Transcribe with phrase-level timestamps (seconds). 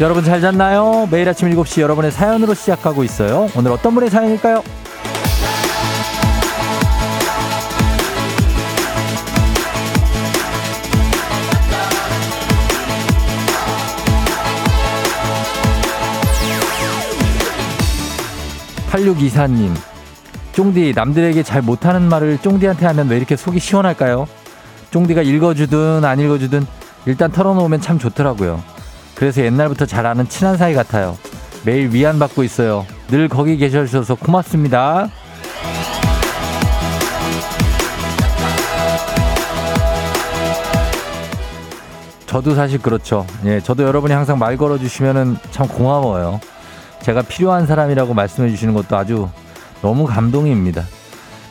[0.00, 1.08] 여러분 잘 잤나요?
[1.10, 3.48] 매일 아침 7시 여러분의 사연으로 시작하고 있어요.
[3.56, 4.62] 오늘 어떤 분의 사연일까요?
[18.92, 19.74] 8624님,
[20.52, 24.28] 쫑디, 남들에게 잘 못하는 말을 쫑디한테 하면 왜 이렇게 속이 시원할까요?
[24.92, 26.64] 쫑디가 읽어주든 안 읽어주든
[27.06, 28.77] 일단 털어놓으면 참 좋더라고요.
[29.18, 31.18] 그래서 옛날부터 잘 아는 친한 사이 같아요.
[31.64, 32.86] 매일 위안받고 있어요.
[33.08, 35.08] 늘 거기 계셔주셔서 고맙습니다.
[42.26, 43.26] 저도 사실 그렇죠.
[43.44, 46.40] 예, 저도 여러분이 항상 말 걸어주시면은 참 고마워요.
[47.00, 49.28] 제가 필요한 사람이라고 말씀해 주시는 것도 아주
[49.82, 50.84] 너무 감동입니다.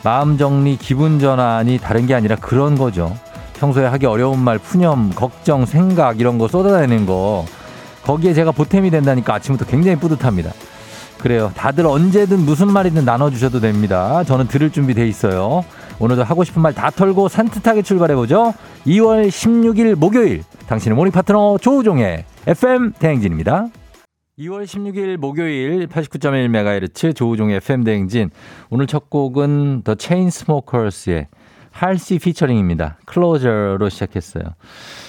[0.04, 3.14] 마음 정리, 기분 전환이 다른 게 아니라 그런 거죠.
[3.58, 7.44] 평소에 하기 어려운 말, 푸념, 걱정, 생각 이런 거 쏟아내는 거
[8.08, 10.50] 거기에 제가 보탬이 된다니까 아침부터 굉장히 뿌듯합니다.
[11.18, 11.52] 그래요.
[11.54, 14.24] 다들 언제든 무슨 말이든 나눠주셔도 됩니다.
[14.24, 15.62] 저는 들을 준비 돼 있어요.
[15.98, 18.54] 오늘도 하고 싶은 말 다 털고 산뜻하게 출발해보죠.
[18.86, 23.66] 2월 16일 목요일 당신의 morning 파트너 조우종의 FM 대행진입니다.
[24.38, 28.30] 2월 16일 목요일 89.1MHz 조우종의 FM 대행진.
[28.70, 31.26] 오늘 첫 곡은 더 체인스모커스의
[31.72, 32.96] 할시 피처링입니다.
[33.04, 34.44] 클로저로 시작했어요.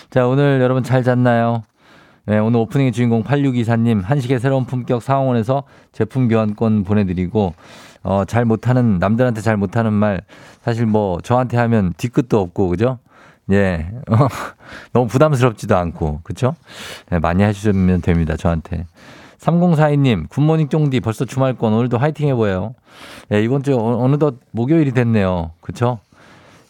[0.10, 1.64] 자, 오늘 여러분 잘 잤나요?
[2.30, 7.56] 네, 오늘 오프닝의 주인공 8624님, 한식의 새로운 품격 상황원에서 제품 교환권 보내드리고,
[8.04, 10.22] 어, 잘 못하는, 남들한테 잘 못하는 말,
[10.62, 13.00] 사실 뭐, 저한테 하면 뒤끝도 없고, 그죠?
[13.50, 13.90] 예.
[14.12, 14.28] 어,
[14.94, 16.54] 너무 부담스럽지도 않고, 그쵸?
[17.10, 18.86] 네, 많이 해주시면 됩니다, 저한테.
[19.40, 22.76] 3042님, 굿모닝 쫑디, 벌써 주말권, 오늘도 화이팅 해보여요.
[23.34, 25.54] 예, 이번 주 어느덧 목요일이 됐네요.
[25.62, 25.98] 그쵸?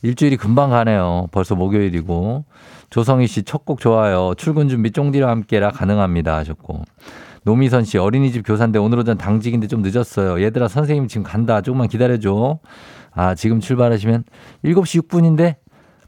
[0.03, 1.28] 일주일이 금방 가네요.
[1.33, 2.45] 벌써 목요일이고.
[2.89, 4.33] 조성희 씨 첫 곡 좋아요.
[4.38, 6.83] 출근 준비 쫑디와 함께라 가능합니다 하셨고.
[7.44, 10.41] 노미선 씨 어린이집 교사인데 오늘 오전 당직인데 좀 늦었어요.
[10.44, 11.61] 얘들아 선생님 지금 간다.
[11.61, 12.59] 조금만 기다려줘.
[13.11, 14.23] 아 지금 출발하시면
[14.66, 15.55] 7시 6분인데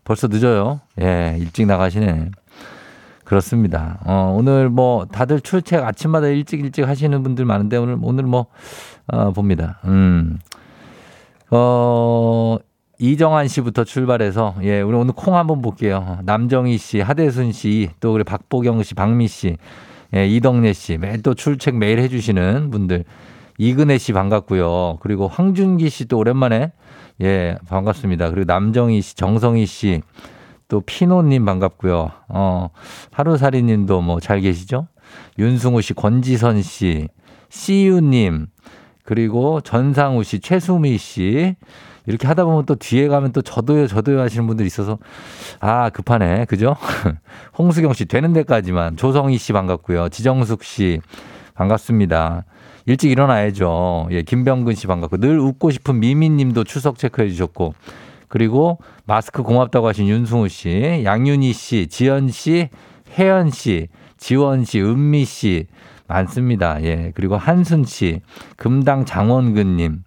[0.03, 0.81] 벌써 늦어요.
[1.00, 2.31] 예 일찍 나가시네.
[3.24, 4.00] 그렇습니다.
[4.06, 8.48] 어, 오늘 뭐 다들 출첵 아침마다 일찍 일찍 하시는 분들 많은데 오늘 오늘 뭐
[9.08, 9.80] 어, 봅니다.
[9.86, 10.38] 음.
[11.50, 12.58] 어,
[13.01, 16.19] 이정환 씨부터 출발해서 예, 우리 오늘 콩 한번 볼게요.
[16.23, 19.57] 남정희 씨, 하대순 씨, 또 우리 박보경 씨, 박미 씨,
[20.13, 23.03] 예, 이덕래 씨, 매일 또 출첵 매일 해주시는 분들.
[23.57, 25.00] 이근혜 씨 반갑고요.
[25.01, 26.73] 그리고 황준기 씨도 오랜만에
[27.22, 28.29] 예, 반갑습니다.
[28.29, 30.01] 그리고 남정희 씨, 정성희 씨,
[30.68, 32.12] 또 피노님 반갑고요.
[32.29, 32.69] 어,
[33.12, 34.88] 하루살이 님도 뭐 잘 계시죠?
[35.39, 37.07] 윤승우 씨, 권지선 씨,
[37.50, 38.45] 씨유님,
[39.03, 41.56] 그리고 전상우 씨, 최수미 씨,
[42.06, 44.97] 이렇게 하다 보면 또 뒤에 가면 또 저도요, 저도요 하시는 분들이 있어서
[45.59, 46.45] 아, 급하네.
[46.45, 46.75] 그죠?
[47.57, 48.97] 홍수경 씨 되는 데까지만.
[48.97, 50.09] 조성희 씨 반갑고요.
[50.09, 51.00] 지정숙 씨
[51.53, 52.45] 반갑습니다.
[52.88, 54.07] 일찍 일어나야죠.
[54.12, 57.75] 예, 김병근 씨 반갑고 늘 웃고 싶은 미미 님도 추석 체크해 주셨고
[58.28, 62.69] 그리고 마스크 고맙다고 하신 윤승우 씨, 양윤희 씨, 지연 씨,
[63.18, 65.68] 혜연 씨, 지원 씨, 은미 씨
[66.07, 66.81] 많습니다.
[66.83, 67.12] 예.
[67.13, 68.22] 그리고 한순 씨,
[68.56, 70.03] 금당 장원근 님,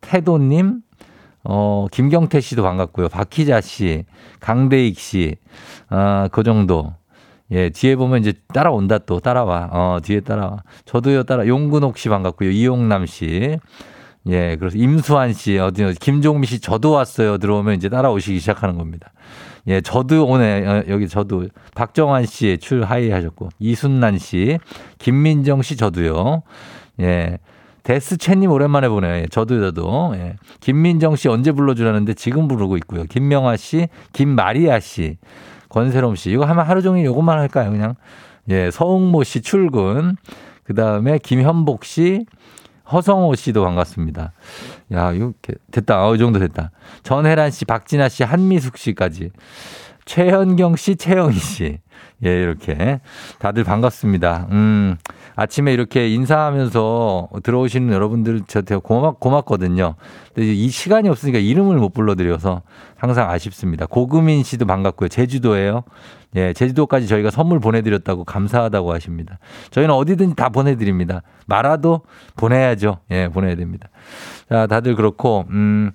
[0.00, 0.82] 태도 님,
[1.44, 3.08] 어, 김경태 씨도 반갑고요.
[3.08, 4.04] 박희자 씨,
[4.40, 5.36] 강대익 씨,
[5.88, 6.94] 아, 그 정도.
[7.50, 9.68] 예, 뒤에 보면 이제 따라온다 또 따라와.
[9.70, 10.62] 어, 뒤에 따라와.
[10.86, 12.50] 저도요 따라 용근옥 씨 반갑고요.
[12.50, 13.58] 이용남 씨.
[14.26, 17.36] 예, 그래서 임수환 씨, 어디, 김종미 씨, 저도 왔어요.
[17.36, 19.12] 들어오면 이제 따라오시기 시작하는 겁니다.
[19.66, 24.58] 예, 저도 오늘, 어, 여기 저도, 박정환 씨 출 하이 하셨고, 이순난 씨,
[24.98, 26.42] 김민정 씨, 저도요.
[27.00, 27.38] 예,
[27.84, 29.14] 데스채님 오랜만에 보네요.
[29.14, 30.12] 예, 저도 저도.
[30.16, 30.36] 예.
[30.60, 33.04] 김민정 씨 언제 불러주라는데 지금 부르고 있고요.
[33.04, 35.18] 김명아 씨, 김마리아 씨,
[35.68, 36.30] 권세롬 씨.
[36.30, 37.70] 이거 하면 하루 종일 요것만 할까요?
[37.70, 37.94] 그냥.
[38.48, 40.16] 예, 서웅모 씨 출근.
[40.64, 42.24] 그 다음에 김현복 씨,
[42.90, 44.32] 허성호 씨도 반갑습니다.
[44.92, 45.32] 야, 이거
[45.70, 46.06] 됐다.
[46.06, 46.70] 어, 이 정도 됐다.
[47.02, 49.30] 전혜란 씨, 박진아 씨, 한미숙 씨까지.
[50.06, 51.78] 최현경 씨, 최영희 씨.
[52.24, 53.00] 예, 이렇게.
[53.38, 54.48] 다들 반갑습니다.
[54.52, 54.96] 음,
[55.36, 59.94] 아침에 이렇게 인사하면서 들어오시는 여러분들 저한테 고맙, 고맙거든요.
[60.34, 62.62] 근데 이 시간이 없으니까 이름을 못 불러드려서
[62.96, 63.86] 항상 아쉽습니다.
[63.86, 65.08] 고금인 씨도 반갑고요.
[65.08, 65.82] 제주도예요.
[66.36, 69.38] 예, 제주도까지 저희가 선물 보내드렸다고 감사하다고 하십니다.
[69.70, 71.22] 저희는 어디든지 다 보내드립니다.
[71.46, 72.02] 말아도
[72.36, 72.98] 보내야죠.
[73.10, 73.88] 예, 보내야 됩니다.
[74.48, 75.92] 자, 다들 그렇고, 음,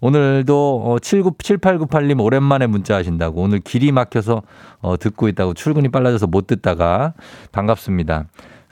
[0.00, 4.42] 오늘도 79, 어, 7898님 오랜만에 문자 하신다고 오늘 길이 막혀서
[4.80, 7.12] 어, 듣고 있다고 출근이 빨라져서 못 듣다가
[7.52, 8.24] 반갑습니다.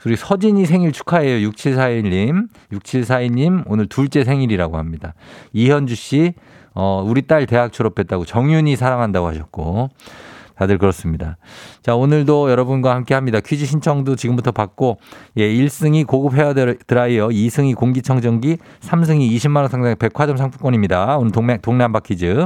[0.05, 1.49] 우리 서진이 생일 축하해요.
[1.49, 2.47] 6741님.
[2.71, 5.13] 6742님 오늘 둘째 생일이라고 합니다.
[5.53, 6.33] 이현주 씨,
[6.73, 9.89] 어, 우리 딸 대학 졸업했다고 정윤이 사랑한다고 하셨고.
[10.55, 11.37] 다들 그렇습니다.
[11.81, 13.39] 자, 오늘도 여러분과 함께 합니다.
[13.39, 14.99] 퀴즈 신청도 지금부터 받고,
[15.37, 21.17] 예, 1승이 고급 헤어 드라이어, 2승이 공기청정기, 3승이 20만원 상당의 백화점 상품권입니다.
[21.17, 22.45] 오늘 동네, 동네 한바 퀴즈.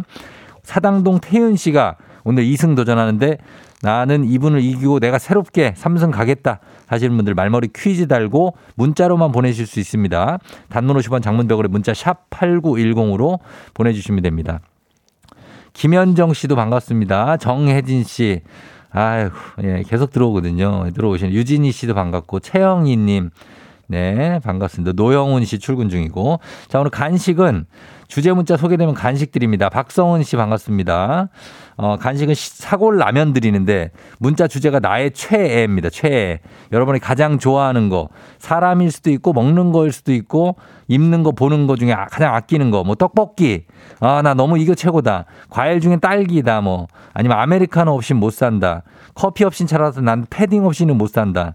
[0.62, 3.38] 사당동 태윤 씨가 오늘 2승 도전하는데
[3.82, 9.80] 나는 이분을 이기고 내가 새롭게 3승 가겠다 하시는 분들 말머리 퀴즈 달고 문자로만 보내실 수
[9.80, 10.40] 있습니다.
[10.70, 13.40] 단문 50원 장문벽으로 문자 샵 8910으로
[13.74, 14.62] 보내주시면 됩니다.
[15.74, 17.38] 김현정 씨도 반갑습니다.
[17.38, 18.42] 정혜진 씨.
[18.92, 19.32] 아유,
[19.64, 20.92] 예, 계속 들어오거든요.
[20.94, 23.32] 들어오시는 유진희 씨도 반갑고, 최영희 님.
[23.88, 24.94] 네, 반갑습니다.
[24.96, 26.40] 노영훈 씨 출근 중이고.
[26.68, 27.66] 자, 오늘 간식은
[28.08, 29.70] 주제 문자 소개되면 간식 드립니다.
[29.70, 31.30] 박성은 씨 반갑습니다.
[31.76, 35.90] 어, 간식은 사골 라면 드리는데 문자 주제가 나의 최애입니다.
[35.90, 36.40] 최애.
[36.72, 38.10] 여러분이 가장 좋아하는 거.
[38.40, 40.56] 사람일 수도 있고 먹는 거일 수도 있고
[40.88, 42.84] 입는 거 보는 거 중에 가장 아끼는 거.
[42.84, 43.66] 뭐 떡볶이.
[44.00, 45.26] 아, 나 너무 이거 최고다.
[45.50, 46.88] 과일 중에 딸기다 뭐.
[47.14, 48.84] 아니면 아메리카노 없이 못 산다.
[49.16, 51.54] 커피 없인 차라서 난 패딩 없이는 못 산다.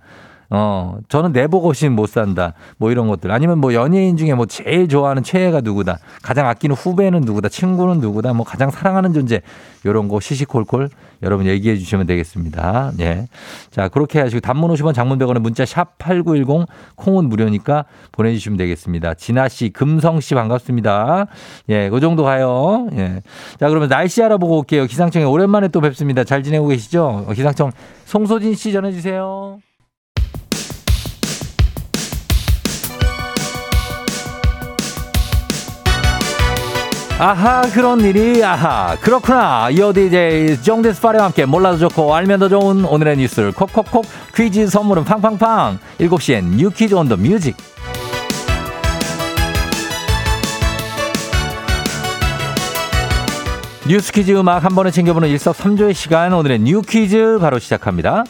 [0.51, 2.55] 어, 저는 없이는 못 산다.
[2.79, 3.31] 뭐 이런 것들.
[3.31, 5.99] 아니면 뭐 연예인 중에 뭐 제일 좋아하는 최애가 누구다.
[6.23, 7.49] 가장 아끼는 후배는 누구다.
[7.49, 8.33] 친구는 누구다.
[8.33, 9.43] 뭐 가장 사랑하는 존재.
[9.87, 10.89] 요런 거 시시콜콜
[11.23, 12.93] 여러분 얘기해 주시면 되겠습니다.
[13.01, 13.27] 예.
[13.71, 16.67] 자, 그렇게 하시고 단문 50원 장문 100원에 문자 샵 8910
[16.97, 19.15] 콩은 무료니까 보내 주시면 되겠습니다.
[19.15, 21.27] 진아 씨, 금성 씨 반갑습니다.
[21.69, 22.89] 예, 그 정도 가요.
[22.93, 23.23] 예.
[23.61, 24.87] 자, 그러면 날씨 알아보고 올게요.
[24.87, 26.25] 기상청에 오랜만에 또 뵙습니다.
[26.25, 27.27] 잘 지내고 계시죠?
[27.35, 27.71] 기상청
[28.07, 29.59] 송소진 씨 전해 주세요.
[37.19, 38.97] 아하 그런 일이 아하.
[39.01, 39.71] 그렇구나.
[39.71, 44.07] 이어디제이 정데스 파레와 함께 몰라도 좋고 알면 더 좋은 오늘의 뉴스를 콕콕콕
[44.37, 45.81] 퀴즈 선물은 팡팡팡.
[45.99, 47.57] 7시엔 뉴 퀴즈 on the music.
[53.87, 56.33] 뉴스 퀴즈 음악 한 번에 챙겨보는 일석삼조의 시간.
[56.35, 58.25] 오늘의 뉴 퀴즈 바로 시작합니다.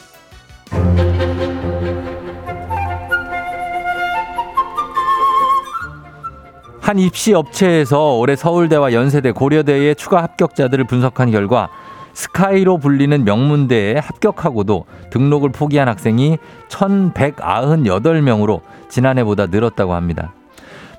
[6.88, 11.68] 한 입시 업체에서 올해 서울대와 연세대, 고려대의 추가 합격자들을 분석한 결과
[12.14, 16.38] 스카이로 불리는 명문대에 합격하고도 등록을 포기한 학생이
[16.70, 20.32] 1,198명으로 지난해보다 늘었다고 합니다.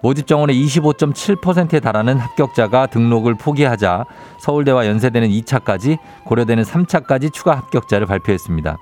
[0.04, 4.06] 모집 정원의 25.7%에 달하는 합격자가 등록을 포기하자
[4.42, 8.78] 서울대와 연세대는 2차까지, 고려대는 3차까지 추가 합격자를 발표했습니다.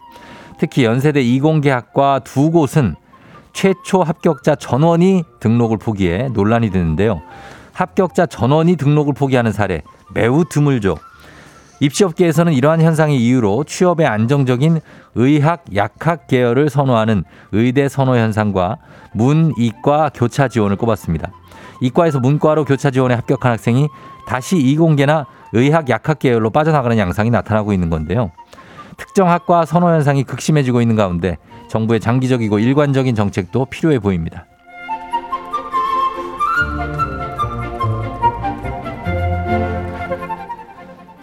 [0.59, 2.97] 특히 연세대 이공계학과 두 곳은
[3.57, 7.23] 최초 합격자 전원이 등록을 포기해 논란이 되는데요.
[7.73, 9.81] 합격자 전원이 등록을 포기하는 사례
[10.13, 10.95] 매우 드물죠.
[11.79, 14.79] 입시업계에서는 이러한 현상의 이유로 취업에 안정적인
[15.15, 18.77] 의학, 약학 계열을 선호하는 의대 선호 현상과
[19.15, 21.31] 문, 이과 교차 지원을 꼽았습니다.
[21.81, 23.87] 이과에서 문과로 교차 지원에 합격한 학생이
[24.27, 28.29] 다시 이공계나 의학, 약학 계열로 빠져나가는 양상이 나타나고 있는 건데요.
[28.97, 34.45] 특정 학과 선호 현상이 극심해지고 있는 가운데 정부의 장기적이고 일관적인 정책도 필요해 보입니다.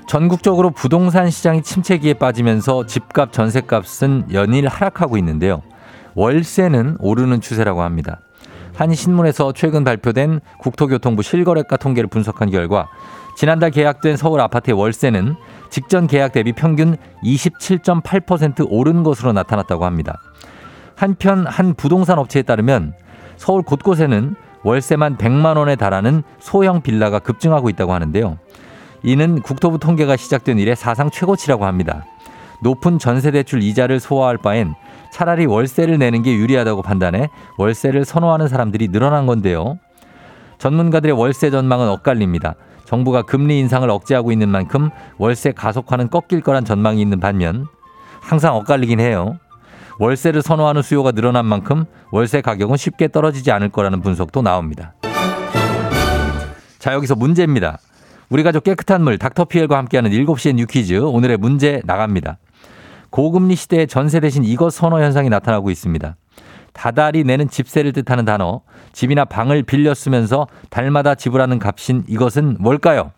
[0.07, 5.63] 전국적으로 부동산 시장이 침체기에 빠지면서 집값, 전세값은 연일 하락하고 있는데요.
[6.15, 8.21] 월세는 오르는 추세라고 합니다.
[8.77, 12.89] 한 신문에서 최근 발표된 국토교통부 실거래가 통계를 분석한 결과
[13.37, 15.35] 지난달 계약된 서울 아파트의 월세는
[15.75, 20.21] 직전 계약 대비 평균 27.8% 오른 것으로 나타났다고 합니다.
[20.95, 22.93] 한편 한 부동산 업체에 따르면
[23.37, 28.39] 서울 곳곳에는 월세만 100만 원에 달하는 소형 빌라가 급증하고 있다고 하는데요.
[29.03, 32.05] 이는 국토부 통계가 시작된 이래 사상 최고치라고 합니다.
[32.63, 34.75] 높은 전세 대출 이자를 소화할 바엔
[35.11, 39.81] 차라리 월세를 내는 게 유리하다고 판단해 월세를 선호하는 사람들이 늘어난 건데요.
[40.59, 42.55] 전문가들의 월세 전망은 엇갈립니다.
[42.85, 47.67] 정부가 금리 인상을 억제하고 있는 만큼 월세 가속화는 꺾일 거란 전망이 있는 반면
[48.21, 49.39] 항상 엇갈리긴 해요.
[49.99, 54.95] 월세를 선호하는 수요가 늘어난 만큼 월세 가격은 쉽게 떨어지지 않을 거라는 분석도 나옵니다.
[56.79, 57.79] 자, 여기서 문제입니다.
[58.29, 62.39] 우리 가족 깨끗한 물 닥터피엘과 함께하는 7시의 뉴퀴즈 오늘의 문제 나갑니다.
[63.11, 66.17] 고금리 시대에 전세 대신 이것 선호 현상이 나타나고 있습니다.
[66.75, 68.61] 다달이 내는 집세를 뜻하는 단어,
[68.93, 73.13] 집이나 방을 빌려 쓰면서 달마다 지불하는 값인 이것은 뭘까요?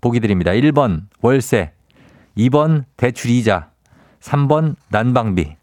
[0.00, 0.50] 보기 드립니다.
[0.52, 1.72] 1번 월세,
[2.36, 3.70] 2번 대출 이자,
[4.20, 5.56] 3번 난방비.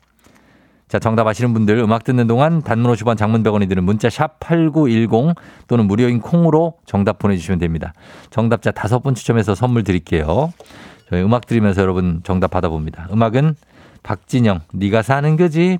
[0.87, 5.35] 자, 정답 아시는 분들 음악 듣는 동안 단문 50원 장문 100원이 드는 문자 샵 8910
[5.67, 7.93] 또는 무료인 콩으로 정답 보내주시면 됩니다.
[8.29, 10.53] 정답자 다섯 분 추첨해서 선물 드릴게요.
[11.09, 13.07] 저희 음악 들으면서 여러분 정답 받아봅니다.
[13.11, 13.55] 음악은
[14.03, 15.79] 박진영, 네가 사는 그 집.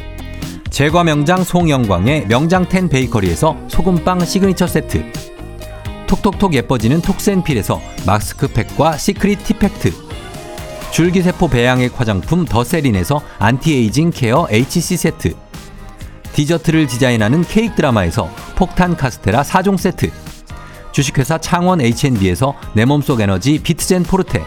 [0.71, 5.03] 제과 명장 송영광의 명장텐 베이커리에서 소금빵 시그니처 세트.
[6.07, 9.91] 톡톡톡 예뻐지는 톡센필에서 마스크팩과 시크릿 티팩트.
[10.91, 15.35] 줄기세포 배양액 화장품 더세린에서 anti-aging care HC 세트.
[16.31, 20.09] 디저트를 디자인하는 케이크 드라마에서 폭탄 카스테라 4종 세트.
[20.93, 24.41] 주식회사 창원 H&B에서 내 몸속 에너지 비트젠 포르테.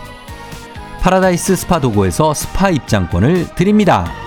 [1.03, 4.24] 파라다이스 스파 도고에서 스파 입장권을 드립니다.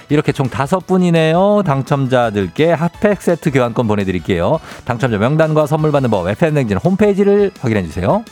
[0.08, 1.62] 이렇게 총 다섯 분이네요.
[1.66, 4.60] 당첨자들께 핫팩 세트 교환권 보내드릴게요.
[4.86, 8.24] 당첨자 명단과 선물 받는 법 FM냉진 홈페이지를 확인해 주세요.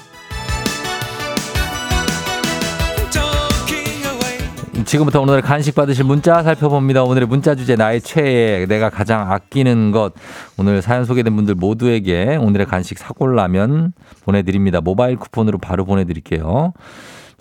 [4.92, 7.02] 지금부터 오늘 간식 받으실 문자 살펴봅니다.
[7.02, 10.12] 오늘의 문자 주제 나의 최애 내가 가장 아끼는 것
[10.58, 13.94] 오늘 사연 소개된 분들 모두에게 오늘의 간식 사골라면
[14.24, 14.82] 보내드립니다.
[14.82, 16.74] 모바일 쿠폰으로 바로 보내드릴게요.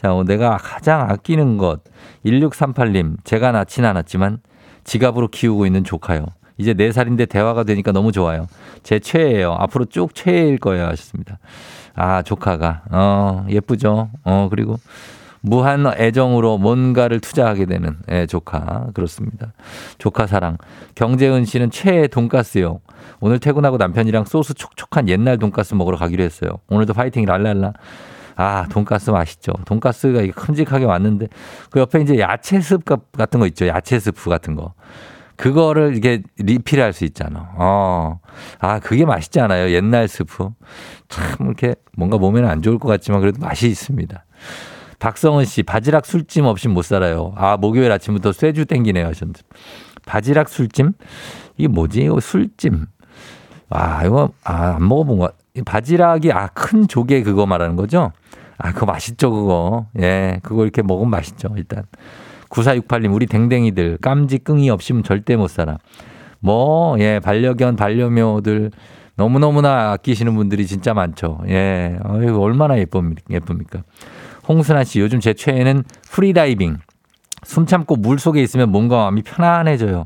[0.02, 1.82] 자, 어, 내가 가장 아끼는 것
[2.26, 4.38] 1638님 제가 낳진 않았지만
[4.86, 6.28] 지갑으로 키우고 있는 조카요.
[6.58, 8.48] 이제 4살인데 대화가 되니까 너무 좋아요.
[8.82, 9.58] 제 최애예요.
[9.60, 11.38] 앞으로 쭉 최애일 거예요 하셨습니다.
[11.96, 14.10] 아 조카가 어 예쁘죠.
[14.24, 14.78] 어 그리고
[15.42, 19.54] 무한 애정으로 뭔가를 투자하게 되는 예, 조카 그렇습니다.
[19.98, 20.58] 조카 사랑.
[20.96, 22.80] 경재은 씨는 최애 돈가스요.
[23.20, 26.52] 오늘 퇴근하고 남편이랑 소스 촉촉한 옛날 돈가스 먹으러 가기로 했어요.
[26.70, 27.74] 오늘도 파이팅 랄랄라.
[28.36, 29.52] 아, 돈가스 맛있죠.
[29.66, 31.28] 돈가스가 큼직하게 왔는데
[31.70, 33.68] 그 옆에 이제 야채 스프 같은 거 있죠.
[33.68, 34.74] 야채 스프 같은 거.
[35.36, 37.50] 그거를 이게 리필할 수 있잖아.
[37.56, 38.20] 어.
[38.60, 39.72] 아, 그게 맛있지 않아요?
[39.72, 40.50] 옛날 스프.
[41.10, 44.24] 참 이렇게 뭔가 몸에는 안 좋을 것 같지만 그래도 맛이 있습니다.
[45.02, 47.34] 박성은 씨, 바지락 술찜 없이 못 살아요.
[47.36, 49.08] 아, 목요일 아침부터 쇠주 땡기네요.
[49.08, 49.42] 하셨는데.
[50.06, 50.94] 바지락 술찜?
[51.58, 52.04] 이게 뭐지?
[52.04, 52.86] 이거 술찜.
[53.72, 55.32] 아, 이거, 아, 안 먹어본 거.
[55.66, 58.12] 바지락이, 아, 큰 조개 그거 말하는 거죠?
[58.60, 59.88] 아, 그거 맛있죠, 그거.
[60.00, 61.84] 예, 그거 이렇게 먹으면 맛있죠, 일단.
[62.50, 65.80] 9468님, 우리 댕댕이들, 깜지 끙이 없이면 절대 못 살아.
[66.40, 68.70] 뭐, 예, 반려견, 반려묘들,
[69.16, 71.40] 너무너무나 아끼시는 분들이 진짜 많죠.
[71.48, 73.22] 예, 어휴, 얼마나 예쁩니까?
[73.32, 73.82] 예쁩니까?
[74.52, 76.78] 홍순아 씨, 요즘 제 최애는 프리다이빙.
[77.44, 80.06] 숨 참고 물 속에 있으면 몸과 마음이 편안해져요.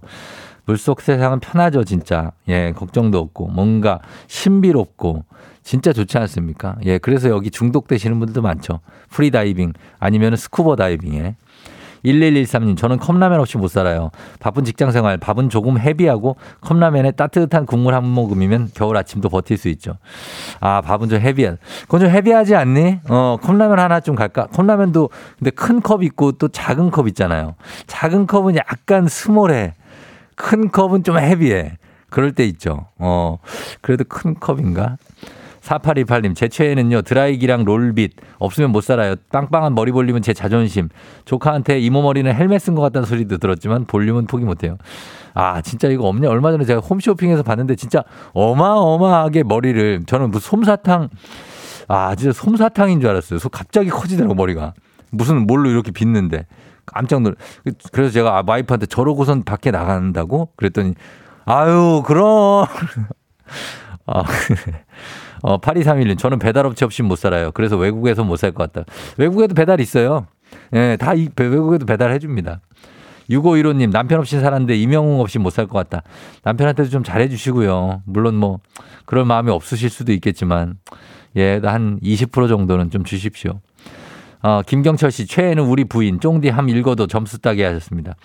[0.66, 2.32] 물속 세상은 편하죠, 진짜.
[2.48, 5.26] 예, 걱정도 없고, 뭔가 신비롭고,
[5.64, 6.76] 진짜 좋지 않습니까?
[6.86, 8.82] 예, 그래서 여기 중독되시는 분들도 많죠.
[9.10, 11.36] 프리다이빙, 아니면 스쿠버 다이빙에.
[12.06, 14.12] 1113님, 저는 컵라면 없이 못 살아요.
[14.40, 19.68] 바쁜 직장 생활, 밥은 조금 heavy하고 컵라면에 따뜻한 국물 한 모금이면 겨울 아침도 버틸 수
[19.70, 19.98] 있죠.
[20.60, 21.58] 아, 밥은 좀 heavy한.
[21.84, 23.00] 그건 좀 heavy하지 않니?
[23.10, 24.48] 어, 컵라면 하나 좀 갈까?
[24.48, 27.56] 컵라면도 근데 큰 컵 있고 또 작은 컵 있잖아요.
[27.88, 29.74] 작은 컵은 약간 small해.
[30.36, 31.78] 큰 컵은 좀 heavy해.
[32.10, 32.88] 그럴 때 있죠.
[32.98, 33.38] 어,
[33.82, 34.98] 그래도 큰 컵인가?
[35.66, 38.14] 4828님, 제 최애는요, 드라이기랑 롤빗.
[38.38, 39.16] 없으면 못 살아요.
[39.32, 40.90] 빵빵한 머리 볼륨은 제 자존심.
[41.26, 44.78] 조카한테 이모 머리는 헬멧 쓴 것 같다는 소리도 들었지만 볼륨은 포기 못 해요.
[45.34, 46.30] 아, 진짜 이거 없냐?
[46.30, 48.04] 얼마 전에 제가 홈쇼핑에서 봤는데 진짜
[48.34, 51.10] 어마어마하게 머리를, 저는 무슨 솜사탕,
[51.88, 53.40] 아, 진짜 솜사탕인 줄 알았어요.
[53.52, 54.74] 갑자기 커지더라고, 머리가.
[55.12, 56.46] 무슨 뭘로 이렇게 빗는데.
[56.86, 57.36] 깜짝 놀.
[57.92, 60.94] 그래서 제가 와이프한테 저러고선 밖에 나간다고 그랬더니
[61.46, 62.68] 아유 그럼.
[64.06, 64.24] 아,
[65.46, 67.52] 어, 8231님, 저는 배달업체 없이 못 살아요.
[67.52, 68.92] 그래서 외국에서 못 살 것 같다.
[69.18, 70.26] 외국에도 배달 있어요.
[70.74, 72.62] 예, 다 이, 외국에도 배달해 줍니다.
[73.30, 76.02] 6515님, 남편 없이 살았는데 임영웅 없이 못 살 것 같다.
[76.44, 78.02] 남편한테도 좀 잘해 주시고요.
[78.06, 78.60] 물론 뭐,
[79.06, 80.80] 그럴 마음이 없으실 수도 있겠지만,
[81.36, 83.60] 예, 한 20% 정도는 좀 주십시오.
[84.42, 88.16] 어, 김경철 씨, 최애는 우리 부인, 쫑디 함 읽어도 점수 따게 하셨습니다.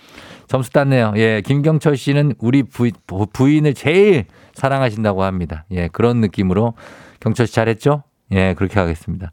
[0.48, 1.12] 점수 땄네요.
[1.16, 2.92] 예, 김경철 씨는 우리 부인,
[3.34, 4.24] 부인을 제일
[4.54, 5.64] 사랑하신다고 합니다.
[5.70, 6.72] 예, 그런 느낌으로
[7.20, 8.02] 경철 씨 잘했죠?
[8.32, 9.32] 예, 그렇게 하겠습니다.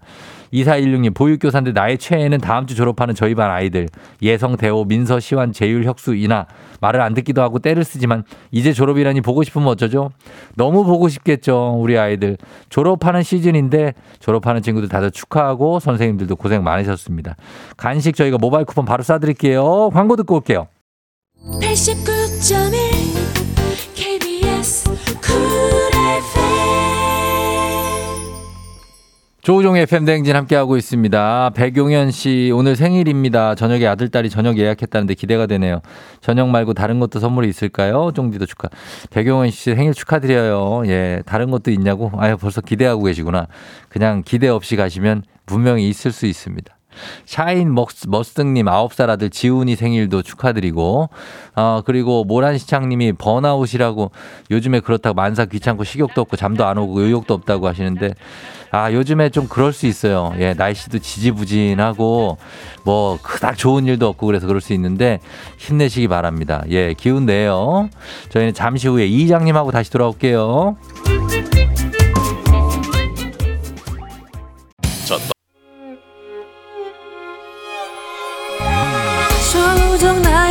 [0.53, 3.87] 2416님, 보육교사인데 나의 최애는 다음 주 졸업하는 저희 반 아이들.
[4.21, 6.47] 예성, 대호, 민서, 시환, 재율, 혁수, 이나.
[6.81, 10.11] 말을 안 듣기도 하고 때를 쓰지만 이제 졸업이라니 보고 싶으면 어쩌죠?
[10.55, 12.37] 너무 보고 싶겠죠, 우리 아이들.
[12.69, 17.35] 졸업하는 시즌인데 졸업하는 친구들 다들 축하하고 선생님들도 고생 많으셨습니다.
[17.75, 19.91] 간식 저희가 모바일 쿠폰 바로 쏴드릴게요.
[19.91, 20.67] 광고 듣고 올게요.
[21.61, 22.76] 89.1
[29.47, 31.51] 조우종의 FM 대행진 함께하고 있습니다.
[31.55, 33.55] 백용현 씨, 오늘 생일입니다.
[33.55, 35.79] 저녁에 아들딸이 저녁 예약했다는데 기대가 되네요.
[36.19, 38.11] 저녁 말고 다른 것도 선물이 있을까요?
[38.13, 38.67] 쫑디도 축하.
[39.09, 40.83] 백용현 씨 생일 축하드려요.
[40.87, 42.11] 예, 다른 것도 있냐고?
[42.17, 43.47] 아유, 벌써 기대하고 계시구나.
[43.87, 46.76] 그냥 기대 없이 가시면 분명히 있을 수 있습니다.
[47.25, 51.09] 샤인 머스등님 9살 아들 지훈이 생일도 축하드리고,
[51.55, 54.11] 어, 그리고 모란시창님이 번아웃이라고
[54.51, 58.13] 요즘에 그렇다고 만사 귀찮고 식욕도 없고 잠도 안 오고 의욕도 없다고 하시는데,
[58.71, 60.33] 아, 요즘에 좀 그럴 수 있어요.
[60.39, 62.37] 예, 날씨도 지지부진하고
[62.83, 65.19] 뭐 그닥 좋은 일도 없고 그래서 그럴 수 있는데
[65.57, 66.63] 힘내시기 바랍니다.
[66.69, 67.89] 예, 기운 내요.
[68.29, 70.77] 저희는 잠시 후에 이장님하고 다시 돌아올게요.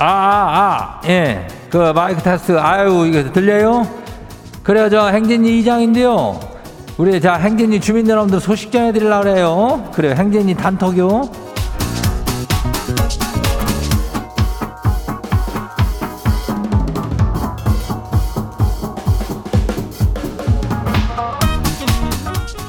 [0.00, 1.48] 아, 아, 아, 예.
[1.70, 3.84] 그 마이크 테스트, 아유, 이거 들려요?
[4.62, 6.38] 그래요, 저 행진이 이장인데요.
[6.98, 9.90] 우리 자 행진이 주민 여러분들 소식 전해드리려고 그래요.
[9.92, 11.30] 그래요, 행진이 단톡요.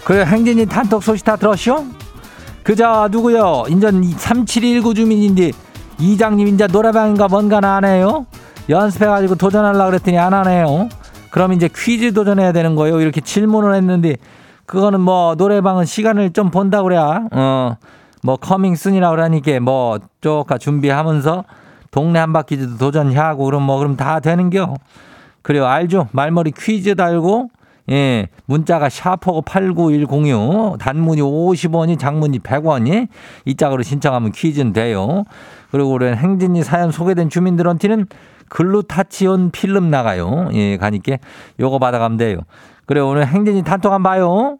[0.03, 1.85] 그래, 행진이 단톡 소식 다 들었쇼?
[2.63, 3.65] 그자 누구요?
[3.67, 5.51] 인전 3719 주민인데
[5.99, 8.25] 이장님 이제 노래방인가 뭔가나 안 해요?
[8.69, 10.89] 연습해가지고 도전하려고 그랬더니 안 하네요.
[11.29, 13.01] 그럼 이제 퀴즈 도전해야 되는 거예요.
[13.01, 14.15] 이렇게 질문을 했는데
[14.65, 21.43] 그거는 뭐 노래방은 시간을 좀 본다 그래야 어뭐 coming soon이라 그러니까 뭐 쪼까 준비하면서
[21.91, 24.75] 동네 한 바퀴도 도전하고 그럼 뭐 그럼 다 되는겨.
[25.41, 26.07] 그래요 알죠?
[26.11, 27.49] 말머리 퀴즈 달고
[27.91, 33.07] 예, 문자가 샤퍼고 89106 단문이 50원이 장문이 100원이
[33.45, 35.23] 이 짝으로 신청하면 퀴즈는 돼요.
[35.71, 38.07] 그리고 우리 행진이 사연 소개된 주민들한테는
[38.49, 40.49] 글루타치온 필름 나가요.
[40.53, 41.17] 예, 가니까
[41.59, 42.39] 요거 받아가면 돼요.
[42.85, 44.57] 그래 오늘 행진이 단톡 한번 봐요.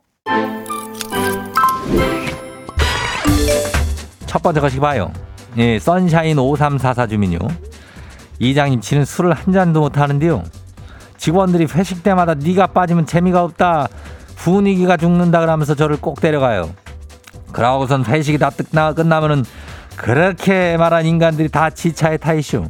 [4.25, 5.11] 첫 번째 것이 봐요.
[5.57, 7.39] 예, 선샤인 5344 주민요.
[8.39, 10.43] 이장님 치는 술을 한 잔도 못 하는데요.
[11.19, 13.87] 직원들이 회식 때마다 네가 빠지면 재미가 없다.
[14.37, 16.69] 분위기가 죽는다 그러면서 저를 꼭 데려가요.
[17.51, 18.49] 그러고선 회식이 다
[18.95, 19.43] 끝나면은
[19.97, 22.65] 그렇게 말한 인간들이 다 지차에 타이쇼.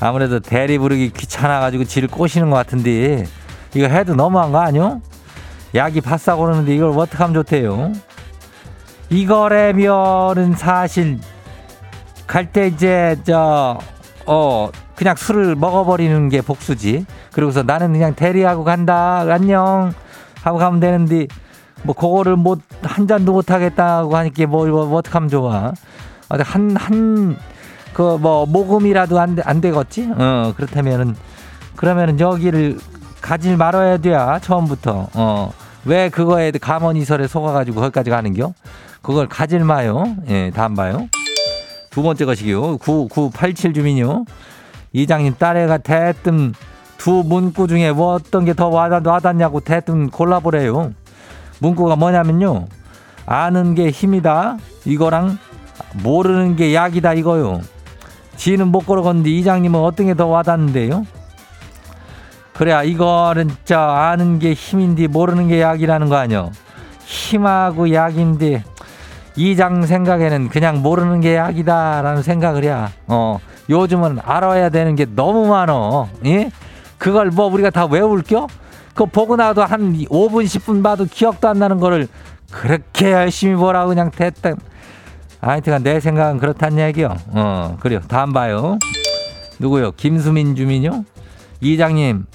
[0.00, 3.26] 아무래도 대리 부르기 귀찮아가지고 지를 꼬시는 것 같은데
[3.74, 5.02] 이거 해도 너무한 거 아니요?
[5.74, 7.92] 약이 바싹 오르는데 이걸 어떻게 하면 좋대요?
[9.10, 11.18] 이거래면은 사실
[12.26, 13.78] 갈 때 이제 저
[14.26, 17.06] 어 그냥 술을 먹어버리는 게 복수지.
[17.32, 19.94] 그러고서 나는 그냥 대리하고 간다 안녕
[20.42, 21.26] 하고 가면 되는데
[21.82, 25.72] 뭐 그거를 못 한 잔도 못 하겠다고 하니까 뭐, 뭐 어떻게 하면 좋아?
[26.28, 27.36] 한, 한,
[27.92, 30.10] 그, 뭐, 모금이라도 안, 안 되겠지?
[30.16, 31.16] 어, 그렇다면은,
[31.76, 32.78] 그러면은 여기를
[33.20, 35.08] 가질 말아야 돼야, 처음부터.
[35.14, 35.52] 어,
[35.84, 38.54] 왜 그거에 가머니설에 속아가지고 거기까지 가는겨?
[39.02, 40.04] 그걸 가질 마요.
[40.28, 41.08] 예, 다음 봐요.
[41.90, 42.78] 두 번째 것이요.
[42.78, 44.24] 9987 주민요.
[44.92, 46.54] 이장님 딸애가 대뜸
[46.98, 50.92] 두 문구 중에 뭐 어떤 게 더 와닿냐고 대뜸 골라보래요.
[51.60, 52.66] 문구가 뭐냐면요.
[53.26, 54.58] 아는 게 힘이다.
[54.84, 55.38] 이거랑
[56.02, 57.60] 모르는 게 약이다 이거요.
[58.36, 61.06] 지는 못 걸어갔는데 이장님은 어떤 게 더 와닿는데요?
[62.54, 66.50] 그래 이거는 진짜 아는 게 힘인데 모르는 게 약이라는 거 아니요?
[67.04, 68.62] 힘하고 약인데
[69.36, 72.74] 이장 생각에는 그냥 모르는 게 약이다라는 생각을 해.
[73.06, 73.38] 어
[73.70, 76.08] 요즘은 알아야 되는 게 너무 많어.
[76.26, 76.50] 예?
[76.98, 78.46] 그걸 뭐 우리가 다 외울겨?
[78.88, 82.08] 그거 보고 나도 한 5분 10분 봐도 기억도 안 나는 거를
[82.50, 84.50] 그렇게 열심히 보라고 그냥 됐다.
[85.40, 87.16] 하여튼간 내 생각은 그렇단 얘기요.
[87.28, 88.00] 어 그래요.
[88.08, 88.76] 다음 봐요.
[89.58, 89.92] 누구요?
[89.92, 91.04] 김수민 주민요?
[91.60, 92.26] 이장님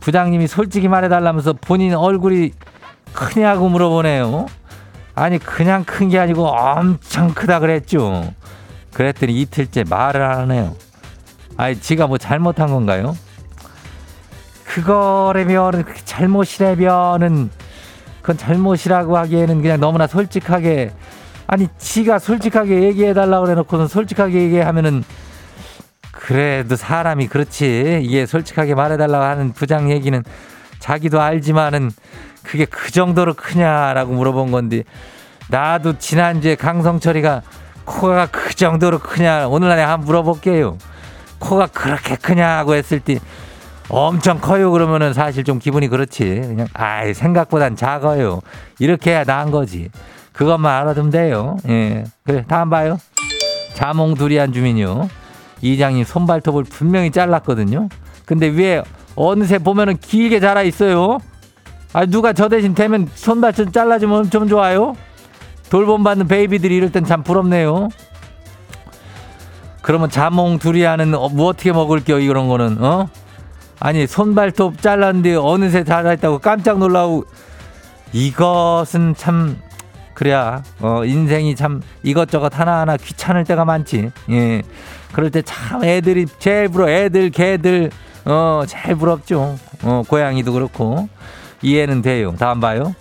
[0.00, 2.50] 부장님이 솔직히 말해달라면서 본인 얼굴이
[3.12, 4.46] 크냐고 물어보네요.
[5.14, 8.32] 아니 그냥 큰 게 아니고 엄청 크다 그랬죠.
[8.92, 10.74] 그랬더니 이틀째 말을 안 하네요.
[11.56, 13.16] 아니 지가 뭐 잘못한 건가요?
[14.64, 17.50] 그거라면 그 잘못이라면은
[18.20, 20.92] 그건 잘못이라고 하기에는 그냥 너무나 솔직하게
[21.46, 25.04] 아니 지가 솔직하게 얘기해 달라고 그래 놓고선 솔직하게 얘기하면은
[26.12, 30.22] 그래도 사람이 그렇지 이게 솔직하게 말해 달라고 하는 부장 얘기는
[30.78, 31.90] 자기도 알지만은
[32.42, 34.84] 그게 그 정도로 크냐라고 물어본 건데
[35.48, 37.42] 나도 지난주에 강성철이가
[37.84, 39.48] 코가 그 정도로 크냐?
[39.48, 40.78] 오늘 날에 한번 물어볼게요.
[41.38, 43.18] 코가 그렇게 크냐고 했을 때
[43.88, 44.70] 엄청 커요.
[44.70, 46.24] 그러면은 사실 좀 기분이 그렇지.
[46.24, 48.40] 그냥 아이 생각보단 작아요.
[48.78, 49.90] 이렇게 해야 나은 거지.
[50.32, 51.56] 그것만 알아두면 돼요.
[51.68, 52.04] 예.
[52.24, 52.98] 그래 다음 봐요.
[53.74, 55.08] 자몽 두리안 주민요.
[55.60, 57.88] 이장님 손발톱을 분명히 잘랐거든요.
[58.24, 58.82] 근데 왜
[59.14, 61.18] 어느새 보면은 길게 자라 있어요.
[61.92, 64.96] 아 누가 저 대신 되면 손발톱 잘라주면 엄청 좋아요
[65.72, 67.88] 돌봄 받는 베이비들이 이럴 땐 참 부럽네요.
[69.80, 73.08] 그러면 자몽 두리안은 어, 뭐 어떻게 먹을게요 이런 거는 어?
[73.80, 77.24] 아니 손발톱 잘랐는데 어느새 자라있다고 깜짝 놀라고
[78.12, 79.56] 이것은 참
[80.12, 84.10] 그래야 어 인생이 참 이것저것 하나하나 귀찮을 때가 많지.
[84.30, 84.62] 예.
[85.14, 87.90] 그럴 때 참 애들이 제일 부러 애들 개들
[88.26, 89.56] 어 제일 부럽죠.
[89.84, 91.08] 어 고양이도 그렇고.
[91.62, 92.34] 이해는 돼요.
[92.38, 92.94] 다음 봐요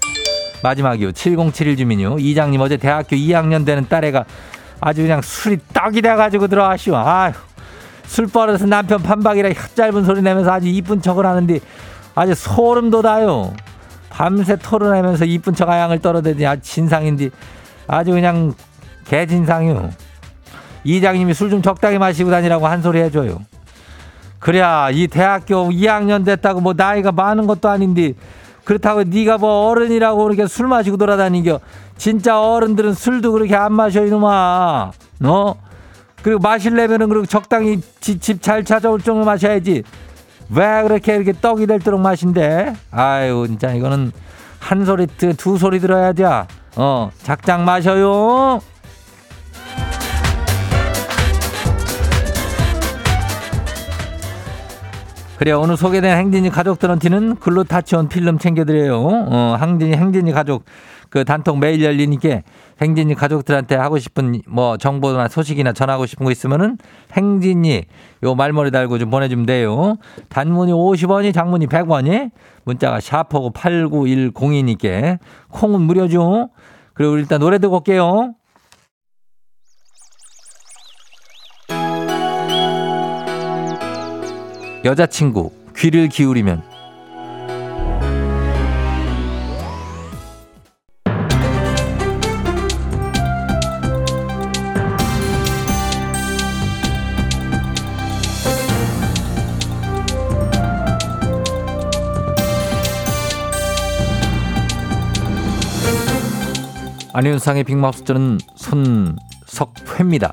[0.63, 4.25] 마지막이요 7071 주민요 이장님 어제 대학교 2학년 되는 딸애가
[4.79, 7.33] 아주 그냥 술이 떡이 돼가지고 들어가시오 아휴
[8.05, 11.59] 술 버릇은 남편 판박이라 짧은 소리 내면서 아주 이쁜 척을 하는데
[12.13, 13.53] 아주 소름 돋아요.
[14.09, 17.29] 밤새 토론하면서 이쁜 척 아양을 떨어대니 아주 진상인데
[17.87, 18.53] 아주 그냥
[19.05, 19.91] 개진상이요.
[20.83, 23.39] 이장님이 술 좀 적당히 마시고 다니라고 한 소리 해줘요.
[24.39, 28.13] 그래야 이 대학교 2학년 됐다고 뭐 나이가 많은 것도 아닌데
[28.63, 31.59] 그렇다고 네가 뭐 어른이라고 그렇게 술 마시고 돌아다니겨.
[31.97, 34.91] 진짜 어른들은 술도 그렇게 안 마셔 이놈아.
[35.19, 35.55] 너?
[36.23, 39.83] 그리고 마실려면은 그리고 적당히 집 잘 찾아올 정도 마셔야지.
[40.53, 42.73] 왜 그렇게 이렇게 떡이 될도록 마신대?
[42.91, 44.11] 아유, 진짜 이거는
[44.59, 46.25] 한 소리, 두 소리 들어야 돼.
[46.75, 48.61] 어, 작작 마셔요.
[55.41, 59.01] 그래 오늘 소개된 행진이 가족들한테는 글루타치온 필름 챙겨드려요.
[59.01, 60.65] 어, 행진이 행진이 가족
[61.09, 62.41] 그 단톡 메일 열리니까
[62.79, 66.77] 행진이 가족들한테 하고 싶은 뭐 정보나 소식이나 전하고 싶은 거 있으면은
[67.13, 67.85] 행진이
[68.21, 69.95] 요 말머리 달고 좀 보내주면 돼요.
[70.29, 72.29] 단문이 50원이 장문이 100원이
[72.63, 75.17] 문자가 샤퍼고 8910이니까
[75.49, 76.49] 콩은 무료죠.
[76.93, 78.35] 그리고 일단 노래 듣고 올게요.
[84.83, 86.63] 여자친구 귀를 기울이면
[107.13, 110.31] 안윤상의 빅마우스는 손석회입니다.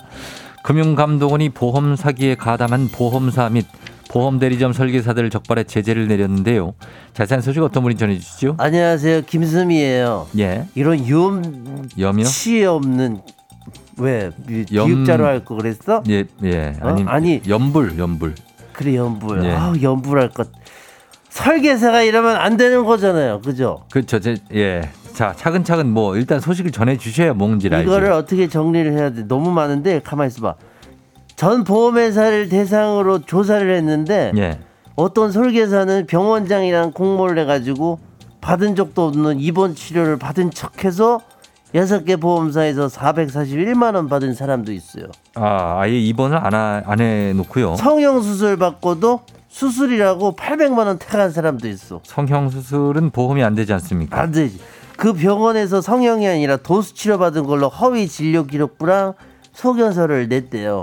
[0.62, 3.66] 금융감독원이 보험 사기에 가담한 보험사 및
[4.08, 6.74] 보험 대리점 설계사들을 적발해 제재를 내렸는데요.
[7.12, 8.54] 자세한 소식 어떤 분이 전해주시죠?
[8.58, 10.28] 안녕하세요, 김수미예요.
[10.38, 10.66] 예.
[10.74, 12.24] 이런 염 염이요?
[12.24, 13.20] 치 없는
[13.98, 14.30] 왜
[14.72, 16.02] 염- 기육자로 할 거 그랬어?
[16.08, 16.72] 예, 예.
[16.80, 16.88] 어?
[16.88, 17.42] 아니, 아니.
[17.48, 18.34] 연불, 연불.
[18.72, 19.44] 그래 염불.
[19.44, 19.50] 예.
[19.52, 20.48] 아 염불할 것.
[21.28, 23.84] 설계사가 이러면 안 되는 거잖아요, 그죠?
[23.92, 24.20] 그렇죠.
[24.20, 24.88] 제, 예.
[25.12, 27.82] 자, 차근차근 뭐 일단 소식을 전해 주셔야 뭔지 알죠.
[27.82, 29.26] 이거를 어떻게 정리를 해야 돼?
[29.26, 30.54] 너무 많은데 가만 있어봐.
[31.38, 34.58] 전 보험회사를 대상으로 조사를 했는데 예.
[34.96, 38.00] 어떤 설계사는 병원장이랑 공모를 해가지고
[38.40, 41.20] 받은 적도 없는 입원 치료를 받은 척해서
[41.76, 45.04] 여섯 개 보험사에서 441만 원 받은 사람도 있어요.
[45.36, 47.76] 아, 아예 입원을 안, 하, 안 해놓고요.
[47.76, 52.00] 성형 수술 받고도 수술이라고 800만 원 택한 사람도 있어.
[52.02, 54.20] 성형 수술은 보험이 안 되지 않습니까?
[54.20, 54.58] 안 되지.
[54.96, 59.12] 그 병원에서 성형이 아니라 도수 치료 받은 걸로 허위 진료 기록부랑
[59.52, 60.82] 소견서를 냈대요.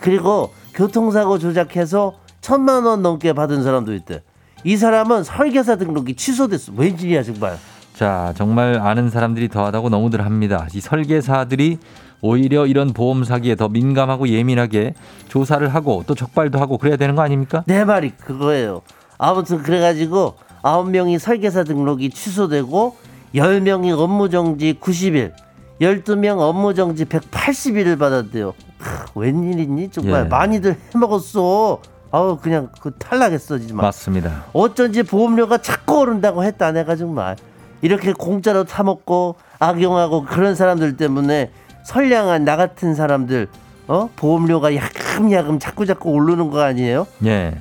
[0.00, 4.22] 그리고 교통사고 조작해서 천만 원 넘게 받은 사람도 있대.
[4.64, 6.72] 이 사람은 설계사 등록이 취소됐어.
[6.76, 7.58] 왠지야 정말.
[7.94, 10.66] 자, 정말 아는 사람들이 더하다고 너무들 합니다.
[10.74, 11.78] 이 설계사들이
[12.20, 14.94] 오히려 이런 보험 사기에 더 민감하고 예민하게
[15.28, 17.64] 조사를 하고 또 적발도 하고 그래야 되는 거 아닙니까?
[17.66, 18.82] 내 말이 그거예요.
[19.18, 22.96] 아무튼 그래가지고 아홉 명이 설계사 등록이 취소되고
[23.34, 25.32] 열 명이 업무 정지 90일,
[25.80, 28.54] 12명 업무 정지 180일을 받았대요.
[28.78, 29.90] 크, 웬일이니?
[29.90, 30.28] 정말 예.
[30.28, 31.80] 많이들 해먹었어.
[32.10, 33.84] 아우 그냥 그 탈락했어 정말.
[33.86, 34.44] 맞습니다.
[34.52, 37.36] 어쩐지 보험료가 자꾸 오른다고 했다 내가 정말
[37.82, 41.50] 이렇게 공짜로 타먹고 악용하고 그런 사람들 때문에
[41.84, 43.48] 선량한 나 같은 사람들
[43.88, 47.06] 어 보험료가 야금야금 자꾸 자꾸 오르는 거 아니에요?
[47.26, 47.58] 예.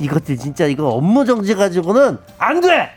[0.00, 2.90] 이것들 진짜 이거 업무 정지 가지고는 안 돼.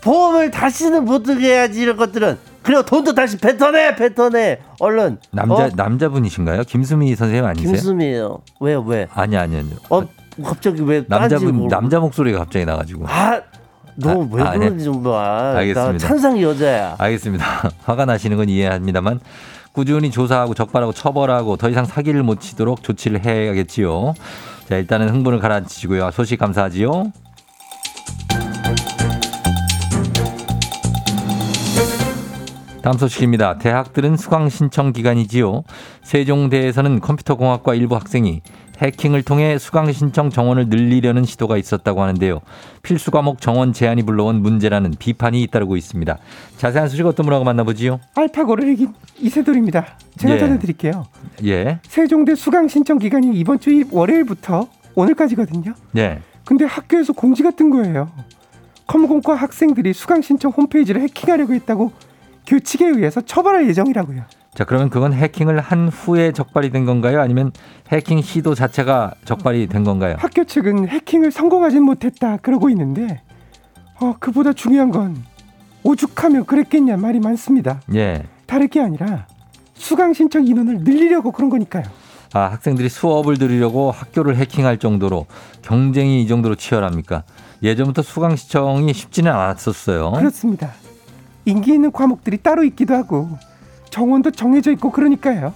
[0.00, 5.70] 보험을 다시는 못 들게 해야지 이런 것들은 그리고 돈도 다시 뱉어내 뱉어내 얼른 남자 어?
[5.74, 6.62] 남자분이신가요?
[6.64, 7.72] 김수미 선생님 아니세요?
[7.72, 9.08] 김수미예요 왜요 왜?
[9.14, 9.64] 아니 아니요.
[9.88, 10.02] 어
[10.44, 11.68] 갑자기 왜 남자분 딴지고.
[11.68, 13.06] 남자 목소리가 갑자기 나가지고.
[13.08, 13.40] 아,
[13.96, 15.56] 너왜 아, 아, 그러는지 정말.
[15.56, 15.92] 알겠습니다.
[15.92, 16.96] 나 찬상 여자야.
[16.98, 17.44] 알겠습니다.
[17.84, 19.20] 화가 나시는 건 이해합니다만
[19.72, 24.14] 꾸준히 조사하고 적발하고 처벌하고 더 이상 사기를 못 치도록 조치를 해야겠지요.
[24.68, 26.10] 자, 일단은 흥분을 가라앉히고요.
[26.12, 27.12] 소식 감사하지요.
[32.82, 33.58] 다음 소식입니다.
[33.58, 35.64] 대학들은 수강 신청 기간이지요.
[36.02, 38.40] 세종대에서는 컴퓨터공학과 일부 학생이
[38.78, 42.40] 해킹을 통해 수강 신청 정원을 늘리려는 시도가 있었다고 하는데요.
[42.82, 46.16] 필수 과목 정원 제한이 불러온 문제라는 비판이 잇따르고 있습니다.
[46.56, 48.00] 자세한 소식 어떤 분하고 만나보지요?
[48.14, 49.98] 알파고를 이긴 이세돌입니다.
[50.16, 50.38] 제가 예.
[50.38, 51.06] 전해드릴게요.
[51.44, 55.74] 예, 세종대 수강 신청 기간이 이번 주 월요일부터 오늘까지거든요.
[55.98, 56.20] 예.
[56.46, 58.10] 근데 학교에서 공지가 뜬 거예요.
[58.86, 61.92] 컴공과 학생들이 수강 신청 홈페이지를 해킹하려고 했다고
[62.46, 64.22] 교칙에 의해서 처벌할 예정이라고요.
[64.54, 67.20] 자, 그러면 그건 해킹을 한 후에 적발이 된 건가요?
[67.20, 67.52] 아니면
[67.88, 70.16] 해킹 시도 자체가 적발이 된 건가요?
[70.18, 73.22] 학교 측은 해킹을 성공하진 못했다 그러고 있는데
[74.00, 75.22] 어, 그보다 중요한 건
[75.82, 77.80] 오죽하면 그랬겠냐 말이 많습니다.
[77.94, 78.24] 예.
[78.46, 79.26] 다를 게 아니라
[79.74, 81.84] 수강 신청 인원을 늘리려고 그런 거니까요.
[82.32, 85.26] 아, 학생들이 수업을 들으려고 학교를 해킹할 정도로
[85.62, 87.24] 경쟁이 이 정도로 치열합니까?
[87.62, 90.12] 예전부터 수강 신청이 쉽지는 않았었어요.
[90.12, 90.70] 그렇습니다.
[91.44, 93.28] 인기 있는 과목들이 따로 있기도 하고
[93.90, 95.52] 정원도 정해져 있고 그러니까요.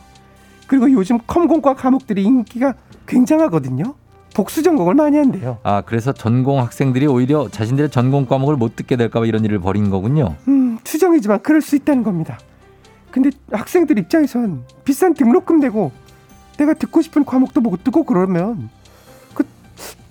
[0.66, 2.74] 그리고 요즘 컴공과 과목들이 인기가
[3.06, 3.94] 굉장하거든요.
[4.34, 5.58] 복수 전공을 많이 한대요.
[5.62, 10.34] 아, 그래서 전공 학생들이 오히려 자신들의 전공 과목을 못 듣게 될까봐 이런 일을 벌인 거군요.
[10.48, 12.38] 음, 추정이지만 그럴 수 있다는 겁니다.
[13.12, 15.92] 근데 학생들 입장에선 비싼 등록금 내고
[16.56, 18.70] 내가 듣고 싶은 과목도 못 듣고 그러면
[19.34, 19.44] 그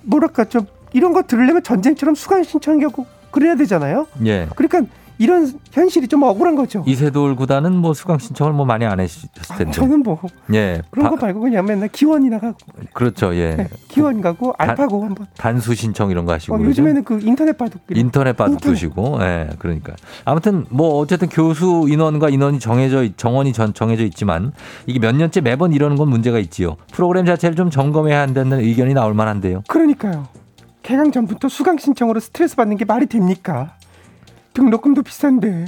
[0.03, 4.07] 뭐랄까 좀 이런 거 들으려면 전쟁처럼 수강 신청하고 그래야 되잖아요.
[4.25, 4.47] 예.
[4.55, 6.83] 그러니까 이런 현실이 좀 억울한 거죠.
[6.87, 9.71] 이세돌 구단은 뭐 수강 신청을 뭐 많이 안 했을 텐데.
[9.71, 10.19] 저는 뭐
[10.53, 10.81] 예.
[10.91, 12.57] 그런 거 바- 말고 그냥 맨날 기원이나 가고
[12.93, 13.33] 그렇죠.
[13.35, 13.55] 예.
[13.55, 15.27] 네, 기원 가고 알파고 한번.
[15.37, 16.55] 단수 신청 이런 거 하시고.
[16.55, 16.59] 어?
[16.61, 18.59] 요즘에는 그 인터넷 바둑 인터넷 바둑.
[18.61, 19.93] 두시고, 예, 그러니까.
[20.25, 24.51] 아무튼 뭐 어쨌든 교수 인원과 인원이 정해져, 있- 정원이 전, 정해져 있지만
[24.87, 26.75] 이게 몇 년째 매번 이러는 건 문제가 있지요.
[26.91, 29.61] 프로그램 자체를 좀 점검해야 한다는 의견이 나올 만한데요.
[29.67, 30.27] 그러니까요.
[30.81, 33.75] 개강 전부터 수강 신청으로 스트레스 받는 게 말이 됩니까?
[34.53, 35.65] 등록금도 비싼데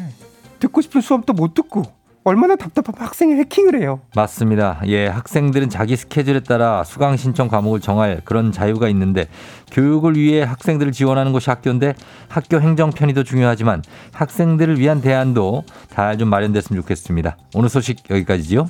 [0.60, 1.84] 듣고 싶은 수업도 못 듣고
[2.24, 4.02] 얼마나 답답하면 학생이 해킹을 해요.
[4.16, 4.82] 맞습니다.
[4.88, 9.28] 예, 학생들은 자기 스케줄에 따라 수강 신청 과목을 정할 그런 자유가 있는데
[9.72, 11.94] 교육을 위해 학생들을 지원하는 곳이 학교인데
[12.28, 17.38] 학교 행정 편의도 중요하지만 학생들을 위한 대안도 잘 좀 마련됐으면 좋겠습니다.
[17.54, 18.68] 오늘 소식 여기까지지요.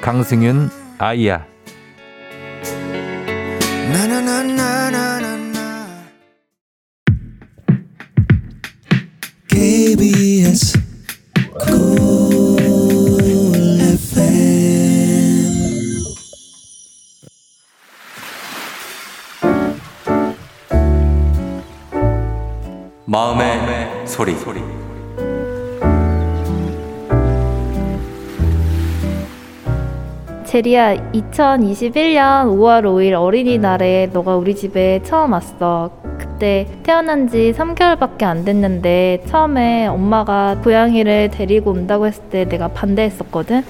[0.00, 1.44] 강승윤 아이야.
[3.92, 4.27] na na na
[30.58, 35.92] 제리야, 2021년 5월 5일 어린이날에 너가 우리 집에 처음 왔어.
[36.18, 43.62] 그때 태어난 지 3개월밖에 안 됐는데 처음에 엄마가 고양이를 데리고 온다고 했을 때 내가 반대했었거든.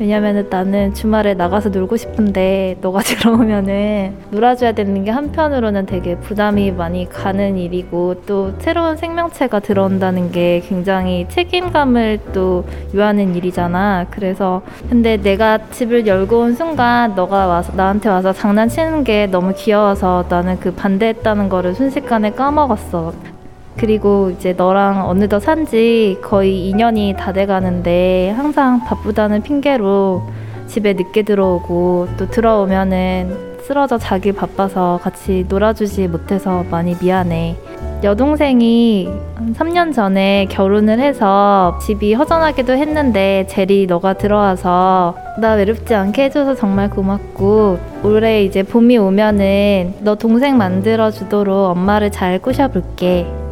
[0.00, 7.08] 왜냐면은 나는 주말에 나가서 놀고 싶은데 너가 들어오면은 놀아줘야 되는 게 한편으로는 되게 부담이 많이
[7.08, 14.06] 가는 일이고 또 새로운 생명체가 들어온다는 게 굉장히 책임감을 또 요하는 일이잖아.
[14.10, 20.26] 그래서 근데 내가 집을 열고 온 순간 너가 와서 나한테 와서 장난치는 게 너무 귀여워서
[20.28, 23.37] 나는 그 반대했다는 거를 순식간에 까먹었어.
[23.78, 30.22] 그리고 이제 너랑 어느덧 산지 거의 2년이 다 돼가는데 항상 바쁘다는 핑계로
[30.66, 37.56] 집에 늦게 들어오고 또 들어오면은 쓰러져 자기 바빠서 같이 놀아주지 못해서 많이 미안해.
[38.02, 46.24] 여동생이 한 3년 전에 결혼을 해서 집이 허전하기도 했는데 제리 너가 들어와서 나 외롭지 않게
[46.24, 53.47] 해줘서 정말 고맙고 올해 이제 봄이 오면은 너 동생 만들어 주도록 엄마를 잘 꼬셔볼게.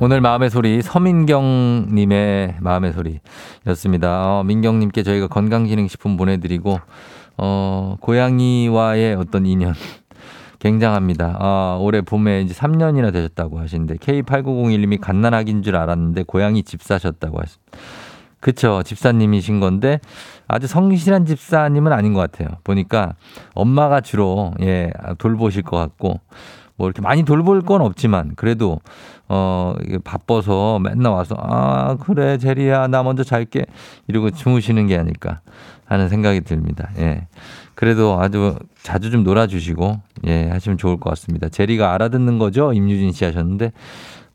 [0.00, 4.38] 오늘 마음의 소리 서민경님의 마음의 소리였습니다.
[4.38, 6.78] 어, 민경님께 저희가 건강기능식품 보내드리고
[7.36, 9.74] 어, 고양이와의 어떤 인연
[10.60, 11.36] 굉장합니다.
[11.40, 17.78] 아, 올해 봄에 이제 3년이나 되셨다고 하시는데 K8901님이 갓난아기인 줄 알았는데 고양이 집사셨다고 하십니다.
[18.40, 18.82] 그쵸.
[18.84, 20.00] 집사님이신 건데
[20.48, 22.48] 아주 성실한 집사님은 아닌 것 같아요.
[22.64, 23.14] 보니까
[23.54, 26.20] 엄마가 주로 예, 돌보실 것 같고
[26.76, 28.80] 뭐 이렇게 많이 돌볼 건 없지만 그래도
[29.28, 33.66] 어 바빠서 맨날 와서 아 그래 제리야 나 먼저 잘게
[34.06, 35.40] 이러고 주무시는 게 아닐까
[35.84, 36.90] 하는 생각이 듭니다.
[36.98, 37.26] 예.
[37.74, 41.48] 그래도 아주 자주 좀 놀아주시고 예 하시면 좋을 것 같습니다.
[41.48, 43.72] 제리가 알아듣는 거죠 임유진 씨 하셨는데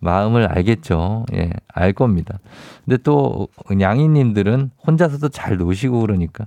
[0.03, 1.25] 마음을 알겠죠.
[1.33, 2.39] 예, 알 겁니다.
[2.85, 3.47] 근데 또
[3.79, 6.45] 양이님들은 혼자서도 잘 노시고 그러니까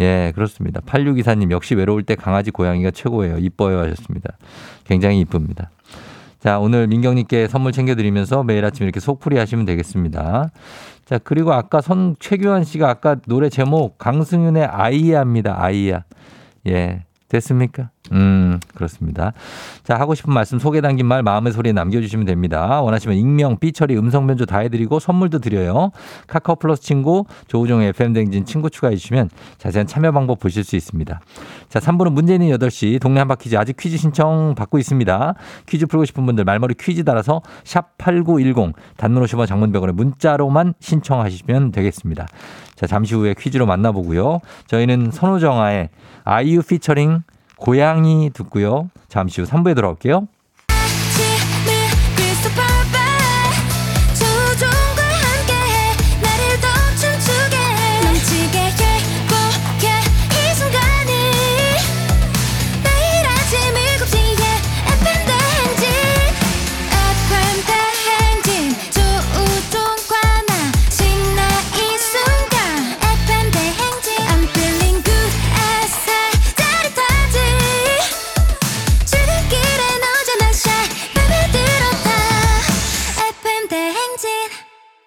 [0.00, 0.80] 예, 그렇습니다.
[0.80, 3.38] 8624님 역시 외로울 때 강아지 고양이가 최고예요.
[3.38, 4.36] 이뻐요 하셨습니다.
[4.84, 5.70] 굉장히 이쁩니다.
[6.38, 10.50] 자, 오늘 민경님께 선물 챙겨드리면서 매일 아침 이렇게 속풀이 하시면 되겠습니다.
[11.04, 15.56] 자, 그리고 아까 선, 최규환 씨가 아까 노래 제목 강승윤의 아이야입니다.
[15.58, 16.04] 아이야.
[16.68, 17.05] 예.
[17.28, 17.90] 됐습니까?
[18.12, 19.32] 음, 그렇습니다.
[19.82, 22.80] 자, 하고 싶은 말씀 소개 담긴 말 마음의 소리에 남겨주시면 됩니다.
[22.82, 25.90] 원하시면 익명, 삐처리, 음성 변조 다 해드리고 선물도 드려요.
[26.28, 31.20] 카카오 플러스 친구, 조우종의 FM댕진 친구 추가해주시면 자세한 참여 방법 보실 수 있습니다.
[31.68, 35.34] 자, 3부는 문제 있는 8시 동네 한바 퀴즈 아직 퀴즈 신청 받고 있습니다.
[35.66, 42.26] 퀴즈 풀고 싶은 분들 말머리 퀴즈 달아서 샵8910 단문 50원 장문병원에 문자로만 신청하시면 되겠습니다.
[42.76, 44.40] 자, 잠시 후에 퀴즈로 만나보고요.
[44.66, 45.88] 저희는 선우정아의
[46.24, 47.22] 아이유 피처링
[47.56, 48.90] 고양이 듣고요.
[49.08, 50.28] 잠시 후 3부에 돌아올게요.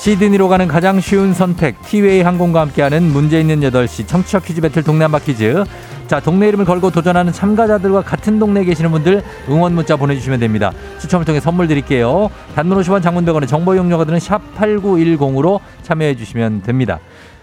[0.00, 5.04] 시드니로 가는 가장 쉬운 선택 티웨이 항공과 함께하는 문제 있는 8시 청취자 퀴즈 배틀 동네
[5.04, 5.62] 한바 퀴즈.
[6.06, 10.72] 자 동네 이름을 걸고 도전하는 참가자들과 같은 동네에 계시는 분들 응원 문자 보내주시면 됩니다.
[11.00, 12.30] 추첨을 통해 선물 드릴게요.
[12.54, 16.98] 단문 50원 장문 100원의 정보 이용료가 드는 샵 8910으로 참여해 주시면 됩니다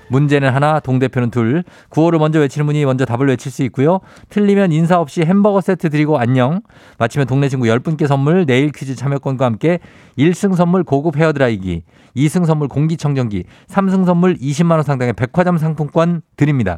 [0.09, 1.63] 문제는 하나, 동대표는 둘.
[1.89, 3.99] 구호를 먼저 외치는 분이 먼저 답을 외칠 수 있고요.
[4.29, 6.61] 틀리면 인사 없이 햄버거 세트 드리고 안녕.
[6.97, 9.79] 마치면 동네 친구 10분께 선물, 내일 퀴즈 참여권과 함께
[10.17, 11.83] 1승 선물 고급 헤어드라이기,
[12.15, 16.77] 2승 선물 공기청정기, 3승 선물 20만 원 상당의 백화점 상품권 드립니다.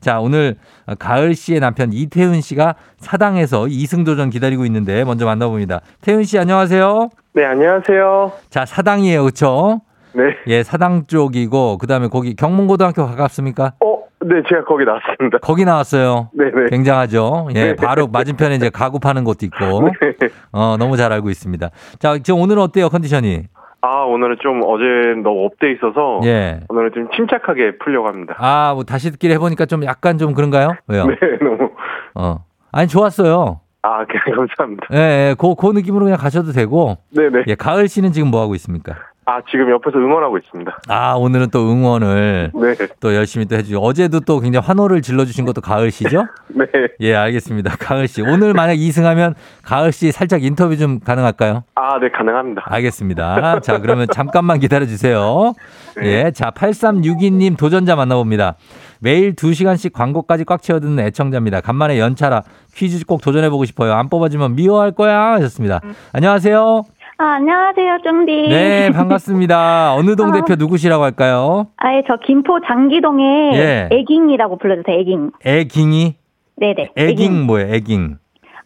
[0.00, 0.56] 자, 오늘
[0.98, 5.80] 가을 씨의 남편 이태훈 씨가 사당에서 2승 도전 기다리고 있는데 먼저 만나봅니다.
[6.02, 7.08] 태훈 씨 안녕하세요.
[7.34, 8.32] 네, 안녕하세요.
[8.50, 9.22] 자, 사당이에요.
[9.22, 9.80] 그렇죠?
[10.16, 10.34] 네.
[10.46, 13.72] 예, 사당 쪽이고 그다음에 거기 경문고등학교 가깝습니까?
[13.84, 15.38] 어, 네, 제가 거기 나왔습니다.
[15.42, 16.30] 거기 나왔어요.
[16.32, 16.66] 네 네.
[16.70, 17.48] 굉장하죠.
[17.54, 17.76] 예, 네.
[17.76, 19.90] 바로 맞은편에 이제 가구 파는 곳도 있고.
[20.18, 20.28] 네.
[20.52, 21.70] 어, 너무 잘 알고 있습니다.
[21.98, 23.44] 자, 지금 오늘은 어때요, 컨디션이?
[23.82, 24.84] 아, 오늘은 좀 어제
[25.22, 26.60] 너무 up돼 있어서 예.
[26.70, 28.34] 오늘은 좀 침착하게 풀려고 합니다.
[28.38, 30.70] 아, 뭐 다시 듣기를 해 보니까 좀 약간 좀 그런가요?
[30.88, 31.06] 왜요?
[31.06, 31.14] 네,
[31.44, 31.70] 너무.
[32.14, 32.44] 어.
[32.72, 33.60] 아니, 좋았어요.
[33.82, 34.86] 아, 그냥 감사합니다.
[34.94, 34.96] 예,
[35.30, 36.96] 예, 그, 그 느낌으로 그냥 가셔도 되고.
[37.14, 37.44] 네네.
[37.46, 38.94] 예, 가을 씨는 지금 뭐 하고 있습니까?
[39.28, 40.78] 아, 지금 옆에서 응원하고 있습니다.
[40.88, 42.76] 아, 오늘은 또 응원을 네.
[43.00, 46.26] 또 열심히 또 해주고 어제도 또 굉장히 환호를 질러주신 것도 가을 씨죠?
[46.46, 46.64] 네.
[47.00, 47.74] 예, 알겠습니다.
[47.80, 48.22] 가을 씨.
[48.22, 51.64] 오늘 만약 2승하면 가을 씨 살짝 인터뷰 좀 가능할까요?
[51.74, 52.62] 아, 네, 가능합니다.
[52.66, 53.58] 알겠습니다.
[53.66, 55.54] 자, 그러면 잠깐만 기다려 주세요.
[56.02, 56.30] 예.
[56.30, 58.54] 자, 8362님 도전자 만나봅니다.
[59.00, 61.60] 매일 2시간씩 광고까지 꽉 채워듣는 애청자입니다.
[61.62, 62.42] 간만에 연차라
[62.74, 63.94] 퀴즈 꼭 도전해보고 싶어요.
[63.94, 65.32] 안 뽑아주면 미워할 거야.
[65.32, 65.80] 하셨습니다.
[66.12, 66.84] 안녕하세요.
[67.18, 68.32] 아, 안녕하세요, 쫑디.
[68.50, 69.94] 네, 반갑습니다.
[69.94, 70.32] 어느 동 아.
[70.32, 71.68] 대표 누구시라고 할까요?
[71.78, 73.88] 아예 저 김포 장기동에 예.
[73.90, 75.30] 애깅이라고 불러주세요, 애깅.
[75.46, 76.14] 애깅이?
[76.58, 76.90] 네네.
[76.96, 78.18] 애깅 뭐예요, 애깅?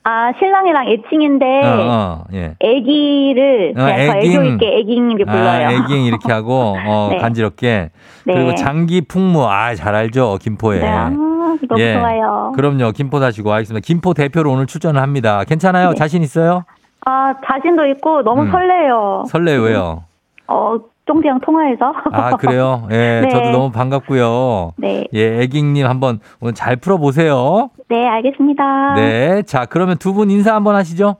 [0.02, 2.56] 아, 신랑이랑 애칭인데, 어, 어, 예.
[2.58, 4.32] 애기를 어, 애깅.
[4.32, 5.48] 애교 있게 애깅 이렇게 불러요.
[5.68, 7.18] 아, 애깅 이렇게 하고, 어, 네.
[7.18, 7.90] 간지럽게.
[8.26, 8.34] 네.
[8.34, 10.80] 그리고 장기 풍무, 아, 잘 알죠, 김포에.
[10.80, 11.94] 네, 아, 너무 예.
[11.94, 12.52] 좋아요.
[12.56, 13.84] 그럼요, 김포 사시고, 알겠습니다.
[13.86, 15.44] 김포 대표로 오늘 출전을 합니다.
[15.44, 15.90] 괜찮아요?
[15.90, 15.94] 네.
[15.94, 16.64] 자신 있어요?
[17.06, 18.50] 아, 자신도 있고 너무 음.
[18.50, 19.24] 설레요.
[19.28, 20.04] 설레요, 왜요?
[20.46, 20.76] 어,
[21.06, 21.92] 쫑디랑 통화해서.
[22.12, 22.86] 아, 그래요?
[22.92, 23.28] 예, 네.
[23.28, 24.72] 저도 너무 반갑고요.
[24.76, 25.06] 네.
[25.14, 27.70] 예, 애깅님 한번 오늘 잘 풀어보세요.
[27.88, 28.94] 네, 알겠습니다.
[28.94, 29.42] 네.
[29.42, 31.16] 자, 그러면 두 분 인사 한번 하시죠.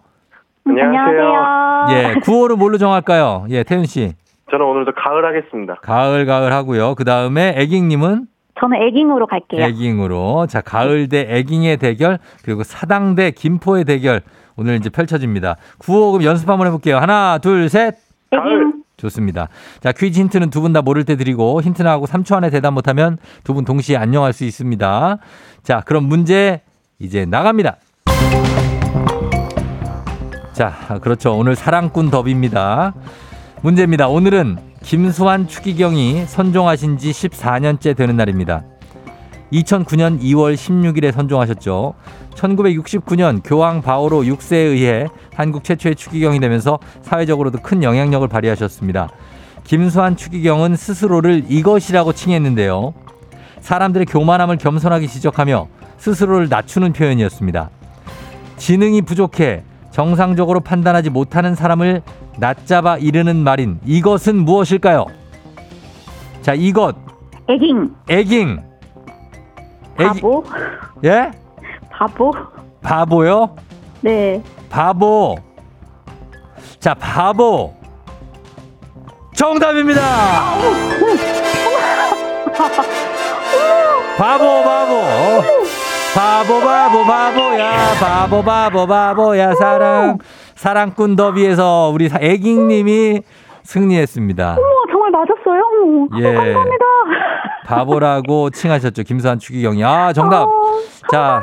[0.66, 1.20] 음, 안녕하세요.
[1.22, 1.98] 안녕하세요.
[2.16, 3.46] 예, 구호를 뭘로 정할까요?
[3.50, 4.12] 예, 태윤 씨.
[4.50, 5.76] 저는 오늘도 가을 하겠습니다.
[5.82, 6.94] 가을, 가을 하고요.
[6.96, 8.26] 그 다음에 애깅님은
[8.60, 9.64] 저는 애깅으로 갈게요.
[9.64, 10.46] 애깅으로.
[10.48, 14.20] 자, 가을 대 애깅의 대결, 그리고 사당 대 김포의 대결.
[14.56, 15.56] 오늘 이제 펼쳐집니다.
[15.78, 16.98] 구호 그럼 연습 한번 해볼게요.
[16.98, 17.96] 하나, 둘, 셋.
[18.32, 18.82] 애깅.
[18.96, 19.48] 좋습니다.
[19.80, 23.16] 자, 퀴즈 힌트는 두 분 다 모를 때 드리고 힌트 나하고 3초 안에 대답 못하면
[23.44, 25.18] 두 분 동시에 안녕할 수 있습니다.
[25.62, 26.60] 자, 그럼 문제
[26.98, 27.76] 이제 나갑니다.
[30.52, 31.34] 자, 그렇죠.
[31.36, 32.92] 오늘 사랑꾼 더비입니다.
[33.62, 34.08] 문제입니다.
[34.08, 38.64] 오늘은 김수환 추기경이 선종하신 지 14년째 되는 날입니다.
[39.52, 41.94] 2009년 2월 16일에 선종하셨죠.
[42.34, 49.10] 1969년 교황 바오로 6세에 의해 한국 최초의 추기경이 되면서 사회적으로도 큰 영향력을 발휘하셨습니다.
[49.64, 52.94] 김수환 추기경은 스스로를 이것이라고 칭했는데요.
[53.60, 57.70] 사람들의 교만함을 겸손하게 지적하며 스스로를 낮추는 표현이었습니다.
[58.56, 62.02] 지능이 부족해 정상적으로 판단하지 못하는 사람을
[62.38, 65.06] 낮잡아 이르는 말인 이것은 무엇일까요?
[66.42, 66.96] 자, 이것
[67.48, 67.94] 애깅.
[68.08, 68.69] 애깅.
[70.00, 70.44] 애기- 바보.
[71.04, 71.30] 예?
[71.90, 72.32] 바보.
[72.82, 73.56] 바보요?
[74.00, 74.42] 네.
[74.70, 75.36] 바보.
[76.78, 77.74] 자, 바보.
[79.34, 80.00] 정답입니다.
[84.16, 85.00] 바보, 바보.
[86.14, 87.70] 바보, 바보, 바보야.
[88.00, 89.54] 바보, 바보, 바보야.
[89.54, 90.18] 사랑.
[90.56, 93.22] 사랑꾼 더비에서 우리 애깅님이
[93.62, 94.56] 승리했습니다.
[95.20, 95.62] 맞았어요?
[95.82, 96.34] 어머, 예.
[96.34, 96.84] 감사합니다.
[97.66, 99.02] 바보라고 칭하셨죠.
[99.02, 99.84] 김수환 추기경이.
[99.84, 100.42] 아, 정답.
[100.44, 100.50] 어,
[101.10, 101.42] 자,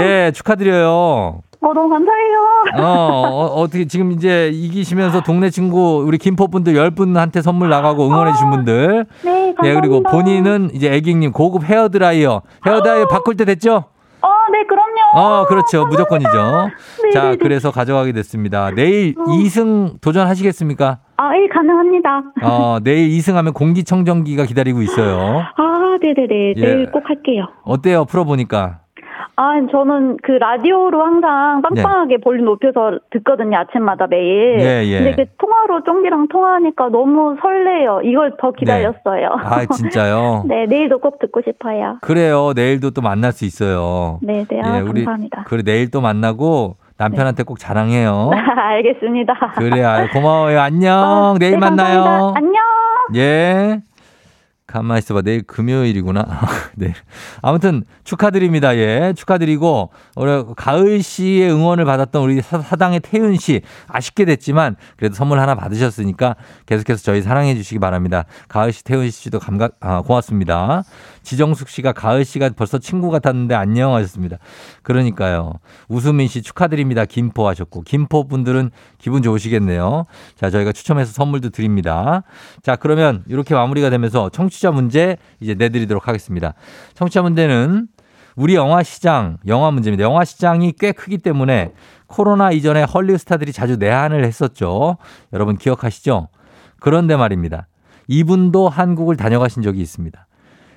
[0.00, 1.42] 예, 축하드려요.
[1.62, 2.38] 어, 너무 감사해요.
[2.78, 8.32] 어, 어, 어떻게 지금 이제 이기시면서 동네 친구 우리 김포 분들 10분한테 선물 나가고 응원해
[8.32, 9.04] 주신 분들.
[9.22, 9.68] 네, 감사합니다.
[9.68, 12.42] 예, 그리고 본인은 이제 애기님 고급 헤어 드라이어.
[12.66, 13.84] 헤어 드라이어 바꿀 때 됐죠?
[14.22, 15.00] 어, 네, 그럼요.
[15.14, 15.84] 어, 그렇죠.
[15.86, 16.30] 무조건이죠.
[17.04, 17.36] 네, 자, 네, 네.
[17.36, 18.70] 그래서 가져가게 됐습니다.
[18.74, 20.98] 내일 2승 도전하시겠습니까?
[21.20, 22.22] 아, 예, 가능합니다.
[22.42, 25.42] 어, 내일 2승하면 공기청정기가 기다리고 있어요.
[25.54, 26.54] 아, 네네네.
[26.56, 26.60] 예.
[26.60, 27.46] 내일 꼭 할게요.
[27.62, 28.06] 어때요?
[28.06, 28.78] 풀어보니까.
[29.36, 34.56] 아, 저는 그 라디오로 항상 빵빵하게 볼륨 높여서 듣거든요, 아침마다 매일.
[34.56, 34.64] 네.
[34.64, 34.98] 예, 예.
[34.98, 38.00] 근데 그 통화로 쫑디랑 통화하니까 너무 설레요.
[38.04, 39.28] 이걸 더 기다렸어요.
[39.42, 40.44] 아, 진짜요?
[40.48, 41.98] 네, 내일도 꼭 듣고 싶어요.
[42.00, 42.52] 그래요.
[42.54, 44.18] 내일도 또 만날 수 있어요.
[44.22, 44.60] 네, 네.
[44.62, 45.44] 아, 감사합니다.
[45.46, 48.30] 그래 내일 또 만나고 남편한테 꼭 자랑해요.
[48.56, 49.34] 알겠습니다.
[49.56, 50.60] 그래, 아유, 고마워요.
[50.60, 50.92] 안녕.
[50.98, 52.04] 아, 내일 네, 만나요.
[52.04, 52.38] 감사합니다.
[52.38, 52.62] 안녕.
[53.16, 53.80] 예.
[54.70, 55.22] 가만 있어봐.
[55.22, 56.26] 내일 금요일이구나.
[56.76, 56.94] 네.
[57.42, 58.76] 아무튼 축하드립니다.
[58.76, 59.12] 예.
[59.16, 63.62] 축하드리고, 우리 가을 씨의 응원을 받았던 우리 사- 사당의 태윤 씨.
[63.88, 68.24] 아쉽게 됐지만, 그래도 선물 하나 받으셨으니까 계속해서 저희 사랑해 주시기 바랍니다.
[68.48, 70.84] 가을 씨, 태윤 씨도 감각, 아, 고맙습니다.
[71.22, 74.38] 지정숙 씨가 가을 씨가 벌써 친구 같았는데 안녕 하셨습니다.
[74.82, 75.54] 그러니까요.
[75.88, 77.04] 우수민 씨 축하드립니다.
[77.04, 80.06] 김포 하셨고, 김포 분들은 기분 좋으시겠네요.
[80.36, 82.22] 자, 저희가 추첨해서 선물도 드립니다.
[82.62, 86.54] 자, 그러면 이렇게 마무리가 되면서 청취 자 문제 이제 내드리도록 하겠습니다.
[86.94, 87.88] 청취자 문제는
[88.36, 90.04] 우리 영화 시장, 영화 문제입니다.
[90.04, 91.72] 영화 시장이 꽤 크기 때문에
[92.06, 94.96] 코로나 이전에 헐리우드 스타들이 자주 내한을 했었죠.
[95.32, 96.28] 여러분 기억하시죠?
[96.78, 97.66] 그런데 말입니다.
[98.08, 100.26] 이분도 한국을 다녀가신 적이 있습니다.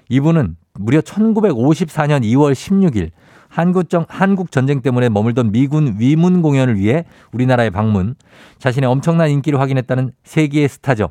[0.10, 3.12] 이분은 무려 1954년 2월 16일
[3.48, 8.16] 한국 정, 한국 전쟁 때문에 머물던 미군 위문 공연을 위해 우리나라에 방문,
[8.58, 11.10] 자신의 엄청난 인기를 확인했다는 세계의 스타죠.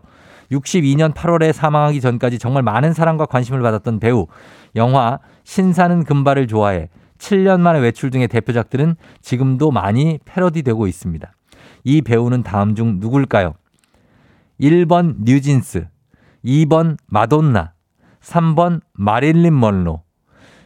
[0.52, 4.26] 62년 8월에 사망하기 전까지 정말 많은 사랑과 관심을 받았던 배우,
[4.76, 6.88] 영화 신사는 금발을 좋아해
[7.18, 11.32] 7년 만에 외출 등의 대표작들은 지금도 많이 패러디되고 있습니다.
[11.84, 13.54] 이 배우는 다음 중 누굴까요?
[14.60, 15.86] 1번 뉴진스,
[16.44, 17.72] 2번 마돈나,
[18.20, 20.02] 3번 마릴린 먼로.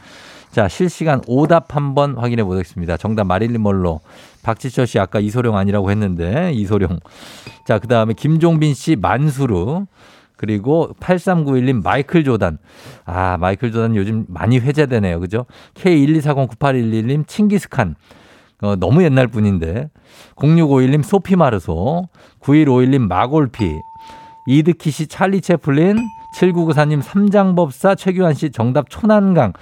[0.50, 2.96] 자, 실시간 오답 한번 확인해 보겠습니다.
[2.96, 4.00] 정답 마릴린 먼로.
[4.42, 6.98] 박지철 씨 아까 이소룡 아니라고 했는데 이소룡.
[7.66, 9.86] 자, 그 다음에 김종빈 씨 만수르.
[10.36, 12.58] 그리고 8391님 마이클 조단.
[13.04, 15.20] 아, 마이클 조단 요즘 많이 회자되네요.
[15.20, 15.46] 그죠?
[15.74, 17.94] K124098111님 칭기스칸.
[18.62, 19.88] 어, 너무 옛날 분인데.
[20.36, 22.08] 0651님 소피 마르소.
[22.40, 23.80] 9151님 마골피.
[24.46, 25.96] 이드키 씨 찰리 채플린.
[26.36, 29.52] 7994님 삼장법사 최규환 씨 정답 초난강.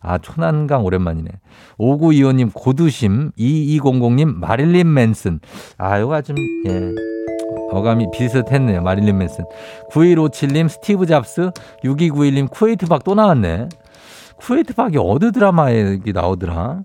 [0.00, 1.30] 아, 초난강 오랜만이네.
[1.78, 3.30] 5925님 고두심.
[3.38, 5.40] 2200님 마릴린 맨슨.
[5.78, 6.36] 아, 요가 좀,
[6.66, 6.92] 예.
[7.70, 8.82] 어감이 비슷했네요.
[8.82, 9.44] 마릴린 맨슨.
[9.90, 11.50] 9157님 스티브 잡스.
[11.84, 13.68] 6291님 쿠웨이트 박 또 나왔네.
[14.36, 16.82] 쿠웨이트 박이 어느 드라마에 나오더라?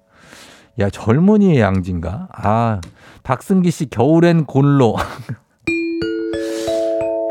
[0.79, 2.29] 야, 젊은이의 양지인가?
[2.33, 2.81] 아,
[3.21, 4.95] 박승기 씨 겨울엔 곤로.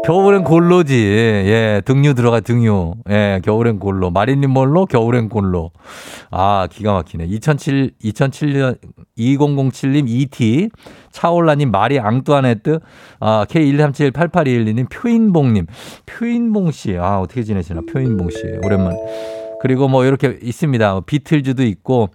[0.05, 0.95] 겨울엔 곤로지.
[0.97, 2.95] 예, 등유 들어가 등유.
[3.11, 4.11] 예, 겨울엔 곤로.
[4.11, 5.71] 마릴린 먼로 겨울엔 곤로.
[6.31, 7.25] 아, 기가 막히네.
[7.27, 8.79] 2007 2007년
[9.19, 10.71] 2007님 ET
[11.11, 12.81] 차올라 님 마리 앙뚜아네트
[13.21, 15.67] 아, K1378821님 표인봉 님
[16.07, 16.97] 표인봉 씨.
[16.97, 17.83] 아, 어떻게 지내시나?
[17.93, 18.39] 표인봉 씨.
[18.65, 18.97] 오랜만.
[19.61, 21.01] 그리고 뭐 이렇게 있습니다.
[21.07, 22.09] 비틀즈도 있고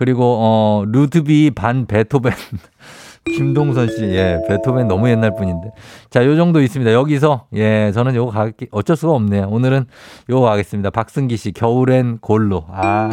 [0.00, 2.32] 그리고 어 루드비 반 베토벤
[3.36, 5.72] 김동선 씨, 예, 베토벤 너무 옛날 분인데.
[6.08, 6.90] 자, 요 정도 있습니다.
[6.94, 9.48] 여기서, 예, 저는 요거 가, 어쩔 수가 없네요.
[9.50, 9.84] 오늘은
[10.30, 10.88] 요거 가겠습니다.
[10.88, 12.64] 박승기 씨, 겨울엔 골로.
[12.70, 13.10] 아.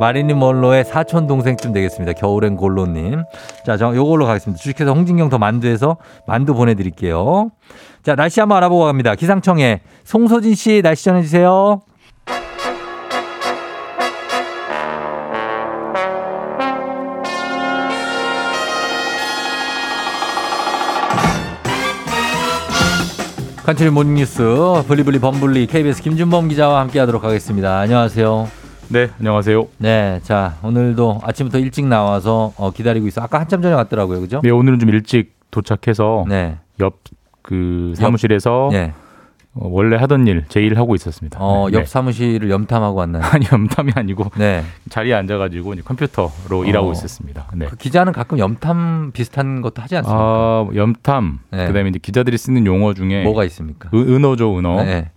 [0.00, 2.14] 마리님 멀로의 사촌 동생쯤 되겠습니다.
[2.14, 3.22] 겨울엔 골로님.
[3.64, 4.60] 자, 저 요걸로 가겠습니다.
[4.60, 7.52] 주식회사 홍진경 더 만두에서 만두 보내드릴게요.
[8.02, 9.14] 자, 날씨 한번 알아보고 갑니다.
[9.14, 11.80] 기상청에 송소진 씨 날씨 전해주세요.
[23.66, 27.80] 간추린 모닝뉴스 블리블리 범블리 KBS 김준범 기자와 함께하도록 하겠습니다.
[27.80, 28.48] 안녕하세요.
[28.88, 29.66] 네, 안녕하세요.
[29.78, 33.22] 네, 자 오늘도 아침부터 일찍 나와서 어, 기다리고 있어.
[33.22, 34.40] 아까 한참 전에 왔더라고요, 그죠?
[34.44, 36.58] 네, 오늘은 좀 일찍 도착해서 네.
[36.78, 36.94] 옆
[37.46, 38.92] 그 사무실에서 네.
[39.58, 41.38] 어, 원래 하던 일, 제 일 하고 있었습니다.
[41.40, 41.78] 어, 네.
[41.78, 43.22] 옆 사무실을 염탐하고 왔나요?
[43.32, 44.62] 아니 염탐이 아니고 네.
[44.90, 47.46] 자리에 앉아가지고 이제 컴퓨터로 일하고 있었습니다.
[47.54, 47.66] 네.
[47.66, 50.22] 그 기자는 가끔 염탐 비슷한 것도 하지 않습니까?
[50.22, 51.38] 아, 염탐.
[51.50, 51.66] 네.
[51.68, 53.88] 그다음에 이제 기자들이 쓰는 용어 중에 뭐가 있습니까?
[53.94, 54.84] 은- 은어죠, 은어.
[54.84, 55.10] 네.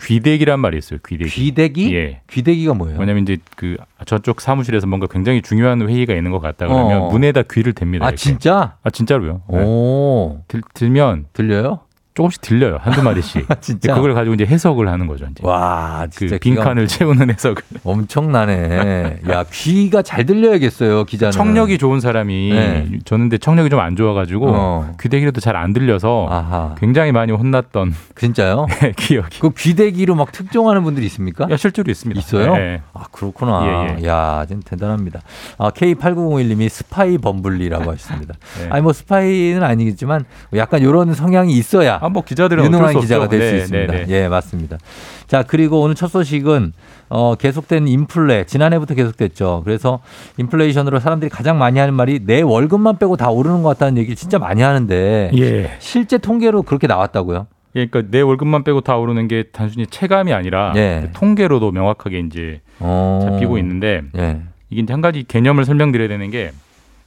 [0.00, 1.00] 귀대기란 말이 있어요.
[1.04, 1.28] 귀대기.
[1.30, 1.94] 귀대기?
[1.96, 2.20] 예.
[2.30, 3.00] 귀대기가 뭐예요?
[3.00, 3.76] 왜냐면 이제 그
[4.06, 7.08] 저쪽 사무실에서 뭔가 굉장히 중요한 회의가 있는 것 같다 그러면 어.
[7.10, 8.02] 문에다 귀를 댑니다.
[8.02, 8.16] 아 이렇게.
[8.16, 8.76] 진짜?
[8.84, 9.42] 아 진짜로요.
[9.50, 9.58] 네.
[9.64, 11.80] 오 들, 들면 들려요?
[12.18, 12.78] 조금씩 들려요.
[12.80, 13.46] 한두 마디씩.
[13.62, 13.94] 진짜?
[13.94, 15.24] 그걸 가지고 이제 해석을 하는 거죠.
[15.30, 15.40] 이제.
[15.46, 17.62] 와그 진짜 빈칸을 채우는 해석을.
[17.84, 19.20] 엄청나네.
[19.30, 21.30] 야 귀가 잘 들려야겠어요 기자는.
[21.32, 22.88] 청력이 좋은 사람이 네.
[23.04, 24.92] 저는 근데 청력이 좀 안 좋아가지고 어.
[25.00, 28.66] 귀대기로도 잘 안 들려서 아하 굉장히 많이 혼났던 진짜요?
[28.96, 29.38] 기억이.
[29.40, 31.46] 그 귀대기로 막 특종하는 분들이 있습니까?
[31.50, 32.18] 야, 실제로 있습니다.
[32.18, 32.54] 있어요?
[32.56, 32.82] 네.
[32.92, 33.96] 아 그렇구나.
[33.98, 34.06] 예, 예.
[34.08, 35.20] 야, 진짜 대단합니다.
[35.58, 38.34] 아 K8901님이 스파이 범블리라고 하셨습니다.
[38.60, 38.68] 네.
[38.70, 40.24] 아니 뭐 스파이는 아니겠지만
[40.56, 43.38] 약간 이런 성향이 있어야 아, 뭐 기자들은 유능한 기자가 없죠.
[43.38, 43.92] 될수 네, 있습니다.
[43.92, 44.14] 네, 네.
[44.14, 44.78] 예, 맞습니다.
[45.26, 46.72] 자, 그리고 오늘 첫 소식은
[47.10, 49.62] 어, 계속된 인플레 지난해부터 계속됐죠.
[49.64, 50.00] 그래서
[50.38, 54.38] 인플레이션으로 사람들이 가장 많이 하는 말이 내 월급만 빼고 다 오르는 것 같다는 얘기를 진짜
[54.38, 55.70] 많이 하는데 예.
[55.78, 57.46] 실제 통계로 그렇게 나왔다고요?
[57.76, 61.10] 예, 그러니까 내 월급만 빼고 다 오르는 게 단순히 체감이 아니라 예.
[61.12, 63.20] 통계로도 명확하게 이제 어.
[63.22, 64.40] 잡히고 있는데 예.
[64.70, 66.52] 이게 한 가지 개념을 설명드려야 되는 게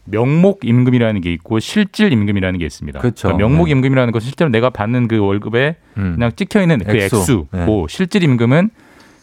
[0.05, 2.99] 명목 임금이라는 게 있고 실질 임금이라는 게 있습니다.
[2.99, 3.27] 그렇죠.
[3.27, 3.71] 그러니까 명목 네.
[3.71, 6.13] 임금이라는 것은 실제로 내가 받는 그 월급에 음.
[6.15, 7.17] 그냥 찍혀 있는 그 액수.
[7.17, 7.85] 액수고 네.
[7.89, 8.69] 실질 임금은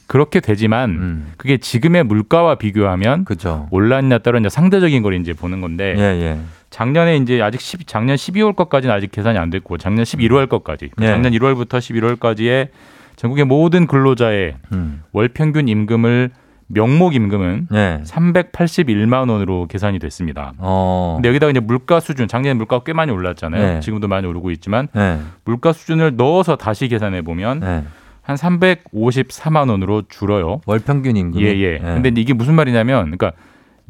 [0.06, 1.32] 그렇게 되지만 음.
[1.36, 3.68] 그게 지금의 물가와 비교하면 그렇죠.
[3.70, 6.38] 올랐냐 떨어졌냐 상대적인 걸 이제 보는 건데 예, 예.
[6.70, 11.06] 작년에 이제 아직 10, 작년 12월 것까지는 아직 계산이 안 됐고 작년 11월 것까지 네.
[11.08, 12.68] 작년 1월부터 11월까지의
[13.16, 15.02] 전국의 모든 근로자의 음.
[15.12, 16.30] 월 평균 임금을
[16.68, 18.00] 명목 임금은 네.
[18.04, 20.52] 381만 원으로 계산이 됐습니다.
[20.58, 21.14] 어.
[21.16, 23.74] 근데 여기다가 이제 물가 수준 작년에 물가가 꽤 많이 올랐잖아요.
[23.74, 23.80] 네.
[23.80, 25.18] 지금도 많이 오르고 있지만 네.
[25.44, 27.84] 물가 수준을 넣어서 다시 계산해 보면 네.
[28.22, 30.60] 한 354만 원으로 줄어요.
[30.66, 31.40] 월 평균 임금.
[31.40, 31.78] 예, 예.
[31.78, 33.32] 근데 이게 무슨 말이냐면, 그러니까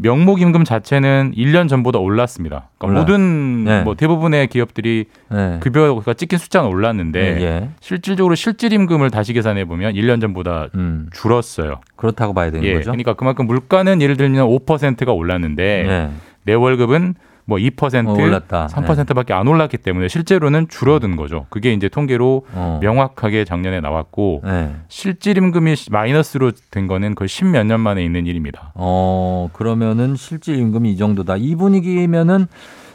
[0.01, 2.71] 명목 임금 자체는 1년 전보다 올랐습니다.
[2.79, 3.01] 그러니까.
[3.01, 3.83] 모든 네.
[3.83, 5.59] 뭐 대부분의 기업들이 네.
[5.61, 7.69] 급여가 찍힌 숫자는 올랐는데 예, 예.
[7.81, 11.09] 실질적으로 실질 임금을 다시 계산해 보면 1년 전보다 음.
[11.13, 11.81] 줄었어요.
[11.97, 12.75] 그렇다고 봐야 되는 예.
[12.75, 12.93] 거죠.
[12.93, 16.11] 그러니까 그만큼 물가는 예를 들면 5%가 올랐는데 네.
[16.45, 17.15] 내 월급은
[17.49, 18.67] 뭐 2%, 어, 올랐다.
[18.67, 21.47] 3%밖에 안 올랐기 때문에 실제로는 줄어든 거죠.
[21.49, 22.79] 그게 이제 통계로 어.
[22.83, 24.75] 명확하게 작년에 나왔고 네.
[24.89, 28.73] 실질 임금이 마이너스로 된 거는 거의 십몇 년 만에 있는 일입니다.
[28.75, 31.37] 어, 그러면은 실질 임금이 이 정도다.
[31.39, 32.49] 이 분위기면은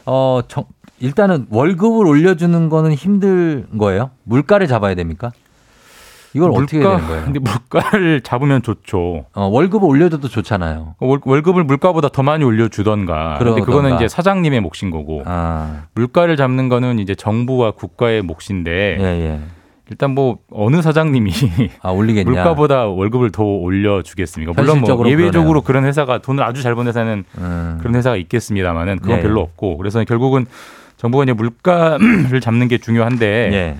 [0.06, 0.66] 어, 정,
[1.00, 4.10] 일단은 월급을 올려주는 거는 힘든 거예요?
[4.22, 5.32] 물가를 잡아야 됩니까?
[6.34, 7.24] 이걸 어떻게 해야 되는 거예요?
[7.24, 9.26] 근데 물가를 잡으면 좋죠.
[9.34, 10.96] 어, 월급을 올려줘도 좋잖아요.
[10.98, 13.38] 월, 월급을 물가보다 더 많이 올려주던가.
[13.38, 13.64] 그러던가.
[13.64, 15.22] 그거는 이제 사장님의 몫인 거고.
[15.26, 19.40] 아, 물가를 잡는 거는 이제 정부와 국가의 몫인데 예, 예.
[19.90, 21.30] 일단 뭐 어느 사장님이
[21.82, 22.28] 아, 올리겠냐?
[22.30, 24.54] 물가보다 월급을 더 올려주겠습니까?
[24.56, 29.18] 물론 뭐 예외적으로 그런 회사가 돈을 아주 잘 번 회사는 음, 그런 회사가 있겠습니다만은 그건
[29.18, 29.22] 예.
[29.22, 30.46] 별로 없고 그래서 결국은
[30.96, 33.76] 정부가 이제 물가를 잡는 게 중요한데 예.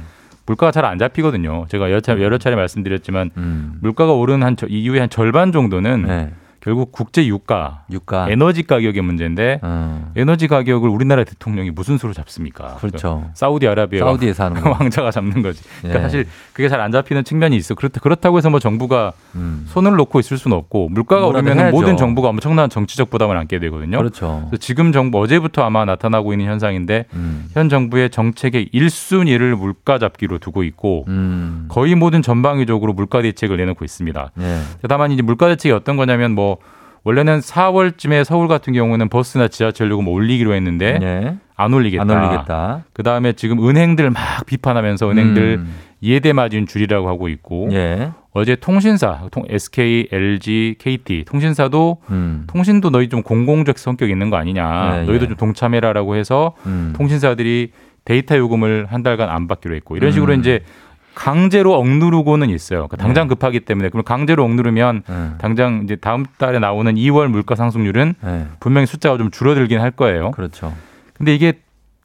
[0.47, 1.66] 물가가 잘 안 잡히거든요.
[1.68, 6.03] 제가 여러 차례, 여러 차례 말씀드렸지만 음, 물가가 오른 한 저- 이후에 한 절반 정도는
[6.07, 6.32] 네.
[6.64, 8.26] 결국 국제 유가, 유가.
[8.30, 12.76] 에너지 가격의 문제인데 음, 에너지 가격을 우리나라 대통령이 무슨 수로 잡습니까?
[12.76, 13.28] 그렇죠.
[13.34, 14.70] 사우디아라비아 사우디에서 하는 거.
[14.80, 15.62] 왕자가 잡는 거지.
[15.82, 16.02] 그러니까 예.
[16.02, 17.74] 사실 그게 잘 안 잡히는 측면이 있어.
[17.74, 21.70] 그렇다, 그렇다고 해서 뭐 정부가 음, 손을 놓고 있을 수는 없고 물가가 오르면.
[21.70, 23.98] 모든 정부가 엄청난 정치적 부담을 안게 되거든요.
[23.98, 24.50] 그렇죠.
[24.58, 30.62] 지금 정부 어제부터 아마 나타나고 있는 현상인데 음, 현 정부의 정책의 1순위를 물가 잡기로 두고
[30.64, 34.30] 있고 음, 거의 모든 전방위적으로 물가 대책을 내놓고 있습니다.
[34.40, 34.60] 예.
[34.88, 36.53] 다만 이제 물가 대책이 어떤 거냐면 뭐
[37.05, 41.36] 원래는 4월쯤에 서울 같은 경우는 버스나 지하철 요금 올리기로 했는데 예.
[41.57, 42.02] 안 올리겠다.
[42.02, 42.84] 안 올리겠다.
[42.94, 48.11] 그 다음에 지금 은행들 막 비판하면서 은행들 음, 예대 마진 줄이라고 하고 있고 예.
[48.32, 54.36] 어제 통신사 통- SK, LG, KT 통신사도 음, 통신도 너희 좀 공공적 성격 있는 거
[54.38, 54.96] 아니냐.
[55.00, 55.28] 네, 너희도 예.
[55.28, 56.94] 좀 동참해라라고 해서 음.
[56.96, 57.70] 통신사들이
[58.07, 60.40] 데이터 요금을 한 달간 안 받기로 했고 이런 식으로 음.
[60.40, 60.61] 이제
[61.14, 62.86] 강제로 억누르고는 있어요.
[62.88, 67.54] 그러니까 당장 급하기 때문에 그럼 강제로 억누르면 음, 당장 이제 다음 달에 나오는 2월 물가
[67.54, 68.46] 상승률은 예.
[68.60, 70.32] 분명히 숫자가 좀 줄어들긴 할 거예요.
[70.32, 70.72] 그렇죠.
[71.14, 71.54] 근데 이게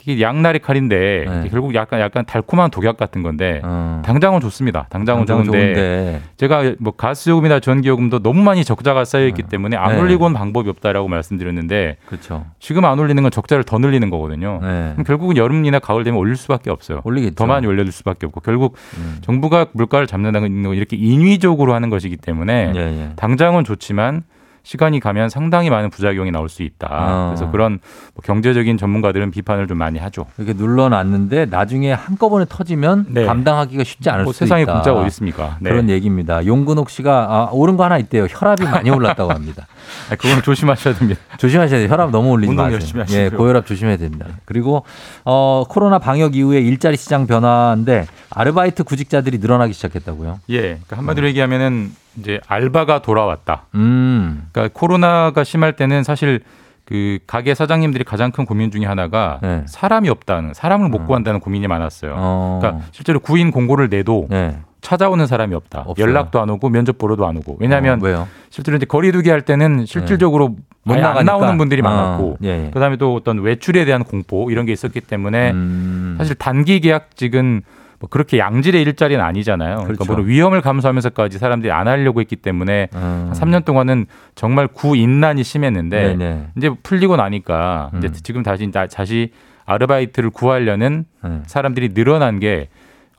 [0.06, 1.50] 이게 양날의 칼인데 네.
[1.50, 4.02] 결국 약간 약간 달콤한 독약 같은 건데 어.
[4.06, 4.88] 당장은 좋습니다.
[4.90, 6.22] 당장은, 당장 좋은데, 좋은데.
[6.38, 10.00] 제가 뭐 가스요금이나 전기요금도 너무 많이 적자가 쌓여 있기 때문에 안 네.
[10.00, 12.46] 올리고는 방법이 없다라고 말씀드렸는데 그렇죠.
[12.60, 14.60] 지금 안 올리는 건 적자를 더 늘리는 거거든요.
[14.62, 14.92] 네.
[14.94, 17.02] 그럼 결국은 여름이나 가을 되면 올릴 수밖에 없어요.
[17.04, 17.36] 올리겠죠.
[17.36, 19.18] 더 많이 올려줄 수밖에 없고 결국 음.
[19.22, 23.10] 정부가 물가를 잡는다는 건 이렇게 인위적으로 하는 것이기 때문에 예, 예.
[23.18, 24.24] 당장은 좋지만
[24.70, 26.88] 시간이 가면 상당히 많은 부작용이 나올 수 있다.
[26.92, 27.28] 어.
[27.30, 27.80] 그래서 그런
[28.14, 30.28] 뭐 경제적인 전문가들은 비판을 좀 많이 하죠.
[30.38, 33.26] 이렇게 눌러놨는데 나중에 한꺼번에 터지면 네.
[33.26, 34.74] 감당하기가 쉽지 않을 뭐 수도 세상에 있다.
[34.74, 35.58] 공짜가 어디 있습니까?
[35.60, 35.72] 네.
[35.72, 36.46] 그런 얘기입니다.
[36.46, 38.28] 용근옥 씨가 아, 오른 거 하나 있대요.
[38.30, 39.66] 혈압이 많이 올랐다고 합니다.
[40.12, 41.20] 아, 그건 조심하셔야 됩니다.
[41.40, 41.90] 조심하셔야 돼요.
[41.90, 42.74] 혈압 너무 올리지 마세요.
[42.76, 43.26] 열심히 하시고요.
[43.26, 44.28] 예, 고혈압 조심해야 됩니다.
[44.46, 44.86] 그리고
[45.26, 50.42] 어, 코로나 방역 이후에 일자리 시장 변화인데 아르바이트 구직자들이 늘어나기 시작했다고요.
[50.52, 53.68] 예, 그러니까 한마디로 얘기하면은 이제 알바가 돌아왔다.
[53.76, 56.42] 음, 그러니까 코로나가 심할 때는 사실
[56.86, 59.64] 그 가게 사장님들이 가장 큰 고민 중에 하나가 네.
[59.68, 62.16] 사람이 없다는 사람을 못 구한다는 고민이 많았어요.
[62.18, 64.58] 어, 그러니까 실제로 구인 공고를 내도 네.
[64.82, 65.82] 찾아오는 사람이 없다.
[65.86, 66.08] 없어요.
[66.08, 67.58] 연락도 안 오고 면접 보러도 안 오고.
[67.60, 68.28] 왜냐하면 어?
[68.50, 71.26] 실제로 이제 거리두기 할 때는 실질적으로 못 아예 안.
[71.26, 72.72] 나오는 분들이 어, 많았고 예, 예.
[72.72, 77.62] 그다음에 또 어떤 외출에 대한 공포 이런 게 있었기 때문에 음, 사실 단기 계약직은
[78.00, 79.76] 뭐 그렇게 양질의 일자리는 아니잖아요.
[79.84, 80.14] 그러니까 그렇죠.
[80.14, 86.16] 물론 위험을 감수하면서까지 사람들이 안 하려고 했기 때문에 음, 한 3년 동안은 정말 구인난이 심했는데
[86.16, 86.48] 네네.
[86.58, 88.14] 이제 풀리고 나니까 이제 음.
[88.24, 89.32] 지금 다시 나- 다시
[89.66, 91.42] 아르바이트를 구하려는 네.
[91.46, 92.70] 사람들이 늘어난 게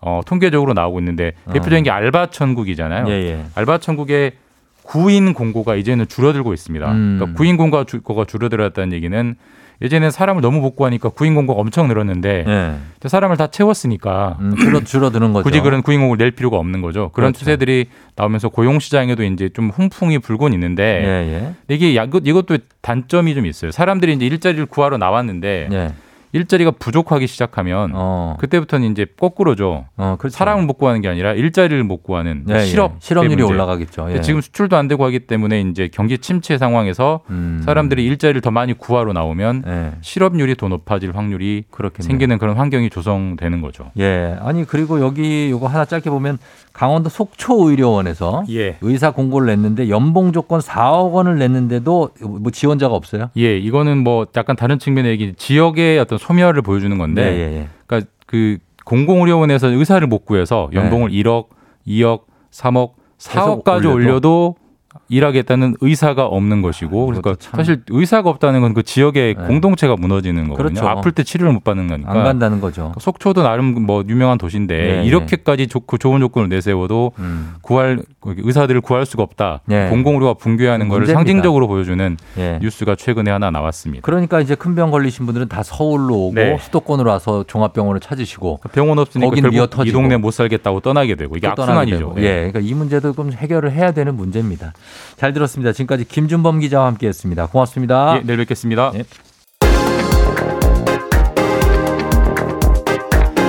[0.00, 1.52] 어, 통계적으로 나오고 있는데 어.
[1.52, 3.06] 대표적인 게 알바 천국이잖아요.
[3.08, 3.44] 예, 예.
[3.54, 4.32] 알바 천국의
[4.82, 6.90] 구인 공고가 이제는 줄어들고 있습니다.
[6.90, 7.16] 음.
[7.18, 9.36] 그러니까 구인 공고가, 가 줄어들었다는 얘기는
[9.82, 13.08] 예전에는 사람을 너무 못 구하니까 구인 공고가 엄청 늘었는데 예.
[13.08, 15.44] 사람을 다 채웠으니까 음, 줄어, 줄어드는 거죠.
[15.44, 17.10] 굳이 그런 구인 공고를 낼 필요가 없는 거죠.
[17.14, 17.38] 그런 그렇죠.
[17.38, 21.74] 추세들이 나오면서 고용 시장에도 이제 좀 훈풍이 불곤 있는데 예, 예.
[21.74, 23.70] 이게 이것도 단점이 좀 있어요.
[23.70, 25.92] 사람들이 이제 일자리를 구하러 나왔는데 예.
[26.32, 28.36] 일자리가 부족하기 시작하면 어.
[28.38, 29.86] 그때부터는 이제 거꾸로죠.
[29.96, 30.36] 어, 그렇죠.
[30.36, 32.60] 사람을 못 구하는 게 아니라 일자리를 못 구하는 예, 예.
[32.60, 33.52] 실업 실업률이 문제.
[33.52, 34.08] 올라가겠죠.
[34.12, 34.20] 예.
[34.20, 37.62] 지금 수출도 안 되고 하기 때문에 이제 경기 침체 상황에서 음.
[37.64, 39.92] 사람들이 일자리를 더 많이 구하러 나오면 예.
[40.02, 42.06] 실업률이 더 높아질 확률이 그렇겠네요.
[42.06, 43.90] 생기는 그런 환경이 조성되는 거죠.
[43.98, 44.36] 예.
[44.40, 46.38] 아니 그리고 여기 요거 하나 짧게 보면
[46.80, 48.78] 강원도 속초의료원에서 예.
[48.80, 53.28] 의사 공고를 냈는데 연봉 조건 4억 원을 냈는데도 뭐 지원자가 없어요?
[53.36, 57.68] 예, 이거는 뭐 약간 다른 측면의 얘기, 지역의 어떤 소멸을 보여주는 건데, 네, 예, 예.
[57.86, 58.56] 그러니까 그
[58.86, 61.48] 공공의료원에서 의사를 못 구해서 연봉을 1억,
[61.86, 64.56] 2억, 3억, 계속 4억까지 올려도?
[65.10, 69.44] 일하겠다는 의사가 없는 것이고, 그러니까 그것도 참- 사실 의사가 없다는 건 그 지역의 네.
[69.46, 70.80] 공동체가 무너지는 거거든요.
[70.80, 70.88] 그렇죠.
[70.88, 72.12] 아플 때 치료를 못 받는 거니까.
[72.12, 72.92] 안 간다는 거죠.
[73.00, 77.54] 속초도 나름 뭐 유명한 도시인데 네, 이렇게까지 좋고 좋은 조건을 내세워도 음.
[77.62, 79.60] 구할 의사들을 구할 수가 없다.
[79.66, 79.88] 네.
[79.90, 81.06] 공공의료가 붕괴하는 것을.
[81.06, 82.58] 상징적으로 보여주는 예.
[82.62, 84.02] 뉴스가 최근에 하나 나왔습니다.
[84.04, 86.56] 그러니까 이제 큰 병 걸리신 분들은 다 서울로 오고 네.
[86.60, 89.98] 수도권으로 와서 종합병원을 찾으시고 병원 없으니까 거기는 결국 미어 이 터지고.
[89.98, 92.14] 동네 못 살겠다고 떠나게 되고 이게 악순환이죠.
[92.18, 92.50] 예.
[92.52, 94.72] 그러니까 이 문제도 좀 해결을 해야 되는 문제입니다.
[95.16, 95.72] 잘 들었습니다.
[95.72, 97.46] 지금까지 김준범 기자와 함께했습니다.
[97.46, 98.16] 고맙습니다.
[98.18, 98.92] 예, 내일 뵙겠습니다.
[98.94, 99.04] 예.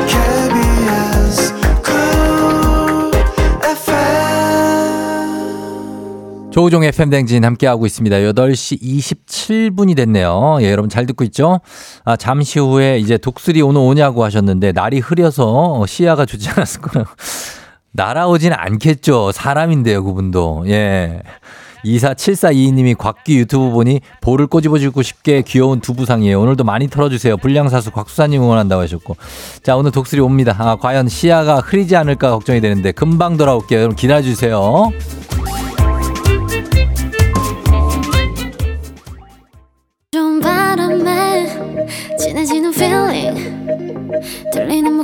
[0.07, 1.53] KBS
[1.85, 3.11] Cool
[3.63, 4.51] FM
[6.51, 8.17] 조우종 FM 댕진 함께하고 있습니다.
[8.17, 10.57] 8시 27분이 됐네요.
[10.61, 11.61] 예, 여러분 잘 듣고 있죠?
[12.03, 17.09] 아, 잠시 후에 이제 독수리 오늘 오냐고 하셨는데 날이 흐려서 시야가 좋지 않았을 거라고.
[17.93, 19.31] 날아오진 않겠죠.
[19.31, 20.65] 사람인데요, 그분도.
[20.67, 21.21] 예.
[21.85, 26.39] 247422님이 곽기 유튜브 보니 볼을 꼬집어 주고 싶게 귀여운 두부상이에요.
[26.39, 27.37] 오늘도 많이 털어주세요.
[27.37, 29.17] 불량사수 곽수사님 응원한다고 하셨고.
[29.63, 30.55] 자, 오늘 독수리 옵니다.
[30.59, 33.79] 아, 과연 시야가 흐리지 않을까 걱정이 되는데 금방 돌아올게요.
[33.79, 34.91] 여러분 기다려주세요.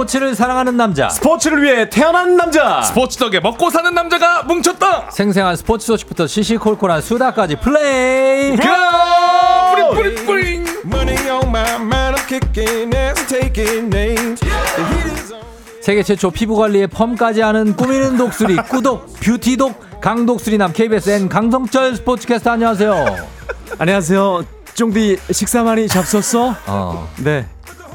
[0.00, 1.10] 스포츠를 사랑하는 남자.
[1.10, 2.80] 스포츠를 위해 태어난 남자.
[2.82, 5.10] 스포츠 덕에 먹고 사는 남자가 뭉쳤다.
[5.10, 8.56] 생생한 스포츠 소식부터 시시콜콜한 수다까지 플레이.
[15.10, 15.42] is on.
[15.82, 22.52] 세계 최초 피부 관리에 펌까지 하는 꾸미는 독수리 꾸독 뷰티독 강독수리남 KBS N 강성철 스포츠캐스터
[22.52, 23.04] 안녕하세요.
[23.78, 24.44] 안녕하세요.
[24.74, 26.54] 쫑디 식사 많이 잡섰어?
[26.66, 27.46] 어 네.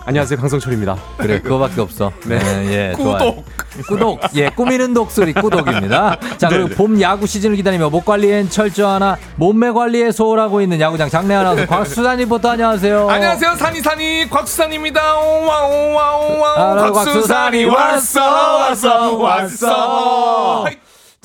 [0.08, 0.40] 안녕하세요.
[0.40, 0.96] 강성철입니다.
[1.18, 2.12] 그래 그거밖에 없어.
[2.26, 3.44] 네, 예 좋아요.
[3.88, 6.18] 꾸독 예 꾸미는 독수리 꾸독입니다.
[6.38, 6.76] 자 그리고 네네.
[6.76, 12.50] 봄 야구 시즌을 기다리며 목 관리엔 철저하나 몸매 관리에 소홀하고 있는 야구장 장내 아나운서 곽수산님부터
[12.52, 13.10] 안녕하세요.
[13.10, 15.16] 안녕하세요 산이 산이 곽수산입니다.
[15.18, 18.22] 오와 오와 오와 아, 곽수산이 왔어
[18.58, 20.66] 왔어 왔어.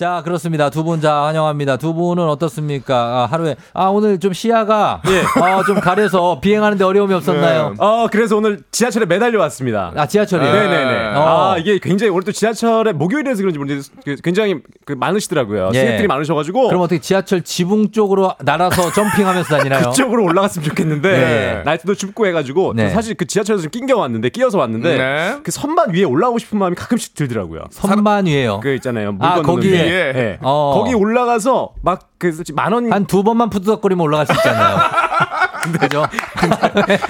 [0.00, 5.02] 자 그렇습니다 두 분 자 환영합니다 두 분은 어떻습니까 아, 하루에 아 오늘 좀 시야가
[5.06, 5.22] 예.
[5.42, 9.92] 아, 좀 가려서 비행하는데 어려움이 없었나요 어, 그래서 오늘 지하철에 매달려 왔습니다.
[9.94, 11.16] 아 지하철이요 네네네.
[11.16, 11.52] 어.
[11.52, 15.70] 아, 이게 굉장히 오늘 또 지하철에 목요일이라서 그런지 모르는데 그 굉장히 그 많으시더라고요.
[15.74, 15.78] 예.
[15.78, 16.68] 스태프들이 많으셔가지고.
[16.68, 21.62] 그럼 어떻게 지하철 지붕 쪽으로 날아서 점핑하면서 다니나요 그쪽으로 올라갔으면 좋겠는데 네.
[21.66, 22.88] 날씨도 춥고 해가지고 네.
[22.88, 25.36] 사실 그 지하철에서 좀 낑겨 왔는데 끼어서 왔는데 네.
[25.42, 27.64] 그 선반 위에 올라오고 싶은 마음이 가끔씩 들더라고요.
[27.70, 29.12] 선반 위에요 그 있잖아요.
[29.12, 29.89] 물 아, 거기에?
[29.90, 30.12] 데.
[30.12, 30.38] 네.
[30.42, 30.72] 어.
[30.78, 34.76] 거기 올라가서 막 그 만 원 한 두 번만 푸드덕거리면 올라갈 수 있잖아요
[35.80, 36.04] 그죠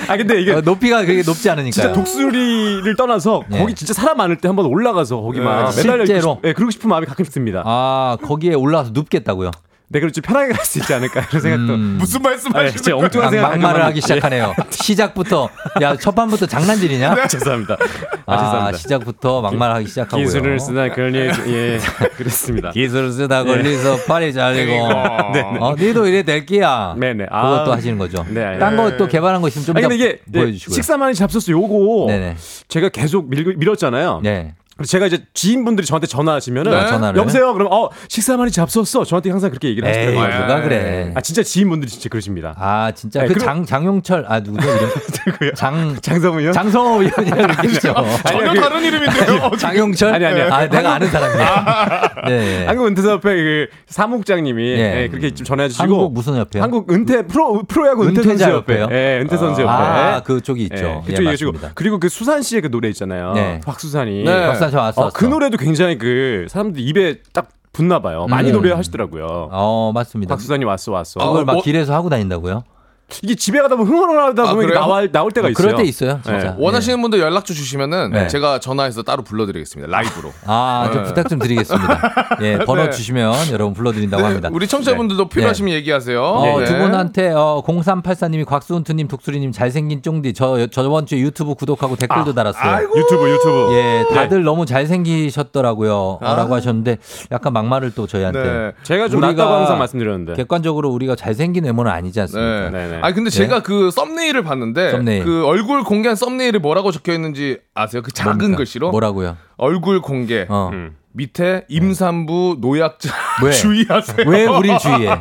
[0.09, 3.59] 아 근데 이게 어, 높이가 그게 높지 않으니까 진짜 독수리를 떠나서 네.
[3.59, 5.77] 거기 진짜 사람 많을 때 한번 올라가서 거기만 네.
[5.83, 6.35] 매달려 실제로?
[6.37, 7.63] 싶, 네, 그러고 싶은 마음이 가끔씩 듭니다.
[7.67, 9.51] 아 거기에 올라와서 눕겠다고요
[9.93, 11.75] 네, 그리고 좀 편하게 갈 수 있지 않을까 이런 생각도.
[11.75, 11.97] 음.
[11.99, 13.05] 무슨 말씀하시는 아, 진짜 거예요?
[13.05, 15.49] 엉뚱한 막, 생각 막말을 하기 시작하네요 시작부터
[15.83, 17.77] 야 첫판부터 장난질이냐 아, 죄송합니다.
[18.27, 18.79] 아, 아, 죄송합니다.
[18.79, 20.25] 시작부터 막말하기 시작하고요.
[20.25, 21.79] 기술을 쓰다 그런 예, 예
[22.17, 22.71] 그랬습니다.
[22.71, 24.73] 기술을 쓰다 걸리서 팔이 잘리고.
[25.33, 25.59] 네, 네.
[25.59, 26.95] 어, 니도 이래 될 끼야.
[26.97, 27.27] 네네.
[27.29, 27.51] 아.
[27.51, 28.25] 그것도 하시는 거죠.
[28.29, 28.59] 네, 네.
[28.61, 30.75] 딴거 또 개발한 거 있으면 좀 예, 보여주시고요.
[30.75, 32.37] 식사 많이 잡섰어 요거 네네.
[32.69, 34.21] 제가 계속 밀, 밀었잖아요.
[34.23, 34.55] 네.
[34.81, 36.87] 그래서 제가 이제 지인분들이 저한테 전화하시면은 네.
[36.89, 37.21] 전화를?
[37.21, 37.53] 여보세요.
[37.53, 39.05] 그럼 어 식사 많이 잡섰어.
[39.05, 40.47] 저한테 항상 그렇게 얘기를 에이, 하시더라고요.
[40.47, 41.13] 누가 그래.
[41.15, 42.55] 아 진짜 지인분들이 진짜 그러십니다.
[42.59, 45.53] 아 진짜 네, 그 그리고- 장 장용철 아 누구죠 이름?
[45.55, 46.53] 장 장성우 요?
[46.53, 47.95] 장성호 위원이라고 얘기했죠.
[48.27, 49.51] 전혀 그- 다른 이름인데요.
[49.59, 50.15] 장용철?
[50.15, 50.49] 아니, 아니요.
[50.51, 52.13] 아 내가 아는 사람이야.
[52.29, 52.65] 네.
[52.71, 55.03] 한국 은퇴협회 그 사무국장님이 예.
[55.03, 56.63] 예, 그렇게 좀 전해 주시고 한국 무슨 협회요?
[56.63, 58.81] 한국 은퇴 프로 프로야구 은퇴 선수 협회.
[58.81, 58.89] 협회요?
[58.91, 59.71] 예, 은퇴 선수 협회.
[59.71, 61.03] 아, 그쪽이 있죠.
[61.07, 61.71] 예, 예, 그쪽 맞습니다.
[61.75, 63.35] 그리고 그 수산 씨의 그 노래 있잖아요.
[63.35, 63.61] 네.
[63.67, 64.25] 박수산이.
[64.25, 64.47] 네.
[64.47, 65.29] 박수산 저 왔어, 어, 그 왔어.
[65.29, 68.27] 노래도 굉장히 그 사람들 입에 딱 붙나 봐요.
[68.29, 68.55] 많이 음.
[68.55, 69.49] 노래하시더라고요.
[69.53, 70.35] 어 맞습니다.
[70.35, 71.21] 박수산이 왔어 왔어.
[71.21, 72.65] 그걸 막 어, 길에서 하고 다닌다고요?
[73.23, 74.81] 이게 집에 가다 보면 흥얼흥얼하다 아, 보면 그래요?
[74.81, 75.55] 나와 나올 때가 있어요.
[75.55, 76.39] 그럴 때 있어요, 진짜.
[76.39, 76.55] 네.
[76.59, 78.29] 원하시는 분들 연락처 주시면은 네.
[78.29, 79.91] 제가 전화해서 따로 불러드리겠습니다.
[79.91, 80.33] 라이브로.
[80.47, 81.09] 아, 좀 네.
[81.09, 82.39] 부탁 좀 드리겠습니다.
[82.43, 82.91] 예, 번호 네.
[82.91, 84.49] 주시면 여러분 불러드린다고 네, 합니다.
[84.53, 86.23] 우리 청취자분들도 필요하시면 얘기하세요.
[86.23, 86.67] 어, 네.
[86.67, 92.89] 두 분한테 어, 0384님이 곽수훈투님, 독수리님 잘생긴 쫑디 저 저번 주에 유튜브 구독하고 댓글도 달았어요.
[92.97, 93.69] 유튜브 유튜브.
[93.73, 94.15] 예, 네.
[94.15, 96.19] 다들 너무 잘생기셨더라고요.
[96.23, 96.35] 아.
[96.35, 96.99] 라고 하셨는데
[97.33, 98.43] 약간 막말을 또 저희한테.
[98.43, 98.73] 네.
[98.83, 100.35] 제가 좀 우리가 낫다고 항상 말씀드렸는데.
[100.35, 102.71] 객관적으로 우리가 잘생긴 외모는 아니지 않습니까?
[103.01, 103.03] 네.
[103.03, 103.07] 네, 네.
[103.07, 103.37] 아니 근데 네?
[103.37, 105.25] 제가 그 썸네일을 봤는데 썸네일.
[105.25, 108.03] 그 얼굴 공개한 썸네일에 뭐라고 적혀 있는지 아세요?
[108.03, 108.57] 그 작은 뭡니까?
[108.59, 109.37] 글씨로 뭐라고요?
[109.57, 110.71] 얼굴 공개 어.
[110.73, 110.97] 음.
[111.13, 113.11] 밑에 임산부 노약자
[113.43, 113.51] 왜?
[113.53, 114.29] 주의하세요.
[114.29, 115.13] 왜 우릴 주의해?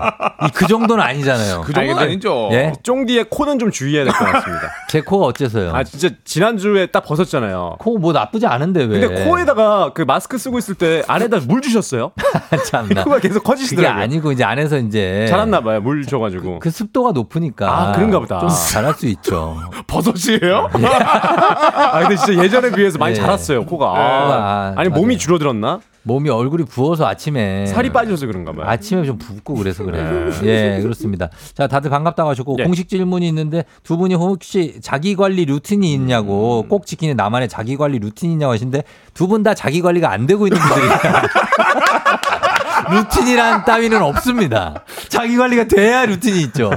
[0.45, 1.61] 이 그 정도는 아니잖아요.
[1.61, 2.49] 그 정도는 아니, 아니 죠.
[2.51, 2.73] 예?
[2.83, 4.69] 쫑디의 코는 좀 주의해야 될 것 같습니다.
[4.89, 5.71] 제 코가 어째서요?
[5.73, 7.77] 아 진짜 지난주에 딱 벗었잖아요.
[7.79, 8.99] 코 뭐 나쁘지 않은데 왜?
[8.99, 12.11] 근데 코에다가 그 마스크 쓰고 있을 때 안에다 물 주셨어요?
[12.67, 13.03] 참나.
[13.03, 14.03] 코가 계속 그게 커지시더라고요.
[14.03, 15.81] 아니고 이제 안에서 이제 잘았나 봐요.
[15.81, 16.59] 물 줘가지고.
[16.59, 18.39] 그 습도가 높으니까 아, 그런가 보다.
[18.39, 19.57] 좀 잘할 수 있죠.
[19.87, 20.69] 버섯이에요?
[20.73, 23.19] 아 근데 진짜 예전에 비해서 많이 예.
[23.19, 23.85] 자랐어요 코가.
[23.87, 25.01] 아, 아, 니 맞아요.
[25.01, 25.79] 몸이 줄어들었나?
[26.09, 28.65] 몸이 얼굴이 부어서 아침에 살이 빠져서 그런가 봐요.
[28.67, 30.31] 아침에 좀 붓고 그래서 그래요.
[30.43, 31.29] 예, 그렇습니다.
[31.53, 32.63] 자, 다들 반갑다고 하셨고 예.
[32.63, 36.67] 공식 질문이 있는데 두 분이 혹시 자기 관리 루틴이 있냐고 음.
[36.67, 38.83] 꼭 지키는 나만의 자기 관리 루틴이 있냐고 하시는데
[39.13, 40.87] 두 분 다 자기 관리가 안 되고 있는 분들이
[42.91, 44.83] 루틴이란 따위는 없습니다.
[45.09, 46.71] 자기 관리가 돼야 루틴이 있죠.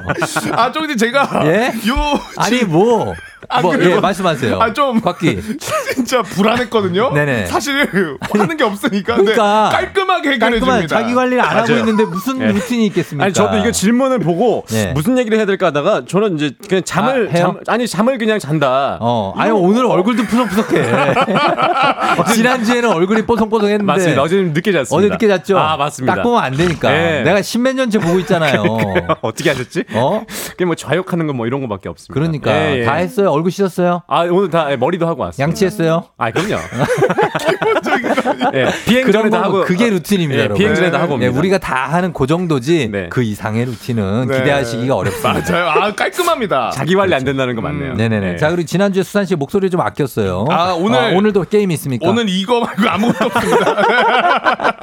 [0.52, 1.68] 아 저기 제가 예?
[1.88, 1.94] 요
[2.36, 3.14] 아니 뭐,
[3.48, 3.96] 아, 뭐 그래요?
[3.96, 4.58] 예, 말씀하세요.
[4.60, 5.40] 아, 좀- 곽기.
[5.94, 7.12] 진짜 불안했거든요.
[7.12, 7.46] 네네.
[7.46, 10.86] 사실 하는 게 없으니까 그러니까 깔끔하게 해결해 줍니다.
[10.86, 11.72] 자기 관리를 안 하고.
[11.72, 12.46] 있는데 무슨 예.
[12.52, 13.24] 루틴이 있겠습니까?
[13.24, 14.92] 아니 저도 이거 질문을 보고 예.
[14.94, 17.36] 무슨 얘기를 해야 될까 하다가 저는 이제 그냥 잠을 아?
[17.36, 18.98] 잠, 아니 잠을 그냥 잔다.
[19.00, 20.82] 어, 아니 오늘 얼굴도 푸석푸석해.
[22.34, 24.22] 지난주에는 얼굴이 뽀송뽀송했는데 맞습니다.
[24.22, 24.96] 어제 좀 늦게 잤습니다.
[24.96, 25.58] 어제 늦게 잤죠.
[25.58, 26.16] 아 맞습니다.
[26.16, 26.90] 딱 보면 안 되니까.
[26.90, 27.22] 네.
[27.22, 28.62] 내가 십몇 년째 보고 있잖아요.
[29.22, 29.84] 어떻게 하셨지?
[29.94, 30.24] 어?
[30.50, 32.14] 그게 뭐 좌욕하는 건뭐 이런 거밖에 없습니다.
[32.14, 32.84] 그러니까 예, 예.
[32.84, 33.31] 다 했어요.
[33.32, 34.02] 얼굴 씻었어요.
[34.08, 35.42] 아 오늘 다 예, 머리도 하고 왔어요.
[35.44, 36.04] 양치했어요.
[36.18, 36.56] 아 그럼요.
[38.54, 40.58] 예, 비행 전에 다거 하고 그게 루틴입니다, 예, 여러분.
[40.58, 41.38] 비행 전에 다 하고 네, 옵니다.
[41.38, 43.08] 우리가 다 하는 그 정도지 네.
[43.08, 44.38] 그 이상의 루틴은 네.
[44.38, 45.52] 기대하시기가 어렵습니다.
[45.52, 45.68] 맞아요.
[45.68, 46.70] 아 깔끔합니다.
[46.70, 47.94] 자기 관리 안 된다는 거 맞네요.
[47.94, 48.32] 네네네.
[48.32, 48.36] 네.
[48.36, 50.46] 자, 그리고 지난주에 수산 씨 목소리 좀 아꼈어요.
[50.50, 52.08] 아, 오늘- 어, 오늘도 게임 있습니까?
[52.08, 53.76] 오늘 이거 말고 아무것도 없습니다.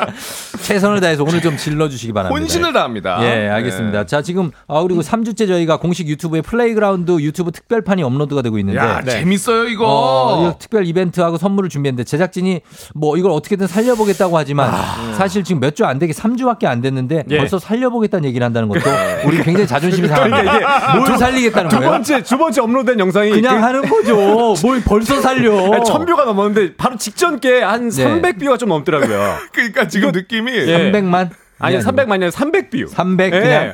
[0.61, 2.39] 최선을 다해서 오늘 좀 질러주시기 바랍니다.
[2.39, 3.19] 혼신을 다합니다.
[3.23, 3.99] 예, 알겠습니다.
[4.01, 4.05] 네.
[4.05, 9.01] 자, 지금 아 그리고 3주째 저희가 공식 유튜브에 플레이그라운드 유튜브 특별판이 업로드가 되고 있는데 야
[9.03, 9.85] 재밌어요 이거.
[9.87, 12.61] 어, 이거 특별 이벤트하고 선물을 준비했는데 제작진이
[12.95, 14.71] 뭐 이걸 어떻게든 살려보겠다고 하지만
[15.15, 17.23] 사실 지금 몇 주 안 되게 3주밖에 안 됐는데 아.
[17.29, 17.37] 예.
[17.37, 18.81] 벌써 살려보겠다는 얘기를 한다는 것도
[19.25, 20.41] 우리 굉장히 자존심이 상합니다.
[20.43, 21.91] 그러니까 이게 뭘 살리겠다는 두 거예요?
[21.91, 24.15] 번째 두 번째 업로드된 영상이 그냥 그- 하는 거죠.
[24.61, 25.71] 뭘 벌써 살려?
[25.73, 28.05] 아니, 천 view가 넘었는데 바로 직전 게 한 네.
[28.21, 29.35] 300 view가 좀 넘더라고요.
[29.53, 30.91] 그러니까 지금 느낌이 예.
[30.91, 31.29] 300만?
[31.59, 32.87] 아니 300만이 아니라 300 view.
[32.87, 33.39] 300 예.
[33.39, 33.73] 그냥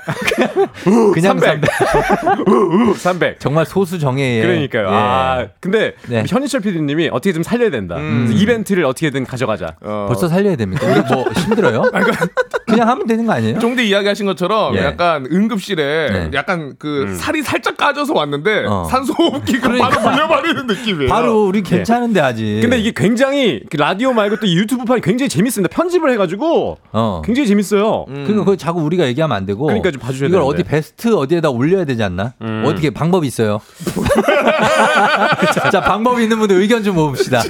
[1.14, 1.62] 그냥 300.
[1.66, 2.98] 300.
[2.98, 3.40] 300.
[3.40, 4.88] 정말 소수 정예에 그러니까요.
[4.88, 4.92] 예.
[4.92, 6.24] 아, 근데 네.
[6.28, 7.98] 현희철 PD님이 어떻게 좀 살려야 된다.
[7.98, 8.32] 음.
[8.34, 9.76] 이벤트를 어떻게든 가져가자.
[9.82, 10.86] 어, 벌써 살려야 됩니까?
[10.88, 11.84] 우리 뭐 힘들어요?
[12.66, 13.60] 그냥 하면 되는 거 아니에요?
[13.60, 14.84] 종대 이야기하신 것처럼 예.
[14.84, 16.30] 약간 응급실에 네.
[16.34, 18.88] 약간 그 살이 살짝 까져서 왔는데 어.
[18.90, 19.90] 산소호흡기가 그러니까.
[19.90, 21.10] 바로 물려버리는 느낌이에요.
[21.10, 22.60] 바로 우리 괜찮은데 아직.
[22.62, 25.74] 근데 이게 굉장히 그 라디오 말고 또 유튜브 판이 굉장히 재밌습니다.
[25.76, 27.22] 편집을 해가지고 어.
[27.24, 27.75] 굉장히 재밌어요.
[27.78, 29.66] 그러니까 그거 자꾸 우리가 얘기하면 안 되고.
[29.66, 30.62] 그러니까 좀 봐주셔야 이걸 되는데.
[30.62, 32.34] 어디 베스트 어디에다 올려야 되지 않나?
[32.42, 32.64] 음.
[32.66, 33.60] 어떻게 방법이 있어요?
[35.72, 37.42] 자 방법이 있는 분들 의견 좀 모읍시다.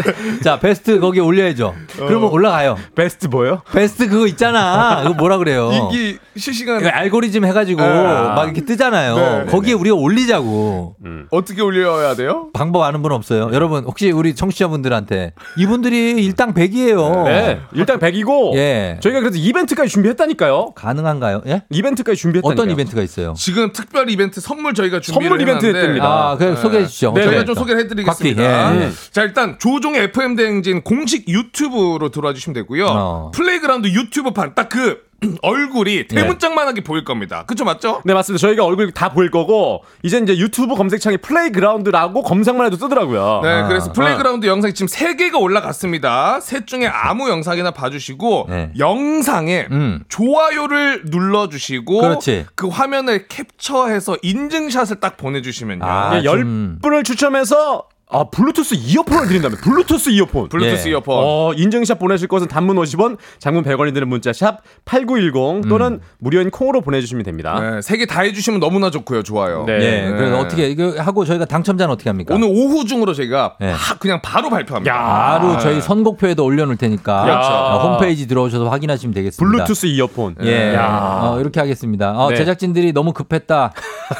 [0.43, 1.73] 자 베스트 거기 올려야죠.
[1.97, 2.77] 그러면 올라가요.
[2.95, 3.61] 베스트 뭐요?
[3.71, 5.01] 베스트 그거 있잖아.
[5.03, 5.89] 그거 뭐라 그래요?
[5.91, 8.33] 이게 실시간 알고리즘 해가지고 아.
[8.35, 9.15] 막 이렇게 뜨잖아요.
[9.15, 10.95] 네, 네, 거기에 우리가 올리자고.
[11.31, 12.47] 어떻게 올려야 돼요?
[12.53, 13.49] 방법 아는 분 없어요?
[13.53, 17.23] 여러분 혹시 우리 청취자분들한테 이분들이 일당 100이에요.
[17.25, 17.59] 네.
[17.73, 18.97] 일단 100이고 예.
[19.01, 20.73] 저희가 그래서 이벤트까지 준비했 다니까요.
[20.75, 21.41] 가능한가요?
[21.47, 21.63] 예?
[21.69, 22.61] 이벤트까지 준비했다니까요.
[22.63, 23.33] 어떤 이벤트가 있어요?
[23.37, 26.07] 지금 특별 이벤트 선물 저희가 준비를 선물 이벤트 해놨는데 했답니다.
[26.07, 27.13] 아, 그 소개해 주시죠.
[27.15, 27.45] 네, 저희가?
[27.45, 28.43] 좀 소개를 해드리겠습니다.
[28.43, 28.91] 곽기, 예.
[29.11, 32.85] 자 일단 조우종의 FM 대행진 공식 유튜브로 들어와 주시면 되고요.
[32.89, 33.31] 어.
[33.33, 35.04] 플레이그라운드 유튜브판 딱 그
[35.41, 37.43] 얼굴이 대문짝만하게 보일 겁니다.
[37.47, 38.01] 그쵸 맞죠?
[38.05, 38.39] 네 맞습니다.
[38.41, 43.41] 저희가 얼굴 다 보일 거고 이제 이제 유튜브 검색창에 플레이그라운드라고 검색만 해도 뜨더라고요.
[43.43, 43.67] 네, 아.
[43.67, 46.39] 그래서 플레이그라운드 영상이 지금 세 개가 올라갔습니다.
[46.41, 48.71] 셋 중에 아무 영상이나 봐주시고 네.
[48.77, 50.03] 영상에 음.
[50.09, 52.45] 좋아요를 눌러주시고 그렇지.
[52.55, 55.83] 그 화면을 캡처해서 인증샷을 딱 보내주시면요.
[55.85, 60.47] 아, 예, 열 좀- 분을 추첨해서 아 블루투스 이어폰을 드린다면 블루투스 이어폰.
[60.49, 60.91] 블루투스 예.
[60.91, 61.17] 이어폰.
[61.21, 66.79] 어, 인증샷 보내실 것은 단문 50원, 장문 100원이 드는 문자 샵 8910 또는 무료인 콩으로
[66.79, 67.59] 보내주시면 됩니다.
[67.59, 69.23] 네, 세개 다 해주시면 너무나 좋고요.
[69.23, 69.65] 좋아요.
[69.65, 69.73] 네.
[70.07, 70.11] 예.
[70.15, 72.33] 그래서 어떻게 이거 하고 저희가 당첨자는 어떻게 합니까?
[72.33, 73.73] 오늘 오후 중으로 저희가 네.
[73.73, 74.93] 바- 그냥 바로 발표합니다.
[74.93, 75.59] 바로 네.
[75.59, 77.49] 저희 선곡표에도 올려놓을 테니까 그렇죠.
[77.49, 79.57] 어, 홈페이지 들어오셔서 확인하시면 되겠습니다.
[79.57, 80.35] 블루투스 이어폰.
[80.43, 81.19] 예, 야.
[81.23, 82.11] 어, 이렇게 하겠습니다.
[82.17, 82.37] 어, 네.
[82.37, 83.73] 제작진들이 너무 급했다.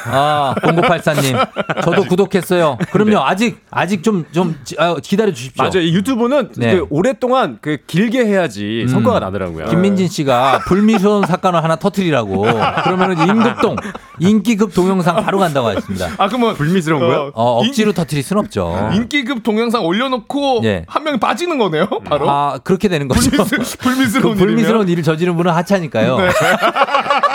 [0.06, 1.82] 아, 0984님.
[1.82, 2.76] 저도 구독했어요.
[2.90, 5.62] 그럼요, 아직, 아직 좀, 좀, 지- 아, 기다려 주십시오.
[5.64, 5.80] 맞아요.
[5.80, 6.76] 이 유튜브는 네.
[6.76, 8.88] 그 오랫동안 그 길게 해야지 음.
[8.88, 9.66] 성과가 나더라고요.
[9.66, 12.42] 김민진 씨가 불미스러운 사건을 하나 터트리라고.
[12.84, 13.76] 그러면은 임급동,
[14.18, 16.10] 인기급 동영상 바로 간다고 하셨습니다.
[16.18, 17.30] 아 그러면 불미스러운 거요?
[17.34, 18.90] 어, 억지로 터트릴 순 없죠.
[18.94, 20.84] 인기급 동영상 올려놓고 예.
[20.88, 21.86] 한 명이 빠지는 거네요.
[22.04, 23.30] 바로 아, 그렇게 되는 거죠.
[23.30, 24.88] 불미스, 불미스러운 그 불미스러운?
[24.88, 26.18] 일을 저지른 분은 하차니까요.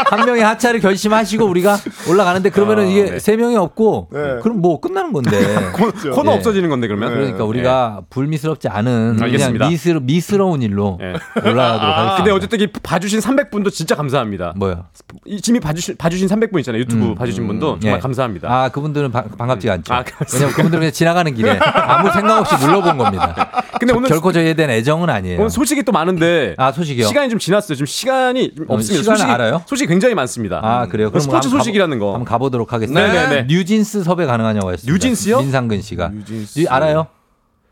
[0.09, 1.77] 한 명의 하차를 결심하시고 우리가
[2.09, 3.19] 올라가는데 그러면은 아, 이게 네.
[3.19, 4.19] 세 명이 없고 네.
[4.41, 5.31] 그럼 뭐 끝나는 건데.
[5.73, 5.91] 코,
[6.31, 6.37] 예.
[6.37, 7.11] 없어지는 건데 그러면.
[7.13, 9.67] 그러니까 우리가 불미스럽지 않은 그냥 알겠습니다.
[9.69, 11.07] 미스러, 미스러 운 일로 예.
[11.49, 12.15] 올라가도록 하겠습니다.
[12.17, 14.53] 근데 어쨌든 이 봐주신 300분도 진짜 감사합니다.
[14.55, 14.85] 뭐요?
[15.25, 16.81] 이 지금 봐주신 봐주신 300분 있잖아요.
[16.81, 18.01] 유튜브 음, 봐주신 분도 정말 예.
[18.01, 18.47] 감사합니다.
[18.51, 19.93] 아 그분들은 바- 반갑지가 않죠.
[19.93, 20.03] 아?
[20.33, 23.51] 왜냐면 그분들은 그냥 지나가는 길에 아무 생각 없이 눌러본 겁니다.
[23.79, 25.39] 근데 오늘 결코 저희에 대한 애정은 아니에요.
[25.39, 27.07] 오늘 소식이 또 많은데 아 소식이요?
[27.07, 27.75] 시간이 좀 지났어요.
[27.75, 29.03] 지금 시간이 좀 어, 없습니다.
[29.03, 29.63] 소식이, 알아요?
[29.65, 30.59] 소식이 굉장히 많습니다.
[30.63, 31.09] 아 그래요?
[31.09, 32.07] 그럼 스포츠 소식이라는 거.
[32.13, 33.01] 한번 가보도록 하겠습니다.
[33.07, 33.45] 네네네.
[33.47, 34.91] 뉴진스 섭외 가능하냐고 했습니다.
[34.93, 35.39] 뉴진스요?
[35.39, 36.59] 민상근 씨가 뉴진스.
[36.59, 37.07] 뉴- 알아요?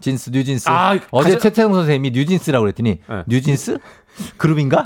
[0.02, 0.70] 진스 뉴진스.
[0.70, 3.24] 아, 어제 가자- 최태성 선생님이 뉴진스라고 그랬더니 네.
[3.28, 3.78] 뉴진스
[4.38, 4.84] 그룹인가?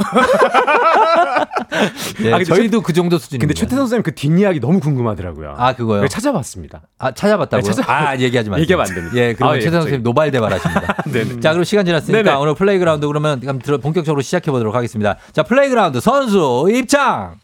[2.24, 3.48] 예, 아, 저희도 그 정도 수준입니다.
[3.48, 5.54] 근데 최태성 선생님 그 뒷이야기 너무 궁금하더라고요.
[5.58, 6.08] 아 그거요?
[6.08, 6.82] 찾아봤습니다.
[6.98, 7.62] 아 찾아봤다고요?
[7.64, 8.62] 네, 찾아- 아 얘기하지 마세요.
[8.64, 9.18] 얘기하면 안 됩니다.
[9.18, 9.92] 예, 그럼 아, 예, 최태성 갑자기.
[9.92, 10.96] 선생님 노발대발하십니다.
[11.12, 11.40] 네네.
[11.42, 12.36] 자, 그럼 시간 지났으니까 네네.
[12.36, 15.18] 오늘 플레이그라운드 그러면 들어 본격적으로 시작해 보도록 하겠습니다.
[15.32, 17.36] 자, 플레이그라운드 선수 입장.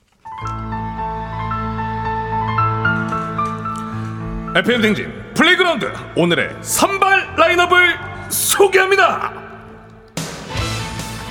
[4.56, 9.32] FM 댕진 플레이그라운드 오늘의 선발 라인업을 소개합니다.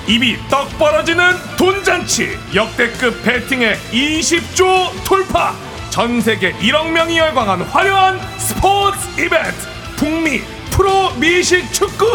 [0.07, 5.53] 입이 떡 벌어지는 돈잔치 역대급 배팅의 20조 돌파
[5.91, 10.41] 전 세계 1억 명이 열광한 화려한 스포츠 이벤트 북미
[10.71, 12.07] 프로 미식 축구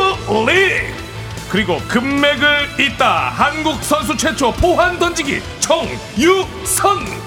[0.48, 0.92] 리그
[1.48, 7.23] 그리고 금맥을 잇다 한국 선수 최초 포환 던지기 정유선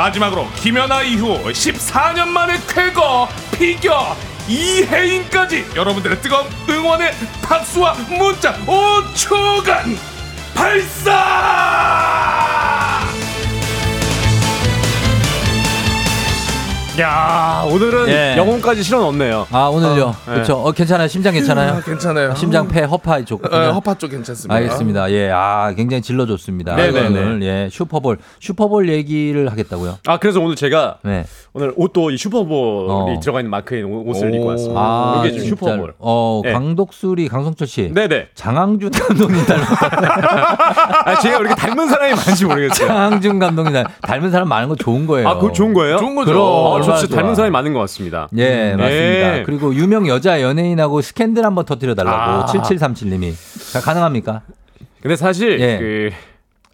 [0.00, 4.16] 마지막으로 김연아 이후 14년 만에 쾌거 피겨
[4.48, 9.98] 이혜인까지 여러분들의 뜨거운 응원의 박수와 문자 5초간
[10.54, 11.10] 발사!
[17.00, 18.34] 야 오늘은 예.
[18.36, 19.46] 영혼까지 실어 넣었네요.
[19.52, 20.06] 아, 오늘요.
[20.08, 20.32] 어, 네.
[20.34, 20.56] 그렇죠.
[20.58, 21.08] 어, 괜찮아요.
[21.08, 21.80] 심장 괜찮아요?
[21.84, 22.34] 괜찮아요.
[22.34, 23.42] 심장 폐 허파 쪽.
[23.52, 24.54] 어, 허파 쪽 괜찮습니다.
[24.54, 25.10] 알겠습니다.
[25.12, 26.74] 예, 아, 굉장히 질러 좋습니다.
[26.76, 27.06] 네네네.
[27.08, 29.98] 오늘 예, 슈퍼볼, 슈퍼볼 얘기를 하겠다고요.
[30.06, 31.24] 아 그래서 오늘 제가 네.
[31.54, 33.20] 오늘 옷도 이 슈퍼볼이 어.
[33.22, 34.34] 들어가 있는 마크인 옷- 옷을 오.
[34.34, 34.80] 입고 왔습니다.
[34.80, 35.38] 아, 이게.
[35.40, 35.94] 슈퍼볼.
[35.98, 36.52] 어, 네.
[36.52, 37.92] 강독수리 강성철 씨.
[37.94, 38.28] 네네.
[38.34, 41.02] 장항준 감독님 닮았다.
[41.10, 42.88] 아 제가 왜 이렇게 닮은 사람이 많은지 모르겠어요.
[42.88, 45.28] 장항준 감독님 닮- 닮은 사람 많은 거 좋은 거예요.
[45.28, 45.96] 아 그거 좋은 거예요?
[45.98, 46.32] 좋은 거죠.
[46.32, 47.22] 그럼, 아, 진짜 좋아.
[47.22, 48.28] 닮은 사람이 많은 것 같습니다.
[48.36, 49.32] 예, 맞습니다.
[49.32, 49.42] 네.
[49.44, 52.46] 그리고 유명 여자 연예인하고 스캔들 한번 터뜨려 달라고 아.
[52.46, 53.34] 7737님이.
[53.84, 54.42] 가능합니까?
[55.02, 55.78] 근데 사실 예.
[55.78, 56.10] 그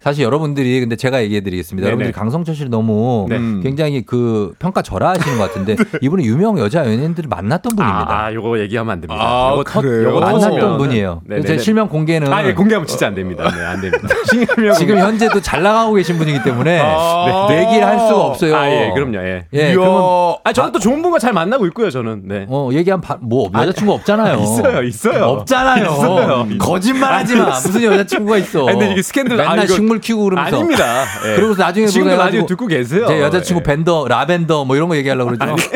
[0.07, 1.85] 사실 여러분들이 근데 제가 얘기해 드리겠습니다.
[1.85, 3.37] 여러분들이 강성철 씨를 너무 네.
[3.61, 8.07] 굉장히 그 평가 절하하시는 것 같은데 이분은 유명 여자 연예인들을 만났던 분입니다.
[8.09, 9.21] 아, 요거 얘기하면 안 됩니다.
[9.21, 10.07] 아, 요거 터- 그래요?
[10.11, 11.23] 요거 만났던 분이에요.
[11.25, 11.45] 네네네.
[11.45, 13.51] 제 실명 공개는 아, 예, 공개하면 진짜 안 됩니다.
[13.53, 14.07] 네, 안 됩니다.
[14.31, 14.97] 실명 지금.
[14.97, 17.47] 현재도 잘 나가고 계신 분이기 때문에 아.
[17.49, 18.55] 네, 내기를 할 수가 없어요.
[18.55, 19.17] 아, 예, 그럼요.
[19.17, 19.45] 예.
[19.51, 19.73] 예.
[19.73, 22.21] 그러면 아, 저는 또 좋은 분과 잘 만나고 있고요, 저는.
[22.29, 22.45] 네.
[22.47, 24.39] 어 얘기한 바, 뭐 여자친구 없잖아요.
[24.41, 25.23] 있어요, 있어요.
[25.25, 25.83] 없잖아요.
[25.85, 26.47] 있어요.
[26.59, 27.45] 거짓말하지 마.
[27.49, 28.67] 무슨 여자친구가 있어.
[28.69, 30.57] 아니, 근데 이게 스캔들- 맨날 아, 이거- 식물 키우고 그러면서.
[30.57, 31.03] 아닙니다.
[31.31, 31.35] 예.
[31.35, 33.05] 그리고 나중에 보내가지고 나중에 듣고 계세요.
[33.07, 33.63] 제 여자친구 예.
[33.63, 35.55] 밴더, 라벤더 뭐 이런 거 얘기하려고 그러죠.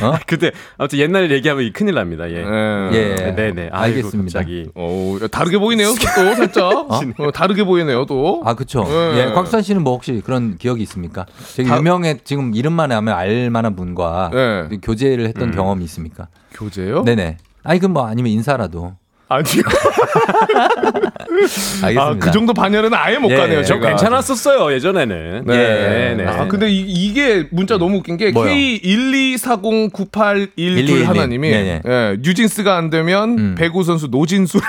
[0.00, 0.14] 어?
[0.26, 2.30] 그때 아무튼 옛날 얘기하면 이 큰일 납니다.
[2.30, 2.36] 예.
[2.36, 3.16] 예.
[3.18, 3.32] 예.
[3.34, 3.68] 네, 네.
[3.72, 4.38] 알겠습니다.
[4.38, 4.68] 갑자기.
[4.76, 5.88] 오, 다르게 보이네요.
[5.88, 5.94] 또
[6.36, 6.72] 살짝.
[7.18, 8.06] 어, 다르게 보이네요.
[8.06, 8.42] 또.
[8.44, 8.86] 아, 그쵸.
[8.88, 9.18] 예.
[9.28, 9.32] 예.
[9.32, 11.26] 곽수산 씨는 뭐 혹시 그런 기억이 있습니까?
[11.56, 14.76] 되게 다- 유명해, 지금 이름만 하면 알 만한 분과 예.
[14.82, 15.54] 교제를 했던 음.
[15.54, 16.28] 경험이 있습니까?
[16.52, 17.02] 교재요?
[17.04, 17.36] 네 네.
[17.64, 18.94] 아니, 그럼 뭐 아니면 인사라도.
[19.28, 19.62] 아니요.
[21.82, 22.02] 알겠습니다.
[22.02, 23.62] 아, 그 정도 반열은 아예 못 예, 가네요.
[23.62, 23.88] 저 제가.
[23.90, 25.44] 괜찮았었어요, 예전에는.
[25.46, 25.56] 네.
[25.56, 26.24] 네, 네.
[26.26, 28.50] 아, 근데 이, 게 문자 너무 웃긴 게 뭐요?
[28.50, 31.82] K124098112 121 하나님이 네네.
[31.86, 33.54] 예, 뉴진스가 안 되면 음.
[33.56, 34.58] 배구 선수 노진수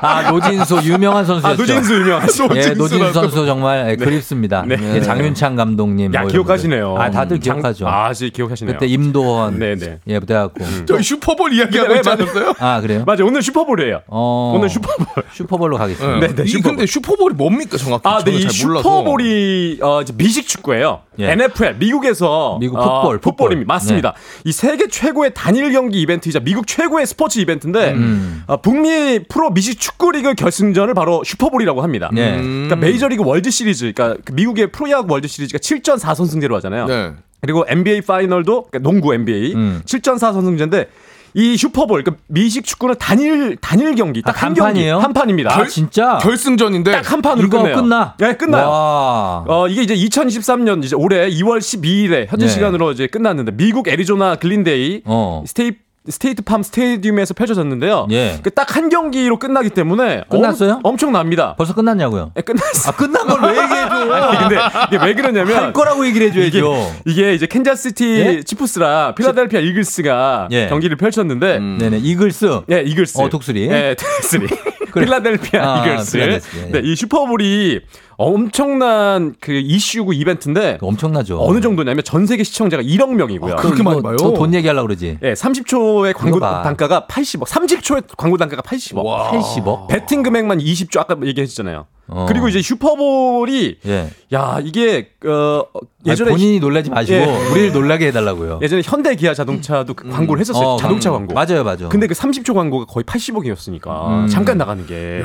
[0.00, 1.48] 아 노진수 유명한 선수였죠.
[1.54, 3.12] 아, 노진수 유명한 예, 노진수 노진수라고.
[3.12, 4.64] 선수 정말 예, 그립습니다.
[4.66, 4.76] 네.
[4.96, 6.14] 예, 장윤창 감독님.
[6.14, 6.96] 야 뭐 기억하시네요.
[6.98, 7.86] 아 다들 장- 기억하죠.
[7.88, 8.74] 아, 기억하시네요.
[8.74, 9.58] 그때 임도원.
[9.58, 9.98] 네네.
[10.06, 10.64] 예, 그래갖고.
[10.86, 12.08] 저희 슈퍼볼 이야기하고 네, 있지.
[12.10, 12.52] 않았어요?
[12.58, 13.04] 아 그래요?
[13.06, 14.02] 맞아 오늘 슈퍼볼이에요.
[14.08, 15.24] 어, 오늘 슈퍼볼.
[15.32, 16.26] 슈퍼볼로 가겠습니다.
[16.26, 16.76] 네, 네, 이 슈퍼볼.
[16.76, 18.08] 근데 슈퍼볼이 뭡니까 정확히?
[18.08, 18.82] 아, 네, 저는 잘 몰라서.
[18.88, 21.00] 슈퍼볼이 어, 이제 미식 축구예요.
[21.18, 21.32] 예.
[21.32, 23.20] NFL 미국에서 미국 어, 풋볼, 풋볼.
[23.36, 23.72] 풋볼입니다.
[23.74, 24.14] 맞습니다.
[24.44, 28.42] 이 세계 최고의 단일 경기 이벤트이자 미국 최고의 스포츠 이벤트인데 음.
[28.46, 32.10] 어, 북미 프로 미식 축구 리그 결승전을 바로 슈퍼볼이라고 합니다.
[32.12, 32.36] 네.
[32.40, 36.86] 그러니까 메이저리그 월드 시리즈, 그러니까 그 미국의 프로야구 월드 시리즈가 7전 4선승제로 하잖아요.
[36.86, 37.12] 네.
[37.40, 39.82] 그리고 NBA 파이널도 그러니까 농구 NBA 음.
[39.86, 40.88] 7전 4선승제인데
[41.32, 44.98] 이 슈퍼볼, 그러니까 미식 축구는 단일 단일 경기 딱 아, 한 경기 한판이에요?
[44.98, 45.56] 한 판입니다.
[45.56, 46.18] 아 진짜?
[46.18, 47.76] 결승전인데 딱 한 판으로 이거 끝내요.
[47.76, 48.14] 끝나?
[48.18, 48.68] 네, 끝나요.
[48.68, 49.44] 와.
[49.46, 52.52] 어, 이게 이제 2023년 이제 올해 2월 12일에 현지 네.
[52.52, 55.44] 시간으로 이제 끝났는데 미국 애리조나 글렌데일 어.
[55.46, 55.72] 스테이
[56.08, 58.06] 스테이트 팜 스타디움에서 펼쳐졌는데요.
[58.10, 58.38] 예.
[58.42, 60.80] 그 딱 한 경기로 끝나기 때문에 끝났어요?
[60.82, 62.32] 엄청납니다 벌써 끝났냐고요?
[62.34, 62.90] 네, 끝났어.
[62.90, 63.94] 아 끝난 걸 왜 얘기해 줘?
[64.14, 64.56] 아니, 근데
[64.92, 66.92] 이게 왜 그러냐면 할 거라고 얘기를 해 줘야죠.
[67.04, 68.42] 이게, 이게 이제 캔자스시티 예?
[68.42, 70.68] 치프스랑 필라델피아 이글스가 예.
[70.68, 72.60] 경기를 펼쳤는데 네네 이글스.
[72.70, 73.20] 예, 이글스.
[73.20, 73.68] 어, 독수리.
[73.70, 74.46] 예, 독수리.
[74.90, 75.04] 그래.
[75.06, 76.18] 필라델피아 아, 이글스.
[76.18, 76.70] 필라델피아, 예.
[76.72, 77.80] 네, 이 슈퍼볼이
[78.16, 81.42] 엄청난 그 이슈고 이벤트인데 엄청나죠.
[81.42, 83.56] 어느 정도냐면 전 세계 시청자가 1억 명이고요.
[83.56, 84.16] 그렇게 많이 봐요?
[84.16, 85.18] 돈 얘기하려고 그러지.
[85.22, 86.38] 예, 30초의 광고.
[86.38, 87.46] 단가가 80억.
[87.46, 89.30] 30초의 광고 단가가 80억.
[89.30, 89.88] 80억?
[89.88, 91.86] 베팅 금액만 20조 아까 얘기했잖아요.
[92.10, 92.26] 어.
[92.28, 94.10] 그리고 이제 슈퍼볼이 예.
[94.32, 95.62] 야, 이게 어
[96.06, 97.24] 예전에 아니, 본인이 놀라지 마시고 예.
[97.50, 98.60] 우리를 놀라게 해달라고요.
[98.62, 100.66] 예전에 현대 기아 자동차도 그 광고를 했었어요.
[100.66, 101.34] 어, 자동차 광고.
[101.34, 101.88] 맞아요, 맞아요.
[101.88, 104.26] 근데 그 30초 광고가 거의 80억이었으니까 음.
[104.28, 105.22] 잠깐 나가는 게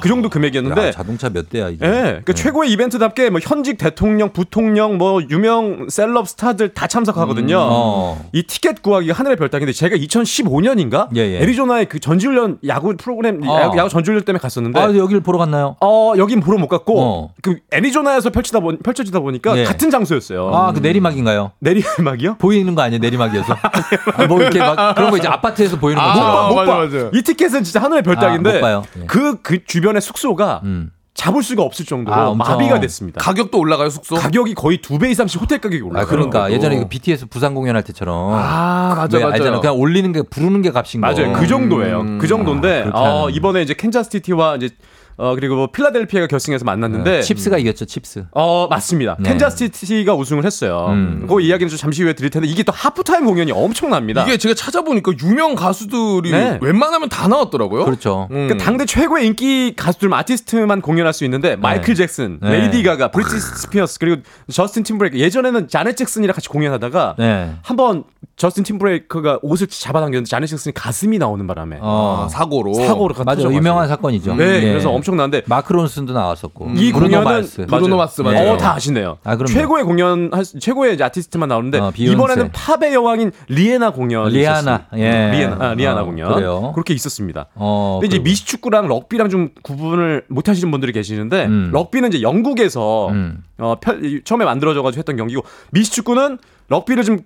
[0.00, 1.84] 그 정도 금액이었는데 야, 자동차 몇 대야 이게.
[1.84, 7.56] 예, 그 최고의 이벤트답게 뭐 현직 대통령, 부통령, 뭐 유명 셀럽 스타들 다 참석하거든요.
[7.60, 8.28] 어.
[8.32, 11.40] 이 티켓 구하기가 하늘의 별따기인데 제가 2015년인가 예, 예.
[11.40, 13.60] 애리조나의 그 전지훈련 야구 프로그램 어.
[13.60, 15.76] 야구, 야구 전지훈련 때문에 갔었는데 아, 여기를 보러 갔나요?
[15.80, 17.30] 어 여긴 보러 못 갔고 어.
[17.42, 19.64] 그 애리조나에서 펼치다 보, 펼쳐지다 보니까 예.
[19.64, 20.48] 같은 장소였어요.
[20.54, 21.52] 아, 그 내리막인가요?
[21.58, 22.36] 내리막이요?
[22.38, 23.54] 보이는 거 아니에요, 내리막이어서?
[24.16, 26.48] 아, 뭐 이렇게 막 그런 거 이제 아파트에서 보이는 아, 것처럼.
[26.48, 26.84] 못못 맞아, 봐.
[26.84, 27.10] 맞아.
[27.12, 28.82] 이 티켓은 진짜 하늘의 별따기인데 아.
[29.00, 29.06] 예.
[29.06, 30.90] 그, 그 주변의 숙소가 음.
[31.14, 32.34] 잡을 수가 없을 정도로 아.
[32.34, 33.20] 마비가 됐습니다.
[33.20, 34.14] 가격도 올라가요 숙소?
[34.14, 36.04] 가격이 거의 두 배 이상씩 호텔 가격이 올라요.
[36.04, 39.34] 아, 그러니까 예전에 그 BTS 부산 공연할 때처럼 아 맞아 왜 맞아.
[39.34, 39.58] 알잖아.
[39.60, 41.08] 그냥 올리는 게 부르는 게 값인 거.
[41.12, 41.32] 맞아요.
[41.32, 42.00] 그 정도예요.
[42.02, 42.18] 음.
[42.18, 43.30] 그 정도인데 아, 어.
[43.30, 44.70] 이번에 이제 캔자스시티와 이제
[45.18, 47.22] 어 그리고 뭐 필라델피아가 결승에서 만났는데 네.
[47.22, 48.26] 치프스가 이겼죠, 치프스.
[48.30, 49.16] 어 맞습니다.
[49.18, 49.30] 네.
[49.30, 50.86] 캔자스시티가 우승을 했어요.
[50.90, 51.26] 음.
[51.28, 54.22] 그 이야기는 좀 잠시 후에 드릴 텐데 이게 또 하프타임 공연이 엄청납니다.
[54.22, 56.58] 이게 제가 찾아보니까 유명 가수들이 네.
[56.62, 57.84] 웬만하면 다 나왔더라고요.
[57.84, 58.28] 그렇죠.
[58.30, 58.46] 음.
[58.48, 62.50] 그 당대 최고의 인기 가수들만 아티스트만 공연할 수 있는데 마이클 잭슨, 네.
[62.60, 67.54] 레이디 가가, 브리트니 스피어스 그리고 저스틴 팀버레이크 예전에는 자넷 잭슨이랑 같이 공연하다가 네.
[67.62, 68.04] 한번
[68.36, 72.26] 저스틴 팀버레이크가 옷을 잡아당겼는데 자넷 잭슨이 가슴이 나오는 바람에 어.
[72.26, 72.74] 아, 사고로.
[72.74, 73.36] 사고로 맞아요.
[73.36, 73.54] 터져가지고.
[73.54, 74.36] 유명한 사건이죠.
[74.36, 74.60] 네, 예.
[74.60, 76.70] 그래서 엄청난데 마크 론슨도 나왔었고.
[76.76, 77.66] 이 브루노 공연은 마스.
[77.66, 78.52] 브루노 마스 맞아요.
[78.52, 79.18] 어, 다 아시네요.
[79.24, 79.36] 아.
[79.36, 80.30] 최고의 공연
[80.60, 81.92] 최고의 아티스트만 나오는데 어.
[81.96, 84.86] 이번에는 팝의 여왕인 리에나 공연 리아나.
[84.96, 85.30] 예.
[85.32, 86.72] 리에나 아, 리아나 어, 공연 그래요.
[86.74, 87.46] 그렇게 있었습니다.
[87.54, 91.70] 어, 근데 이제 미식축구랑 럭비랑 좀 구분을 못 하시는 분들이 계시는데 음.
[91.72, 93.42] 럭비는 이제 영국에서 음.
[93.58, 95.42] 어, 펼- 처음에 만들어져 가지고 했던 경기고
[95.72, 96.38] 미식축구는
[96.68, 97.18] 럭비를 좀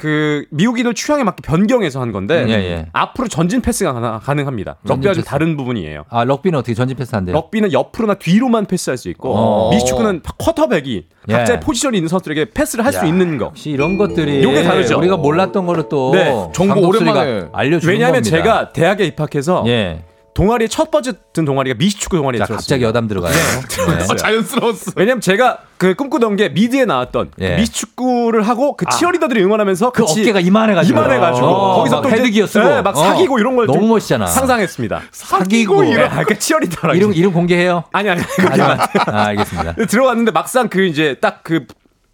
[0.00, 2.86] 그 미국인들 취향에 맞게 변경해서 한 건데 예, 예.
[2.94, 4.76] 앞으로 전진 패스가 가능- 가능합니다.
[4.84, 5.28] 럭비와 좀 패스.
[5.28, 6.04] 다른 부분이에요.
[6.08, 7.34] 아, 럭비는 어떻게 전진 패스 한대요?
[7.34, 9.70] 럭비는 옆으로나 뒤로만 패스할 수 있고 어.
[9.70, 11.32] 미식축구는 쿼터백이 예.
[11.34, 13.46] 각자의 포지션이 있는 선수들에게 패스를 할 수 야, 있는 거.
[13.46, 14.96] 역시 이런 것들이 요게 다르죠.
[14.96, 17.48] 우리가 몰랐던 거를 또 네, 정보 오랜만에.
[17.52, 18.36] 알려주는 왜냐하면 겁니다.
[18.38, 20.04] 제가 대학에 입학해서 예.
[20.40, 22.56] 동아리 첫 번째 든 동아리가 미식축구 들었어요.
[22.56, 23.30] 갑자기 여담 들어가요.
[23.34, 24.04] 네.
[24.10, 24.92] 어, 자연스러웠어.
[24.96, 27.56] 왜냐면 제가 그 꿈꾸던 게 미드에 나왔던 예.
[27.56, 30.98] 미식축구를 하고 그 치어리더들이 응원하면서 그 어깨가 이만해가지고.
[30.98, 32.66] 이만해가지고 어, 거기서 막 또 헤드기어 쓰고.
[32.66, 33.04] 네, 막 어.
[33.04, 34.26] 사귀고 이런 걸 너무 좀 멋있잖아.
[34.28, 35.02] 상상했습니다.
[35.12, 35.82] 사귀고.
[35.82, 36.94] 네, 그러니까 치어리더라.
[36.94, 37.84] 이름 이름 공개해요?
[37.92, 38.78] 아니 아니 하지 마.
[39.08, 39.74] 아, 알겠습니다.
[39.88, 41.66] 들어갔는데 막상 그 이제 딱 그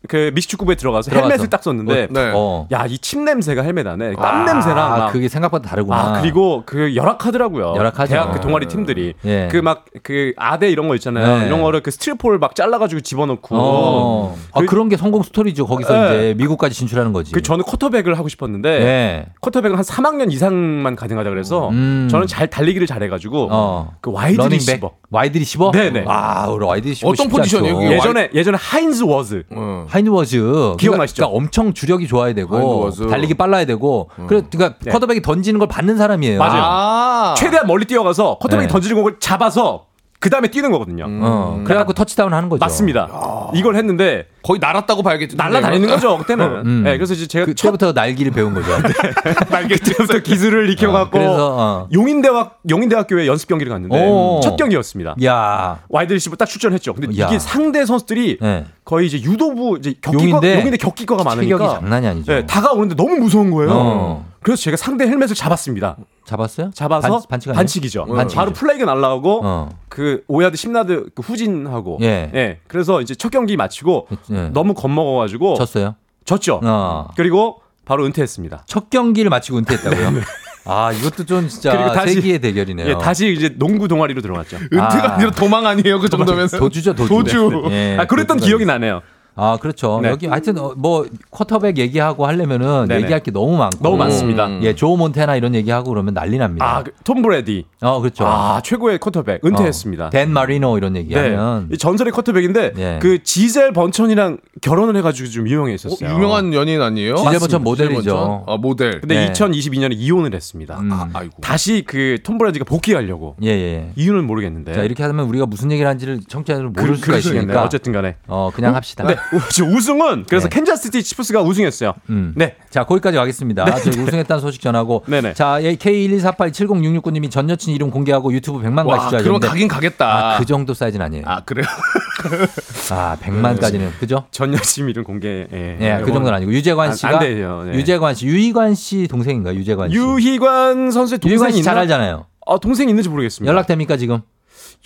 [0.09, 1.31] 그 미식축구부에 들어가서 들어가서.
[1.31, 2.33] 헬멧을 딱 썼는데 네.
[2.35, 2.67] 어.
[2.73, 5.97] 야이 침 냄새가 헬멧 안에 땀 아, 냄새랑 막 그게 생각보다 다르구나.
[6.17, 7.75] 아 그리고 그 열악하더라고요.
[7.77, 8.13] 열악하죠.
[8.13, 9.49] 대학 그 동아리 팀들이 예.
[9.51, 11.41] 그 막 그 아대 이런 거 있잖아요.
[11.41, 11.47] 네.
[11.47, 13.57] 이런 거를 그 스티로폴 막 잘라가지고 집어넣고.
[13.57, 14.37] 어.
[14.53, 15.67] 아, 그- 그런 게 성공 스토리죠.
[15.67, 16.07] 거기서 네.
[16.07, 17.33] 이제 미국까지 진출하는 거지.
[17.33, 19.27] 그 저는 쿼터백을 하고 싶었는데 네.
[19.41, 22.09] 쿼터백은 한 3학년 이상만 가능하다 그래서 음.
[22.11, 23.95] 저는 잘 달리기를 잘해가지고 어.
[24.01, 24.41] 그 와이드?
[24.43, 24.91] 리시버.
[25.11, 25.71] 와이드 리시버?
[25.73, 26.05] 네네.
[26.09, 27.93] 아, 우리 와이드 리시버 어떤 포지션이에요?
[27.93, 29.45] 예전에 예전에 하인즈 워드.
[29.51, 29.87] 어.
[29.97, 31.23] 하인즈 워드 기억나시죠?
[31.23, 33.07] 그러니까 엄청 주력이 좋아야 되고 하인즈 워드.
[33.09, 34.91] 달리기 빨라야 되고 그래 그러니까 네.
[34.91, 36.39] 쿼터백이 던지는 걸 받는 사람이에요.
[36.39, 36.63] 맞아요.
[36.65, 37.35] 아.
[37.37, 38.73] 최대한 멀리 뛰어가서 쿼터백이 네.
[38.73, 39.87] 던지는 공을 잡아서
[40.19, 41.05] 그 다음에 뛰는 거거든요.
[41.09, 42.61] 어, 그래갖고 터치다운 하는 거죠.
[42.61, 43.09] 맞습니다.
[43.55, 45.37] 이걸 했는데 거의 날았다고 봐야겠죠.
[45.37, 46.47] 날라다니는 거죠 그때는.
[46.65, 46.83] 음.
[46.85, 48.69] 네, 그래서 이제 제가 그때부터 날기를 배운 거죠.
[49.69, 51.89] 그때부터 기술을 익혀갖고 그래서, 어.
[51.93, 54.41] 용인대학 용인대학교에 연습 경기를 갔는데 오.
[54.45, 55.17] 첫 경기였습니다.
[55.25, 55.81] 야.
[55.89, 56.95] 와이드 리시버 딱 출전했죠.
[56.95, 57.27] 근데 야.
[57.27, 58.67] 이게 상대 선수들이 네.
[58.85, 60.55] 거의 이제 유도부 이제 격기과 용인대?
[60.61, 62.33] 용인대 격기과가 많으니까 체격이 장난이 아니죠.
[62.33, 63.71] 네, 다가오는데 너무 무서운 거예요.
[63.73, 64.27] 어.
[64.43, 65.97] 그래서 제가 상대 헬멧을 잡았습니다.
[66.25, 66.71] 잡았어요?
[66.73, 67.53] 잡아서 반- 반칙?
[67.53, 68.05] 반칙이죠.
[68.07, 68.37] 반칙이죠.
[68.37, 69.71] 바로 플레이가 날라오고 어.
[69.89, 72.61] 그 5야드 10야드 그 후진하고 예.
[72.69, 74.36] 그래서 이제 첫 경기 마치고 예.
[74.53, 75.95] 너무 겁먹어가지고 졌어요?
[76.25, 76.61] 졌죠.
[76.65, 77.09] 어.
[77.17, 78.65] 그리고 바로 은퇴했습니다.
[78.67, 80.23] 첫 경기를 마치고 은퇴했다고요?
[80.69, 82.89] 아, 이것도 좀 진짜 다시- 세기의 대결이네요.
[82.89, 84.57] 예, 다시 이제 농구 동아리로 들어갔죠.
[84.57, 84.83] 은퇴가
[85.13, 85.15] 아.
[85.15, 85.19] 아.
[85.19, 87.09] 니라 도망 아니에요 그 정도면 도주죠, 도주.
[87.09, 87.69] 도주.
[87.71, 89.03] 예, 아, 그랬던 도주가 기억이 나네요.
[89.37, 90.01] 아, 그렇죠.
[90.03, 90.09] 네.
[90.11, 93.03] 여기 하여튼 어, 뭐 쿼터백 얘기하고 하려면은 네네.
[93.03, 94.49] 얘기할 게 너무 많고 너무 많습니다.
[94.63, 96.67] 예, 조 몬태나 이런 얘기하고 그러면 난리 납니다.
[96.79, 97.65] 아, 그, 톰 브레디.
[97.83, 98.25] 어, 그렇죠.
[98.27, 99.45] 아, 최고의 쿼터백.
[99.45, 100.07] 은퇴했습니다.
[100.07, 101.75] 어, 댄 마리노 이런 얘기하면 네.
[101.75, 102.99] 이 전설의 쿼터백인데 예.
[103.01, 106.11] 그 지젤 번천이랑 결혼을 해가지고 좀 유명했었어요.
[106.11, 107.17] 어, 유명한 연예인 아니에요?
[107.17, 107.63] 지젤 번천.
[107.63, 108.01] 모델이죠.
[108.01, 108.43] 지젤 번천.
[108.47, 109.01] 아 모델.
[109.01, 109.33] 근데 네.
[109.33, 110.79] 2022년에 이혼을 했습니다.
[110.81, 110.91] 음.
[110.93, 111.35] 아, 아이고.
[111.41, 113.91] 다시 그 톰 브레디가 복귀하려고 예, 예.
[113.97, 114.73] 이유는 모르겠는데.
[114.73, 117.17] 자, 이렇게 하면 우리가 무슨 얘기를 하는지를 청취자들은 모를 그, 수가.
[117.19, 118.17] 있으니까 어쨌든 간에.
[118.27, 119.07] 어, 그냥 합시다.
[119.07, 119.17] 네.
[119.33, 120.55] 우- 우승은 그래서 네.
[120.55, 121.95] 캔자스시티 치프스가 우승했어요.
[122.11, 122.33] 음.
[122.37, 122.57] 네.
[122.71, 123.65] 자, 거기까지 가겠습니다.
[123.81, 125.05] 저희 우승했다는 소식 전하고.
[125.07, 125.35] 네네.
[125.35, 129.17] 자, K124870669님이 전 여친 이름 공개하고 유튜브 100만 와 가시죠.
[129.19, 130.35] 하셨는데 가긴 가겠다.
[130.35, 131.25] 아, 그 정도 사이즈는 아니에요.
[131.27, 131.67] 아 그래요?
[132.93, 134.27] 아, 100만까지는 그죠?
[134.31, 135.47] 전 여친 이름 공개.
[135.53, 135.79] 예.
[135.81, 137.63] 예, 그 정도는 아니고 유재관 안- 씨가 안 돼요.
[137.67, 137.73] 네.
[137.79, 139.55] 유재관 씨, 유희관 씨 동생인가?
[139.55, 139.97] 유재관 씨.
[139.97, 141.81] 유희관 선수의 유희관 동생이 씨잘 있나?
[141.83, 142.27] 알잖아요.
[142.47, 143.51] 어, 동생 있는지 모르겠습니다.
[143.51, 144.21] 연락됩니까 지금?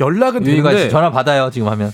[0.00, 1.92] 연락은 유희관 되는데 씨 전화 받아요 지금 하면.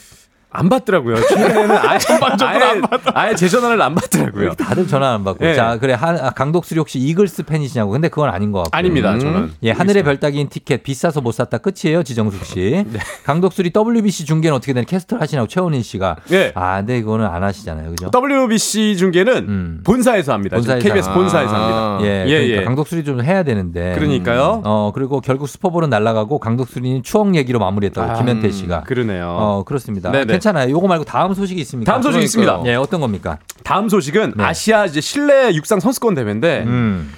[0.51, 1.17] 안 받더라고요.
[1.17, 1.99] 최근에는 아예,
[2.45, 2.81] 아예,
[3.15, 4.55] 아예 제 전화를 안 받더라고요.
[4.55, 5.45] 다들 전화 안 받고.
[5.45, 5.55] 예.
[5.55, 7.91] 자, 그래 한, 아, 강독수리 혹시 이글스 팬이시냐고.
[7.91, 8.77] 근데 그건 아닌 것 같고.
[8.77, 9.21] 아닙니다, 음.
[9.21, 9.53] 저는.
[9.65, 12.85] 예, 하늘의 별 따기인 티켓 비싸서 못 샀다 끝이에요, 지정숙 씨.
[12.91, 12.99] 네.
[13.25, 16.17] 강독수리 WBC 중계는 어떻게 되는 캐스터를 하시냐고 최원인 씨가.
[16.31, 16.53] 예.
[16.55, 18.11] 아, 근데 이거는 안 하시잖아요, 그죠?
[18.15, 19.81] WBC 중계는 음.
[19.85, 20.57] 본사에서 합니다.
[20.57, 21.15] 본사에서 KBS 아.
[21.15, 21.99] 본사에서 합니다.
[22.03, 22.65] 예, 예, 그러니까 예.
[22.65, 23.95] 강독수리 좀 해야 되는데.
[23.97, 24.63] 그러니까요.
[24.65, 28.85] 어, 그리고 결국 슈퍼볼은 날아가고 강독수리는 추억 얘기로 마무리했다고 아, 김현태 씨가.
[28.85, 29.27] 그러네요.
[29.39, 30.13] 어, 그렇습니다.
[30.13, 30.36] 네네.
[30.37, 30.71] 괜찮아요.
[30.71, 31.93] 요거 말고 다음 소식이 있습니까?
[31.93, 32.63] 다음 소식이 있습니다.
[32.67, 33.39] 예, 어떤 겁니까?
[33.65, 34.45] 다음 소식은 네.
[34.45, 37.13] 아시아 이제 실내 육상 선수권 대회인데 음.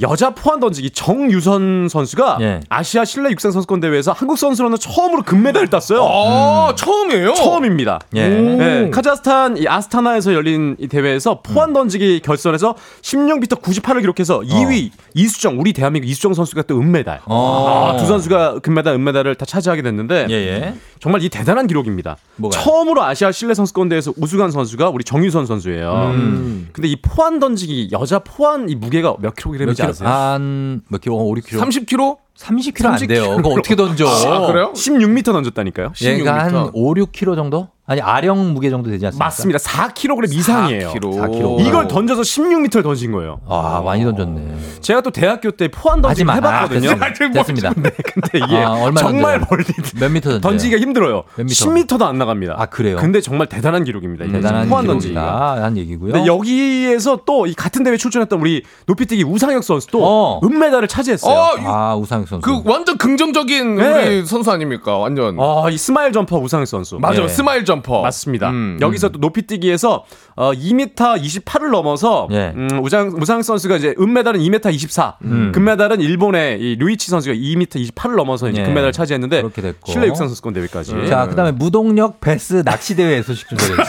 [0.00, 2.60] 여자 포환 던지기 정유선 선수가 예.
[2.68, 6.04] 아시아 실내 육상 선수권 대회에서 한국 선수로는 처음으로 금메달을 땄어요.
[6.04, 7.34] 아 처음이에요?
[7.34, 7.98] 처음입니다.
[8.14, 8.28] 예.
[8.28, 15.58] 네, 카자흐스탄 이 아스타나에서 열린 이 대회에서 포환 던지기 결선에서 16m 98을 기록해서 2위 이수정
[15.58, 17.20] 우리 대한민국 이수정 선수가 또 은메달.
[17.26, 17.92] 어.
[17.92, 20.74] 아, 두 선수가 금메달 은메달을 다 차지하게 됐는데 예, 예.
[21.02, 22.16] 정말 이 대단한 기록입니다.
[22.36, 22.62] 뭐가요?
[22.62, 26.12] 처음으로 아시아 실내 선수권 대회에서 우승한 선수가 우리 정유선 선수예요.
[26.14, 26.68] 음.
[26.72, 29.90] 근데 이 포환 던지기 여자 포환 이 무게가 몇 킬로그램인지 몇 킬로?
[29.90, 30.08] 아세요?
[30.08, 31.16] 한몇 킬로?
[31.16, 31.60] 5, 6 킬로?
[31.60, 32.18] 30kg?
[32.38, 33.36] 30킬로 안 돼요.
[33.36, 34.06] 그거 어떻게 던져?
[34.06, 34.72] 아, 그래요?
[34.76, 35.92] 16m 던졌다니까요.
[36.02, 36.70] 얘가 한 16m.
[36.72, 37.68] 5, 6킬로 정도?
[37.84, 39.24] 아니 아령 무게 정도 되지 않습니까?
[39.24, 39.58] 맞습니다.
[39.58, 40.92] 4kg 이상이에요.
[40.92, 41.00] 4kg.
[41.00, 41.66] 4kg.
[41.66, 43.40] 이걸 던져서 16m를 던진 거예요.
[43.48, 44.54] 아 많이 던졌네.
[44.80, 46.90] 제가 또 대학교 때 포환 던지기 하지만 해봤거든요.
[46.90, 47.42] 아, 됐습니다.
[47.42, 47.72] 됐습니다.
[47.74, 49.40] 근데 이게 아, 얼마 정말?
[49.50, 49.64] 멀리
[49.98, 50.40] 몇 미터 던져요?
[50.40, 51.24] 던지기가 힘들어요.
[51.36, 51.54] 몇 미터?
[51.54, 52.54] 10m도 안 나갑니다.
[52.56, 52.96] 아 그래요?
[52.98, 54.26] 근데 정말 대단한 기록입니다.
[54.26, 55.62] 이게 대단한 포환 던지기가.
[55.64, 56.12] 한 얘기고요.
[56.12, 60.40] 근데 여기에서 또 이 같은 대회 출전했던 우리 높이뛰기 우상혁 선수도 어.
[60.44, 61.34] 은메달을 차지했어요.
[61.34, 62.42] 어, 아 우상혁 선수.
[62.42, 64.18] 그 완전 긍정적인 네.
[64.20, 64.96] 우리 선수 아닙니까?
[64.98, 65.36] 완전.
[65.40, 66.98] 아, 이 스마일 점퍼 우상혁 선수.
[67.00, 67.24] 맞아요.
[67.24, 67.28] 예.
[67.28, 67.81] 스마일 점퍼.
[68.02, 68.50] 맞습니다.
[68.50, 68.78] 음.
[68.80, 70.04] 여기서 또 높이뛰기에서
[70.36, 72.52] 어, 2m 28을 넘어서 예.
[72.56, 75.52] 음, 우상 우상 선수가 이제 은메달은 2m 24, 음.
[75.54, 78.64] 금메달은 일본의 이 루이치 선수가 2m 28을 넘어서 이제 예.
[78.64, 79.42] 금메달을 차지했는데.
[79.84, 80.92] 실내 육상 선수권 대회까지.
[81.08, 83.86] 자 그다음에 무동력 베스 낚시 대회 소식 좀 전해주세요.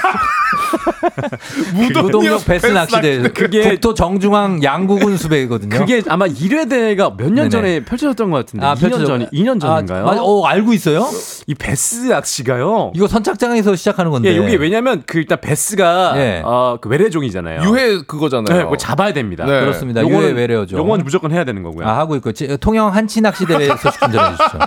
[1.73, 3.21] 무동력 베스 낚시 대회.
[3.23, 5.77] 그게- 국토 정중앙 양구군 수배거든요.
[5.77, 7.49] 그게 아마 1회 대회가 몇 년.
[7.49, 10.03] 전에 펼쳐졌던 것 같은데 아, 2년 펼쳐져- 전이 2년 전인가요?
[10.03, 10.23] 아, 맞아.
[10.23, 11.07] 어, 알고 있어요?
[11.45, 12.91] 이 베스 낚시가요.
[12.95, 14.31] 이거 선착장에서 시작하는 건데.
[14.33, 16.41] 예, 여기 왜냐면 그 일단 베스가 예.
[16.43, 17.61] 어, 그 외래종이잖아요.
[17.63, 18.57] 유해 그거잖아요.
[18.57, 19.45] 네, 그거 잡아야 됩니다.
[19.45, 19.59] 네.
[19.61, 20.01] 그렇습니다.
[20.01, 20.77] 요거는- 유해 외래어죠.
[20.77, 21.85] 요건 무조건 해야 되는 거고요.
[21.87, 24.59] 아 하고 있고 지- 통영 한치 낚시 대회 소식 좀 전해 주시죠.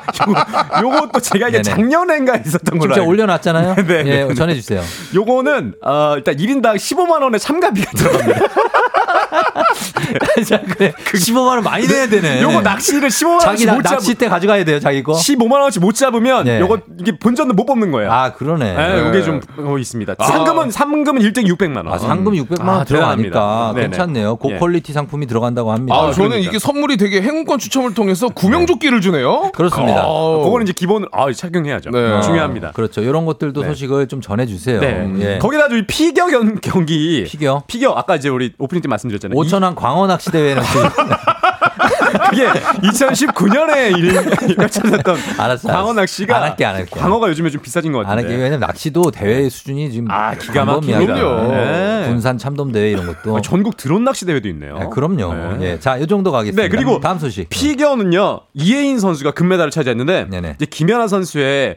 [0.82, 1.62] 요것도 제가 네네.
[1.62, 3.74] 작년엔가 있었던 걸로 진짜 알고 올려 놨잖아요.
[3.86, 4.34] 네, 네, 예, 네.
[4.34, 4.82] 전해 주세요.
[5.14, 8.40] 요거는 어, 일단 1인당 15만 원의 참가비가 들어갑니다.
[10.46, 10.92] 자, 그래.
[11.12, 12.42] 15만 원 많이 내야 되네.
[12.42, 13.94] 요거 낚시를 15만 자기 원씩 나, 못 잡...
[13.94, 15.12] 낚싯대 가져가야 돼요, 자기 거.
[15.12, 16.60] 15만 원씩 못 잡으면 네.
[16.60, 18.12] 요거 이게 본전은 못 뽑는 거예요.
[18.12, 18.74] 아, 그러네.
[18.74, 20.14] 네, 요게 좀 어, 있습니다.
[20.18, 21.88] 상금은 상금은 1등 600만 원.
[21.88, 23.72] 아, 상금 600만 원 아, 들어가니까.
[23.74, 23.88] 네네.
[23.88, 24.38] 괜찮네요.
[24.44, 24.54] 예.
[24.54, 25.96] 고퀄리티 상품이 들어간다고 합니다.
[25.96, 26.48] 아, 저는 그러니까.
[26.48, 29.50] 이게 선물이 되게 행운권 추첨을 통해서 구명조끼를 주네요.
[29.54, 30.02] 그렇습니다.
[30.02, 31.90] 아, 그거는 이제 기본으로 아, 착용해야죠.
[31.90, 32.20] 네.
[32.22, 32.72] 중요합니다.
[32.72, 33.00] 그렇죠.
[33.02, 33.68] 이런 것들도 네.
[33.68, 34.80] 소식을 좀 전해 주세요.
[34.80, 35.10] 네.
[35.20, 35.38] 예.
[35.38, 37.62] 거기다 이 피겨 경, 경기 피겨.
[37.66, 39.36] 피겨 아까 이제 우리 오프닝 때 말씀드렸잖아요.
[39.38, 40.88] 오천안 광어 낚시 대회는 지금
[42.30, 43.98] 그게 2019년에
[44.48, 45.68] 일가 찾았던 알았어.
[45.68, 46.90] 광어 낚시가 안 할게, 안 할게.
[46.98, 48.28] 광어가 요즘에 좀 비싸진 것안 같은데.
[48.28, 48.42] 할게.
[48.42, 50.64] 왜냐면 낚시도 대회 수준이 지금 아, 기가.
[50.64, 51.14] 막힙니다.
[51.14, 52.04] 네.
[52.08, 53.36] 군산 참돔 대회 이런 것도.
[53.36, 54.78] 아, 전국 드론 낚시 대회도 있네요.
[54.78, 55.56] 네, 그럼요.
[55.58, 55.72] 네.
[55.72, 55.80] 예.
[55.80, 56.62] 자, 이 정도 가겠습니다.
[56.62, 57.48] 네, 그리고 다음 소식.
[57.48, 60.54] 피겨는요 이혜인 선수가 금메달을 차지했는데 네네.
[60.56, 61.76] 이제 김연아 선수의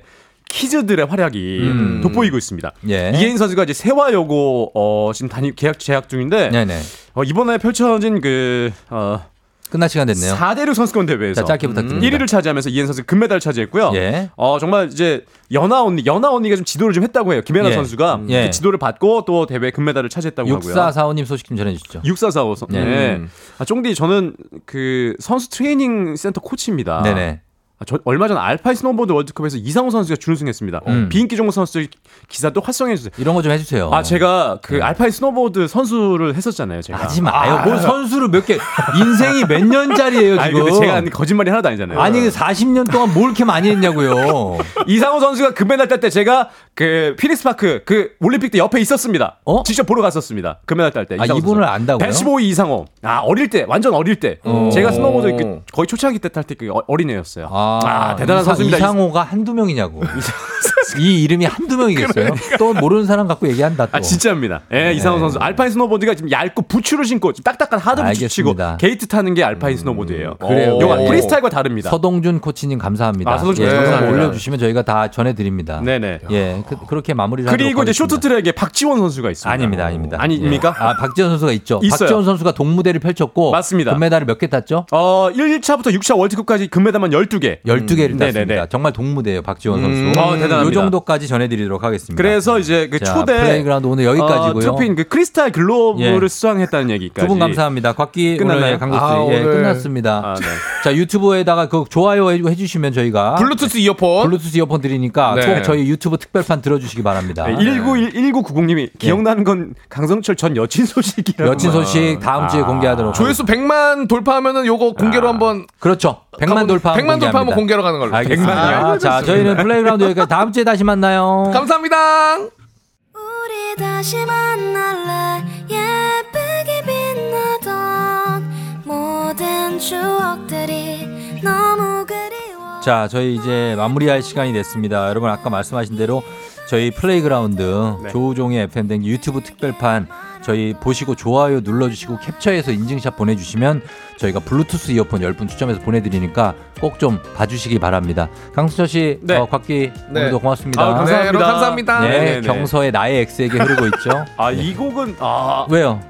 [0.49, 2.01] 키즈들의 활약이 음.
[2.03, 2.71] 돋보이고 있습니다.
[2.89, 3.11] 예.
[3.15, 6.79] 이혜인 선수가 이제 세화여고 어, 지금 단임 계약 재학 중인데 네네.
[7.13, 9.23] 어, 이번에 펼쳐진 그 어,
[9.69, 10.33] 끝날 시간 됐네요.
[10.33, 12.17] 4대륙 선수권 대회에서 자, 짧게 부탁드립니다.
[12.17, 13.91] 1위를 차지하면서 이혜인 선수 금메달을 차지했고요.
[13.93, 14.31] 예.
[14.35, 17.41] 어 정말 이제 연하 언니, 연하 언니가 좀 지도를 좀 했다고 해요.
[17.45, 17.73] 김연아 예.
[17.75, 18.45] 선수가 예.
[18.45, 20.73] 그 지도를 받고 또 대회 금메달을 차지했다고 하고요.
[20.73, 22.01] 6445님 소식 좀 전해 주시죠.
[22.03, 22.55] 6445.
[22.55, 22.83] 선- 네.
[22.83, 23.21] 네.
[23.59, 24.33] 아, 쫑디 저는
[24.65, 27.03] 그 선수 트레이닝 센터 코치입니다.
[27.03, 27.41] 네네.
[27.81, 30.81] 아, 저 얼마 전 알파인 스노보드 월드컵에서 이상호 선수가 준우승했습니다.
[30.87, 31.07] 음.
[31.09, 31.85] 비인기 종목 선수
[32.27, 33.11] 기사 또 활성해 주세요.
[33.17, 33.89] 이런 거 좀 해주세요.
[33.93, 36.81] 아 제가 그 알파인 스노보드 선수를 했었잖아요.
[36.81, 36.99] 제가.
[36.99, 37.53] 하지 마요.
[37.55, 38.57] 아, 뭘 선수를 몇 개,
[38.99, 40.65] 인생이 몇 년짜리예요, 아니 지금.
[40.65, 41.99] 근데 제가 거짓말이 하나도 아니잖아요.
[42.01, 44.57] 아니, 40년 동안 뭘 이렇게 많이 했냐고요.
[44.87, 49.39] 이상호 선수가 금메달 딸 때 제가 그 피닉스 파크 그 올림픽 때 옆에 있었습니다.
[49.65, 50.59] 직접 보러 갔었습니다.
[50.65, 51.15] 금메달 딸 때.
[51.15, 51.21] 어?
[51.21, 51.63] 아, 이분을.
[51.63, 52.05] 안다고요?
[52.09, 52.85] 115위 이상호.
[53.03, 54.39] 아 어릴 때 완전 어릴 때.
[54.43, 54.69] 어.
[54.73, 57.47] 제가 스노보드 그 거의 초창기 때 탈때그 어린애였어요.
[57.51, 57.68] 아,
[58.17, 58.77] 대단한 이상- 선수입니다.
[58.77, 60.01] 이상호가 한두 명이냐고.
[60.97, 62.29] 이 이름이 한두 명이겠어요?
[62.57, 63.97] 또 모르는 사람 갖고 얘기한다 또.
[63.97, 64.61] 아 진짜입니다.
[64.73, 68.77] 예, 이상호 선수 알파인 스노보드가 지금 얇고 부츠를 신고 지금 딱딱한 하드 부츠 신고 알겠습니다.
[68.77, 70.35] 게이트 타는 게 알파인 스노보드예요.
[70.37, 70.79] 그래요.
[70.81, 71.05] 요가 오.
[71.05, 71.89] 프리스타일과 다릅니다.
[71.91, 73.31] 서동준 코치님 감사합니다.
[73.31, 74.13] 아, 서동준 예, 코치 감사합니다.
[74.13, 75.81] 올려주시면 저희가 다 전해드립니다.
[75.81, 76.19] 네네.
[76.31, 77.93] 예, 그, 렇게 마무리를 그리고 이제.
[77.93, 79.51] 쇼트트랙에 박지원 선수가 있습니다.
[79.51, 80.17] 아닙니다, 아닙니다.
[80.19, 80.75] 아닙니까?
[80.79, 80.83] 예.
[80.83, 81.79] 아, 박지원 선수가 있죠.
[81.83, 81.99] 있어요.
[81.99, 83.93] 박지원 선수가 동무대를 펼쳤고 맞습니다.
[83.93, 84.85] 금메달을 몇 개 땄죠?
[84.91, 87.58] 어, 1차부터 6차 월드컵까지 금메달만 12개.
[87.65, 88.25] 12개를 땄습니다.
[88.45, 88.65] 네네네.
[88.69, 89.83] 정말 동무대예요, 박지원 음.
[90.13, 90.19] 선수.
[90.19, 90.69] 어, 대단합니다.
[90.69, 92.15] 이 정도까지 전해드리도록 하겠습니다.
[92.21, 94.49] 그래서 이제 그 자, 초대 플레이그라운드 오늘 여기까지고요.
[94.57, 96.27] 어, 트로피인 그 크리스탈 글로브를 예.
[96.27, 97.27] 수상했다는 얘기까지.
[97.27, 97.93] 두 분 감사합니다.
[97.93, 98.65] 곽기 끝났나요?
[98.67, 99.51] 오늘 강국수 아, 예, 오늘.
[99.55, 100.21] 끝났습니다.
[100.25, 100.45] 아, 네.
[100.83, 104.23] 자 유튜브에다가 그 좋아요 해- 해주시면 저희가 블루투스 이어폰.
[104.29, 105.45] 블루투스 이어폰 드리니까 네.
[105.55, 107.45] 꼭 저희 유튜브 특별판 들어주시기 바랍니다.
[107.47, 111.51] 네, 19, 1990님이 기억나는 건 강성철 전 여친 소식이라고.
[111.51, 112.65] 여친 소식 다음 주에 아.
[112.65, 113.13] 공개하도록.
[113.13, 116.21] 조회수 100만 돌파하면은 요거 공개로 한번 그렇죠.
[116.39, 116.93] 100만 돌파.
[116.93, 118.15] 100만 돌파 하면 공개로 가는 걸로.
[118.15, 118.95] 알겠습니다.
[118.95, 118.99] 100만이요?
[118.99, 121.49] 자 저희는 플레이그라운드 여기까지 다음 주에 다시 만나요.
[121.53, 122.37] 감사합니다.
[122.37, 131.07] 우리 다시 만날래 예쁘게 빛나던 모든 추억들이
[131.43, 135.09] 너무 그리워 자, 저희 이제 마무리할 시간이 됐습니다.
[135.09, 136.23] 여러분 아까 말씀하신 대로
[136.67, 137.61] 저희 플레이그라운드
[138.03, 138.09] 네.
[138.09, 140.07] 조우종의 FM대행진 유튜브 특별판
[140.43, 143.81] 저희 보시고 좋아요 눌러주시고 캡처해서 인증샷 보내주시면
[144.19, 148.27] 저희가 블루투스 이어폰 10분 추첨해서 보내드리니까 꼭 좀 봐주시기 바랍니다.
[148.53, 149.37] 강수철 씨, 네.
[149.37, 150.19] 어, 곽기 네.
[150.21, 150.81] 오늘도 고맙습니다.
[150.81, 151.21] 아, 감사합니다.
[151.21, 151.99] 네, 여러분 감사합니다.
[152.01, 152.41] 네, 네, 네.
[152.41, 154.25] 경서의 나의 X에게 흐르고 있죠.
[154.35, 156.01] 아, 이 곡은 아, 왜요?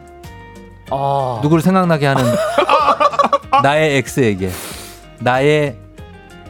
[0.89, 1.39] 아.
[1.43, 2.23] 누구를 생각나게 하는
[3.63, 4.49] 나의 X에게
[5.19, 5.75] 나의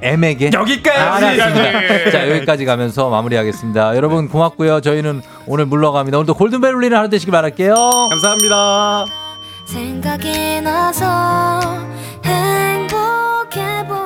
[0.02, 0.98] M에게 여기까지.
[0.98, 2.12] 알았습니다.
[2.12, 3.98] 자 여기까지 가면서 마무리하겠습니다.
[3.98, 4.80] 여러분 고맙고요.
[4.80, 6.18] 저희는 오늘 물러갑니다.
[6.20, 7.74] 오늘도 골든벨 울리는 하루 되시길 바랄게요.
[8.12, 9.29] 감사합니다.
[9.70, 11.62] 생각이 나서
[12.26, 13.99] 행복해 보여.